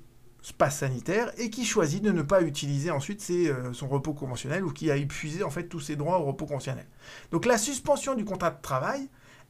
passe 0.58 0.80
sanitaire 0.80 1.32
et 1.38 1.50
qui 1.50 1.66
choisit 1.66 2.02
de 2.02 2.12
ne 2.12 2.22
pas 2.22 2.42
utiliser 2.42 2.92
ensuite 2.92 3.26
euh, 3.30 3.74
son 3.74 3.88
repos 3.88 4.14
conventionnel 4.14 4.64
ou 4.64 4.72
qui 4.72 4.90
a 4.90 4.96
épuisé 4.96 5.44
en 5.44 5.50
fait 5.50 5.68
tous 5.68 5.80
ses 5.80 5.96
droits 5.96 6.20
au 6.20 6.24
repos 6.24 6.46
conventionnel. 6.46 6.88
Donc 7.32 7.46
la 7.46 7.58
suspension 7.58 8.16
du 8.16 8.26
contrat 8.26 8.52
de 8.52 8.62
travail, 8.62 9.10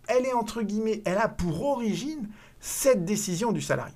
elle 0.09 0.25
est 0.25 0.33
entre 0.33 0.61
guillemets, 0.61 1.01
elle 1.05 1.17
a 1.17 1.29
pour 1.29 1.63
origine 1.63 2.27
cette 2.59 3.05
décision 3.05 3.51
du 3.51 3.61
salarié. 3.61 3.95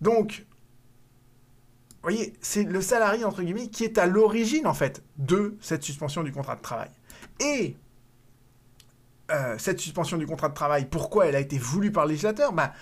Donc, 0.00 0.46
vous 2.02 2.08
voyez, 2.08 2.32
c'est 2.40 2.62
le 2.62 2.80
salarié, 2.80 3.24
entre 3.24 3.42
guillemets, 3.42 3.68
qui 3.68 3.84
est 3.84 3.98
à 3.98 4.06
l'origine, 4.06 4.66
en 4.66 4.72
fait, 4.72 5.02
de 5.18 5.56
cette 5.60 5.82
suspension 5.82 6.22
du 6.22 6.32
contrat 6.32 6.56
de 6.56 6.62
travail. 6.62 6.88
Et 7.40 7.76
euh, 9.30 9.56
cette 9.58 9.80
suspension 9.80 10.16
du 10.16 10.26
contrat 10.26 10.48
de 10.48 10.54
travail, 10.54 10.86
pourquoi 10.86 11.26
elle 11.26 11.36
a 11.36 11.40
été 11.40 11.58
voulue 11.58 11.92
par 11.92 12.04
le 12.06 12.10
législateur? 12.10 12.52
Bah, 12.52 12.72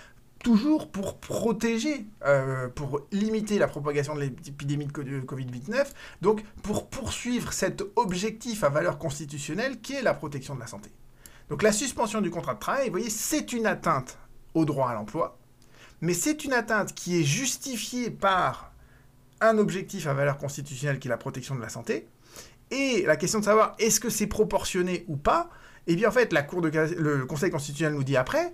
Toujours 0.45 0.89
pour 0.89 1.19
protéger, 1.19 2.07
euh, 2.25 2.69
pour 2.69 3.01
limiter 3.11 3.59
la 3.59 3.66
propagation 3.66 4.14
de 4.14 4.21
l'épidémie 4.21 4.87
de 4.87 4.93
Covid-19, 4.93 5.89
donc 6.23 6.45
pour 6.62 6.89
poursuivre 6.89 7.53
cet 7.53 7.83
objectif 7.97 8.62
à 8.62 8.69
valeur 8.69 8.99
constitutionnelle 8.99 9.81
qui 9.81 9.95
est 9.95 10.03
la 10.03 10.14
protection 10.14 10.55
de 10.55 10.61
la 10.61 10.69
santé. 10.69 10.91
Donc 11.49 11.62
la 11.62 11.72
suspension 11.72 12.20
du 12.20 12.30
contrat 12.30 12.55
de 12.55 12.61
travail, 12.61 12.86
vous 12.86 12.92
voyez, 12.92 13.11
c'est 13.11 13.53
une 13.53 13.66
atteinte 13.66 14.18
au 14.55 14.64
droit 14.64 14.90
à 14.90 14.94
l'emploi, 14.94 15.38
mais 16.01 16.14
c'est 16.14 16.44
une 16.44 16.53
atteinte 16.53 16.94
qui 16.94 17.20
est 17.20 17.24
justifiée 17.24 18.11
par 18.11 18.72
un 19.40 19.59
objectif 19.59 20.07
à 20.07 20.14
valeur 20.14 20.36
constitutionnelle 20.36 20.99
qui 20.99 21.09
est 21.09 21.11
la 21.11 21.16
protection 21.16 21.55
de 21.55 21.61
la 21.61 21.68
santé. 21.68 22.09
Et 22.70 23.05
la 23.07 23.16
question 23.16 23.38
de 23.38 23.44
savoir 23.44 23.74
est-ce 23.78 23.99
que 24.01 24.11
c'est 24.11 24.26
proportionné 24.26 25.05
ou 25.09 25.16
pas, 25.16 25.49
eh 25.86 25.96
bien 25.96 26.09
en 26.09 26.12
fait, 26.12 26.32
la 26.32 26.42
cour 26.42 26.61
de, 26.61 26.68
le 26.68 27.24
Conseil 27.24 27.51
constitutionnel 27.51 27.94
nous 27.94 28.05
dit 28.05 28.16
après, 28.16 28.53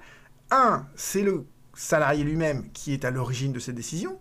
un, 0.51 0.87
c'est 0.95 1.23
le 1.23 1.47
salarié 1.75 2.23
lui-même 2.23 2.71
qui 2.73 2.93
est 2.93 3.05
à 3.05 3.11
l'origine 3.11 3.53
de 3.53 3.59
cette 3.59 3.75
décision, 3.75 4.21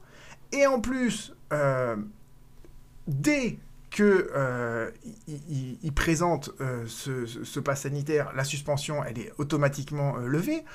et 0.52 0.66
en 0.66 0.80
plus, 0.80 1.34
euh, 1.52 1.96
dès 3.08 3.60
que 3.94 4.32
euh, 4.36 4.90
il, 5.28 5.94
présente 5.94 6.50
euh, 6.60 6.84
ce, 6.88 7.26
ce, 7.28 7.60
pass 7.60 7.84
sanitaire, 7.84 8.34
la 8.36 8.44
suspension, 8.44 9.04
elle 9.04 9.20
est 9.20 9.32
automatiquement 9.38 10.18
euh, 10.18 10.26
levée. 10.26 10.66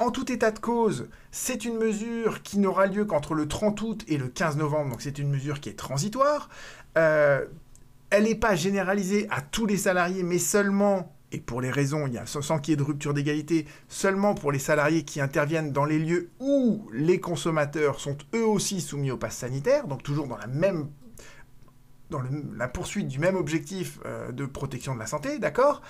En 0.00 0.10
tout 0.10 0.30
état 0.30 0.50
de 0.50 0.58
cause, 0.58 1.08
c'est 1.30 1.64
une 1.64 1.78
mesure 1.78 2.42
qui 2.42 2.58
n'aura 2.58 2.86
lieu 2.86 3.04
qu'entre 3.04 3.34
le 3.34 3.46
30 3.46 3.80
août 3.82 4.04
et 4.08 4.18
le 4.18 4.26
15 4.26 4.56
novembre, 4.56 4.90
donc 4.90 5.02
c'est 5.02 5.20
une 5.20 5.30
mesure 5.30 5.60
qui 5.60 5.68
est 5.68 5.78
transitoire. 5.78 6.48
elle 6.94 7.48
n'est 8.24 8.34
pas 8.34 8.56
généralisée 8.56 9.28
à 9.30 9.40
tous 9.40 9.64
les 9.64 9.76
salariés, 9.76 10.24
mais 10.24 10.38
seulement, 10.38 11.14
et 11.30 11.38
pour 11.38 11.60
les 11.60 11.70
raisons, 11.70 12.08
il 12.08 12.14
y 12.14 12.18
a, 12.18 12.26
sans 12.26 12.58
qu'il 12.58 12.72
y 12.72 12.74
ait 12.74 12.76
de 12.76 12.82
rupture 12.82 13.14
d'égalité, 13.14 13.66
seulement 13.86 14.34
pour 14.34 14.50
les 14.50 14.58
salariés 14.58 15.04
qui 15.04 15.20
interviennent 15.20 15.70
dans 15.70 15.84
les 15.84 16.00
lieux 16.00 16.30
où 16.40 16.88
les 16.92 17.20
consommateurs 17.20 18.00
sont 18.00 18.16
eux 18.34 18.44
aussi 18.44 18.80
soumis 18.80 19.12
au 19.12 19.16
pass 19.16 19.36
sanitaire, 19.36 19.86
donc 19.86 20.02
toujours 20.02 20.26
dans 20.26 20.38
la 20.38 20.48
même 20.48 20.88
dans 22.12 22.22
la 22.56 22.68
poursuite 22.68 23.08
du 23.08 23.18
même 23.18 23.36
objectif 23.36 23.98
euh, 24.06 24.30
de 24.30 24.46
protection 24.46 24.94
de 24.94 25.00
la 25.00 25.06
santé, 25.06 25.38
d'accord 25.38 25.82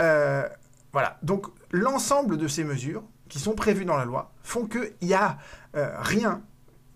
euh, 0.00 0.46
Voilà, 0.92 1.18
donc 1.22 1.46
l'ensemble 1.70 2.36
de 2.36 2.48
ces 2.48 2.64
mesures 2.64 3.04
qui 3.28 3.38
sont 3.38 3.54
prévues 3.54 3.84
dans 3.84 3.96
la 3.96 4.04
loi 4.04 4.32
font 4.42 4.66
qu'il 4.66 4.92
n'y 5.02 5.14
a 5.14 5.38
euh, 5.76 5.90
rien 6.00 6.42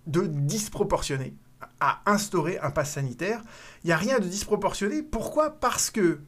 de 0.07 0.26
disproportionné 0.26 1.35
à 1.80 2.03
instaurer 2.07 2.59
un 2.59 2.70
pass 2.70 2.93
sanitaire. 2.93 3.43
Il 3.85 3.89
n'y 3.89 3.93
a 3.93 3.97
rien 3.97 4.18
de 4.18 4.26
disproportionné. 4.26 5.03
Pourquoi? 5.03 5.61
Parce 5.61 5.91
que 5.91 6.20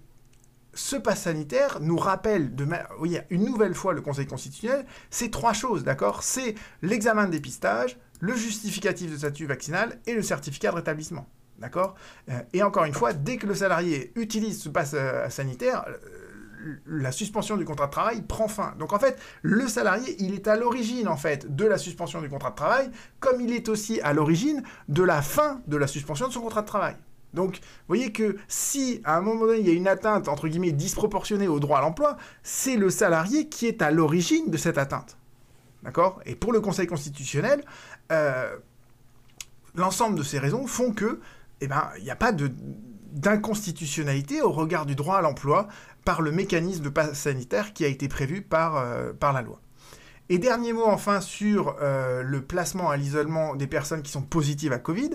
ce 0.75 0.97
pass 0.97 1.23
sanitaire 1.23 1.79
nous 1.81 1.97
rappelle 1.97 2.53
oui, 2.99 3.19
une 3.31 3.45
nouvelle 3.45 3.75
fois 3.75 3.93
le 3.93 4.01
Conseil 4.01 4.27
constitutionnel 4.27 4.85
ces 5.11 5.31
trois 5.31 5.53
choses, 5.53 5.85
d'accord? 5.85 6.23
C'est 6.23 6.55
l'examen 6.83 7.27
de 7.27 7.33
dépistage, 7.33 7.97
le 8.21 8.35
justificatif 8.35 9.11
de 9.11 9.17
statut 9.17 9.47
vaccinal 9.47 9.99
et 10.07 10.15
le 10.15 10.23
certificat 10.23 10.71
de 10.71 10.77
rétablissement. 10.77 11.27
D'accord 11.59 11.95
euh, 12.31 12.41
Et 12.53 12.63
encore 12.63 12.85
une 12.85 12.95
fois, 12.95 13.13
dès 13.13 13.37
que 13.37 13.47
le 13.47 13.55
salarié 13.55 14.13
utilise 14.17 14.61
ce 14.61 14.69
passe 14.69 14.93
euh, 14.95 15.29
sanitaire, 15.29 15.85
euh, 15.89 16.77
la 16.87 17.13
suspension 17.13 17.57
du 17.57 17.65
contrat 17.65 17.87
de 17.87 17.93
travail 17.93 18.23
prend 18.23 18.49
fin. 18.49 18.75
Donc 18.79 18.93
en 18.93 18.99
fait, 18.99 19.19
le 19.43 19.69
salarié, 19.69 20.17
il 20.19 20.35
est 20.35 20.49
à 20.49 20.57
l'origine 20.57 21.09
en 21.09 21.17
fait 21.17 21.55
de 21.55 21.65
la 21.65 21.79
suspension 21.79 22.21
du 22.21 22.29
contrat 22.29 22.51
de 22.51 22.57
travail, 22.57 22.91
comme 23.21 23.41
il 23.41 23.53
est 23.53 23.69
aussi 23.69 24.01
à 24.01 24.13
l'origine 24.13 24.63
de 24.89 25.03
la 25.03 25.23
fin 25.23 25.61
de 25.67 25.77
la 25.77 25.87
suspension 25.87 26.27
de 26.27 26.33
son 26.33 26.41
contrat 26.41 26.63
de 26.63 26.67
travail. 26.67 26.97
Donc, 27.35 27.57
vous 27.57 27.89
voyez 27.89 28.13
que 28.13 28.37
si 28.49 29.01
à 29.05 29.17
un 29.17 29.21
moment 29.21 29.47
donné 29.47 29.59
il 29.59 29.67
y 29.67 29.71
a 29.71 29.75
une 29.75 29.89
atteinte 29.89 30.29
entre 30.29 30.49
guillemets 30.49 30.73
disproportionnée 30.73 31.49
au 31.49 31.61
droit 31.61 31.79
à 31.79 31.81
l'emploi, 31.83 32.17
c'est 32.43 32.77
le 32.77 32.91
salarié 32.91 33.49
qui 33.49 33.67
est 33.67 33.83
à 33.83 33.91
l'origine 33.91 34.51
de 34.51 34.57
cette 34.57 34.79
atteinte. 34.79 35.19
D'accord? 35.83 36.21
Et 36.25 36.35
pour 36.35 36.53
le 36.53 36.61
Conseil 36.61 36.87
constitutionnel, 36.87 37.63
l'ensemble 39.75 40.17
de 40.17 40.23
ces 40.23 40.39
raisons 40.39 40.67
font 40.67 40.93
que 40.93 41.21
eh 41.65 41.67
ben, 41.67 41.91
il 41.99 42.05
n'y 42.05 42.11
a 42.11 42.17
pas 42.17 42.33
d'inconstitutionnalité 42.33 44.43
au 44.43 44.53
regard 44.53 44.87
du 44.87 44.95
droit 44.95 45.17
à 45.17 45.23
l'emploi 45.23 45.67
par 46.05 46.23
le 46.23 46.31
mécanisme 46.31 46.91
de 46.91 47.15
sanitaire 47.15 47.73
qui 47.73 47.85
a 47.85 47.89
été 47.89 48.07
prévu 48.09 48.43
par, 48.43 48.77
euh, 48.77 49.13
par 49.13 49.33
la 49.33 49.43
loi. 49.43 49.61
Et 50.31 50.39
dernier 50.39 50.73
mot 50.73 50.87
enfin 50.87 51.21
sur 51.21 51.77
euh, 51.83 52.23
le 52.23 52.41
placement 52.41 52.89
à 52.89 52.97
l'isolement 52.97 53.57
des 53.57 53.67
personnes 53.67 54.01
qui 54.01 54.11
sont 54.11 54.23
positives 54.23 54.73
à 54.73 54.79
Covid. 54.79 55.11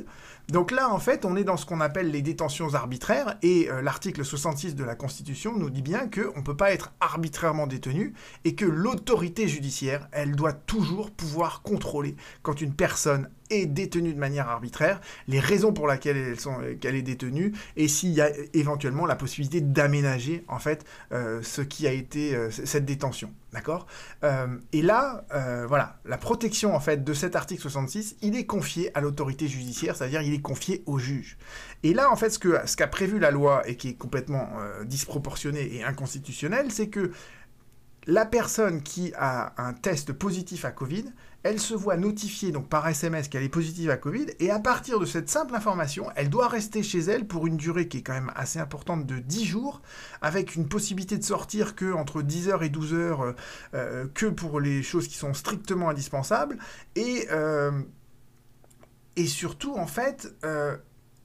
Donc 0.50 0.70
là, 0.70 0.90
en 0.90 1.00
fait, 1.00 1.26
on 1.26 1.36
est 1.36 1.44
dans 1.44 1.58
ce 1.58 1.66
qu'on 1.66 1.82
appelle 1.82 2.12
les 2.12 2.22
détentions 2.22 2.76
arbitraires, 2.76 3.38
et 3.42 3.72
euh, 3.72 3.82
l'article 3.82 4.24
66 4.24 4.76
de 4.76 4.84
la 4.84 4.94
Constitution 4.94 5.58
nous 5.58 5.72
dit 5.72 5.82
bien 5.82 6.08
qu'on 6.08 6.40
ne 6.40 6.44
peut 6.44 6.56
pas 6.56 6.74
être 6.74 6.94
arbitrairement 7.00 7.66
détenu, 7.66 8.14
et 8.46 8.54
que 8.54 8.66
l'autorité 8.66 9.48
judiciaire, 9.48 10.08
elle 10.12 10.36
doit 10.36 10.54
toujours 10.54 11.10
pouvoir 11.10 11.64
contrôler 11.64 12.16
quand 12.44 12.62
une 12.62 12.76
personne 12.76 13.32
est 13.50 13.66
détenue 13.66 14.14
de 14.14 14.20
manière 14.20 14.50
arbitraire, 14.50 15.02
les 15.28 15.40
raisons 15.40 15.74
pour 15.74 15.88
lesquelles 15.88 16.36
qu'elle 16.80 16.96
est 16.96 17.02
détenue, 17.02 17.54
et 17.76 17.88
s'il 17.88 18.12
y 18.12 18.22
a 18.22 18.30
éventuellement 18.54 19.06
la 19.06 19.16
possibilité 19.16 19.62
d'aménager, 19.62 20.44
en 20.48 20.60
fait, 20.60 20.86
euh, 21.12 21.42
ce 21.44 21.62
qui 21.62 21.88
a 21.88 21.92
été 21.92 22.36
euh, 22.36 22.50
cette 22.52 22.86
détention. 22.86 23.32
D'accord? 23.52 23.88
Et 24.74 24.84
là, 24.84 25.26
voilà, 25.68 25.98
la 26.06 26.20
protection, 26.20 26.76
en 26.76 26.80
fait, 26.80 27.04
de 27.04 27.14
cet 27.16 27.36
article 27.36 27.60
66, 27.60 28.18
il 28.22 28.36
est 28.36 28.46
confié 28.46 28.96
à 28.96 29.02
l'autorité 29.02 29.48
judiciaire, 29.48 29.96
c'est-à-dire 29.96 30.22
il 30.22 30.36
est 30.36 30.42
confiée 30.42 30.84
au 30.86 31.00
juge. 31.00 31.36
Et 31.84 31.94
là, 31.94 32.12
en 32.12 32.16
fait, 32.16 32.30
ce 32.30 32.40
qu'a 32.40 32.68
ce 32.68 32.76
prévu 32.84 33.20
la 33.20 33.32
loi 33.32 33.68
et 33.68 33.76
qui 33.76 33.90
est 33.90 33.94
complètement 33.94 34.50
euh, 34.60 34.84
disproportionné 34.84 35.76
et 35.76 35.84
inconstitutionnel, 35.84 36.72
c'est 36.72 36.90
que 36.90 37.12
la 38.06 38.26
personne 38.26 38.82
qui 38.82 39.14
a 39.16 39.54
un 39.58 39.74
test 39.74 40.14
positif 40.14 40.66
à 40.66 40.72
Covid, 40.72 41.06
elle 41.44 41.60
se 41.60 41.74
voit 41.74 41.98
notifier 41.98 42.52
donc 42.52 42.68
par 42.68 42.88
SMS 42.88 43.30
qu'elle 43.30 43.44
est 43.44 43.50
positive 43.50 43.90
à 43.90 43.98
Covid, 43.98 44.28
et 44.40 44.52
à 44.52 44.60
partir 44.60 45.00
de 45.00 45.06
cette 45.06 45.30
simple 45.30 45.56
information, 45.56 46.08
elle 46.16 46.30
doit 46.30 46.48
rester 46.48 46.84
chez 46.84 47.00
elle 47.00 47.26
pour 47.26 47.48
une 47.48 47.58
durée 47.58 47.88
qui 47.88 48.00
est 48.00 48.02
quand 48.02 48.14
même 48.14 48.32
assez 48.36 48.60
importante 48.60 49.06
de 49.06 49.20
10 49.20 49.46
jours, 49.46 49.82
avec 50.22 50.56
une 50.56 50.68
possibilité 50.68 51.18
de 51.18 51.24
sortir 51.24 51.76
que 51.76 51.94
entre 51.94 52.22
10h 52.22 52.64
et 52.64 52.70
12h, 52.70 52.94
euh, 52.94 53.34
euh, 53.74 54.08
que 54.14 54.26
pour 54.26 54.60
les 54.60 54.84
choses 54.84 55.08
qui 55.08 55.16
sont 55.16 55.34
strictement 55.34 55.90
indispensables, 55.90 56.58
et, 56.96 57.28
euh, 57.32 57.72
et 59.16 59.28
surtout, 59.28 59.76
en 59.76 59.88
fait, 59.88 60.34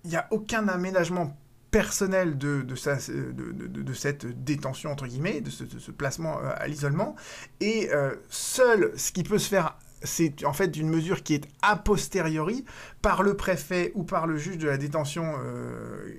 il 0.05 0.11
n'y 0.11 0.17
a 0.17 0.29
aucun 0.31 0.69
aménagement 0.69 1.37
personnel 1.71 2.39
de, 2.39 2.63
de, 2.63 3.95
cette 3.95 4.45
détention, 4.45 4.93
entre 4.93 5.09
guillemets, 5.09 5.41
de 5.41 5.51
ce, 5.51 5.91
placement 5.91 6.39
à 6.39 6.69
l'isolement. 6.69 7.17
Et 7.61 7.91
seul 8.29 8.93
ce 8.97 9.11
qui 9.11 9.25
peut 9.25 9.39
se 9.39 9.49
faire 9.49 9.77
c'est 10.05 10.45
en 10.45 10.53
fait 10.53 10.77
une 10.77 10.89
mesure 10.89 11.23
qui 11.23 11.35
est 11.35 11.49
a 11.63 11.77
posteriori 11.77 12.65
par 13.03 13.23
le 13.23 13.37
préfet 13.37 13.93
ou 13.95 14.05
par 14.05 14.27
le 14.27 14.37
juge 14.37 14.59
de 14.59 14.69
la 14.69 14.77
détention 14.77 15.35
euh, 15.43 16.13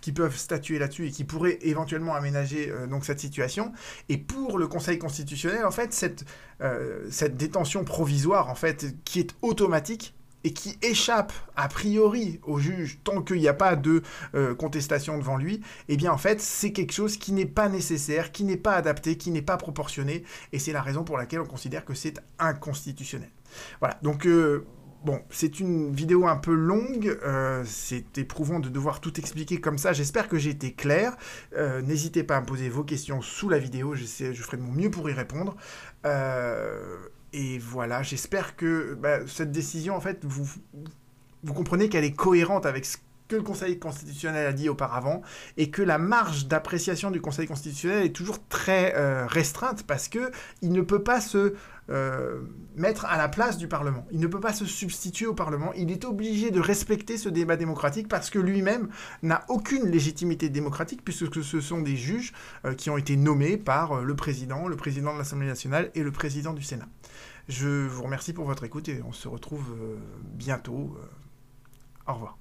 qui 0.00 0.12
peuvent 0.12 0.36
statuer 0.36 0.78
là-dessus 0.78 1.06
et 1.06 1.10
qui 1.10 1.24
pourraient 1.24 1.58
éventuellement 1.62 2.14
aménager 2.14 2.70
euh, 2.70 2.86
donc 2.86 3.04
cette 3.04 3.20
situation. 3.20 3.72
Et 4.08 4.18
pour 4.18 4.58
le 4.58 4.66
Conseil 4.66 4.98
constitutionnel, 4.98 5.64
en 5.64 5.70
fait, 5.70 5.92
cette, 5.92 6.24
euh, 6.60 7.06
cette 7.10 7.36
détention 7.36 7.84
provisoire, 7.84 8.48
en 8.48 8.54
fait, 8.54 8.94
qui 9.04 9.20
est 9.20 9.34
automatique, 9.42 10.14
et 10.44 10.52
qui 10.52 10.78
échappe 10.82 11.32
a 11.56 11.68
priori 11.68 12.40
au 12.44 12.58
juge 12.58 12.98
tant 13.04 13.22
qu'il 13.22 13.38
n'y 13.38 13.48
a 13.48 13.54
pas 13.54 13.76
de 13.76 14.02
euh, 14.34 14.54
contestation 14.54 15.18
devant 15.18 15.36
lui, 15.36 15.60
eh 15.88 15.96
bien 15.96 16.12
en 16.12 16.18
fait 16.18 16.40
c'est 16.40 16.72
quelque 16.72 16.92
chose 16.92 17.16
qui 17.16 17.32
n'est 17.32 17.46
pas 17.46 17.68
nécessaire, 17.68 18.32
qui 18.32 18.44
n'est 18.44 18.56
pas 18.56 18.74
adapté, 18.74 19.16
qui 19.16 19.30
n'est 19.30 19.42
pas 19.42 19.56
proportionné, 19.56 20.24
et 20.52 20.58
c'est 20.58 20.72
la 20.72 20.82
raison 20.82 21.04
pour 21.04 21.18
laquelle 21.18 21.40
on 21.40 21.46
considère 21.46 21.84
que 21.84 21.94
c'est 21.94 22.14
inconstitutionnel. 22.38 23.30
Voilà, 23.80 23.98
donc 24.02 24.26
euh, 24.26 24.64
bon, 25.04 25.20
c'est 25.30 25.58
une 25.58 25.92
vidéo 25.92 26.26
un 26.26 26.36
peu 26.36 26.54
longue, 26.54 27.18
euh, 27.24 27.64
c'est 27.66 28.18
éprouvant 28.18 28.60
de 28.60 28.68
devoir 28.68 29.00
tout 29.00 29.18
expliquer 29.18 29.60
comme 29.60 29.78
ça, 29.78 29.92
j'espère 29.92 30.28
que 30.28 30.38
j'ai 30.38 30.50
été 30.50 30.72
clair, 30.72 31.16
n'hésitez 31.82 32.22
pas 32.22 32.36
à 32.36 32.40
me 32.40 32.46
poser 32.46 32.68
vos 32.68 32.84
questions 32.84 33.22
sous 33.22 33.48
la 33.48 33.58
vidéo, 33.58 33.94
je 33.94 34.04
ferai 34.34 34.56
de 34.56 34.62
mon 34.62 34.72
mieux 34.72 34.90
pour 34.90 35.10
y 35.10 35.12
répondre. 35.12 35.56
Et 37.32 37.58
voilà, 37.58 38.02
j'espère 38.02 38.56
que 38.56 38.94
bah, 38.94 39.26
cette 39.26 39.52
décision, 39.52 39.94
en 39.94 40.00
fait, 40.00 40.24
vous, 40.24 40.48
vous 41.42 41.54
comprenez 41.54 41.88
qu'elle 41.88 42.04
est 42.04 42.16
cohérente 42.16 42.66
avec 42.66 42.84
ce 42.84 42.96
que 43.28 43.36
le 43.36 43.42
Conseil 43.42 43.78
constitutionnel 43.78 44.46
a 44.46 44.52
dit 44.52 44.68
auparavant, 44.68 45.22
et 45.56 45.70
que 45.70 45.82
la 45.82 45.98
marge 45.98 46.46
d'appréciation 46.46 47.10
du 47.10 47.20
Conseil 47.20 47.46
constitutionnel 47.46 48.04
est 48.04 48.12
toujours 48.12 48.38
très 48.48 48.94
euh, 48.96 49.26
restreinte, 49.26 49.84
parce 49.86 50.08
que 50.08 50.30
il 50.62 50.72
ne 50.72 50.80
peut 50.80 51.02
pas 51.02 51.20
se 51.20 51.54
euh, 51.90 52.40
mettre 52.76 53.04
à 53.04 53.16
la 53.16 53.28
place 53.28 53.58
du 53.58 53.68
Parlement. 53.68 54.06
Il 54.10 54.20
ne 54.20 54.26
peut 54.26 54.40
pas 54.40 54.52
se 54.52 54.64
substituer 54.64 55.26
au 55.26 55.34
Parlement. 55.34 55.72
Il 55.74 55.90
est 55.90 56.04
obligé 56.04 56.50
de 56.50 56.60
respecter 56.60 57.16
ce 57.18 57.28
débat 57.28 57.56
démocratique, 57.56 58.08
parce 58.08 58.30
que 58.30 58.38
lui-même 58.38 58.88
n'a 59.22 59.44
aucune 59.48 59.90
légitimité 59.90 60.48
démocratique, 60.48 61.04
puisque 61.04 61.44
ce 61.44 61.60
sont 61.60 61.82
des 61.82 61.96
juges 61.96 62.32
euh, 62.64 62.74
qui 62.74 62.88
ont 62.88 62.96
été 62.96 63.16
nommés 63.16 63.58
par 63.58 64.02
le 64.02 64.16
président, 64.16 64.68
le 64.68 64.76
président 64.76 65.12
de 65.12 65.18
l'Assemblée 65.18 65.46
nationale 65.46 65.90
et 65.94 66.02
le 66.02 66.10
président 66.10 66.54
du 66.54 66.62
Sénat. 66.62 66.88
Je 67.48 67.86
vous 67.86 68.02
remercie 68.02 68.32
pour 68.32 68.44
votre 68.44 68.64
écoute 68.64 68.88
et 68.88 69.02
on 69.02 69.12
se 69.12 69.26
retrouve 69.26 69.74
bientôt. 70.34 70.98
Au 72.06 72.14
revoir. 72.14 72.38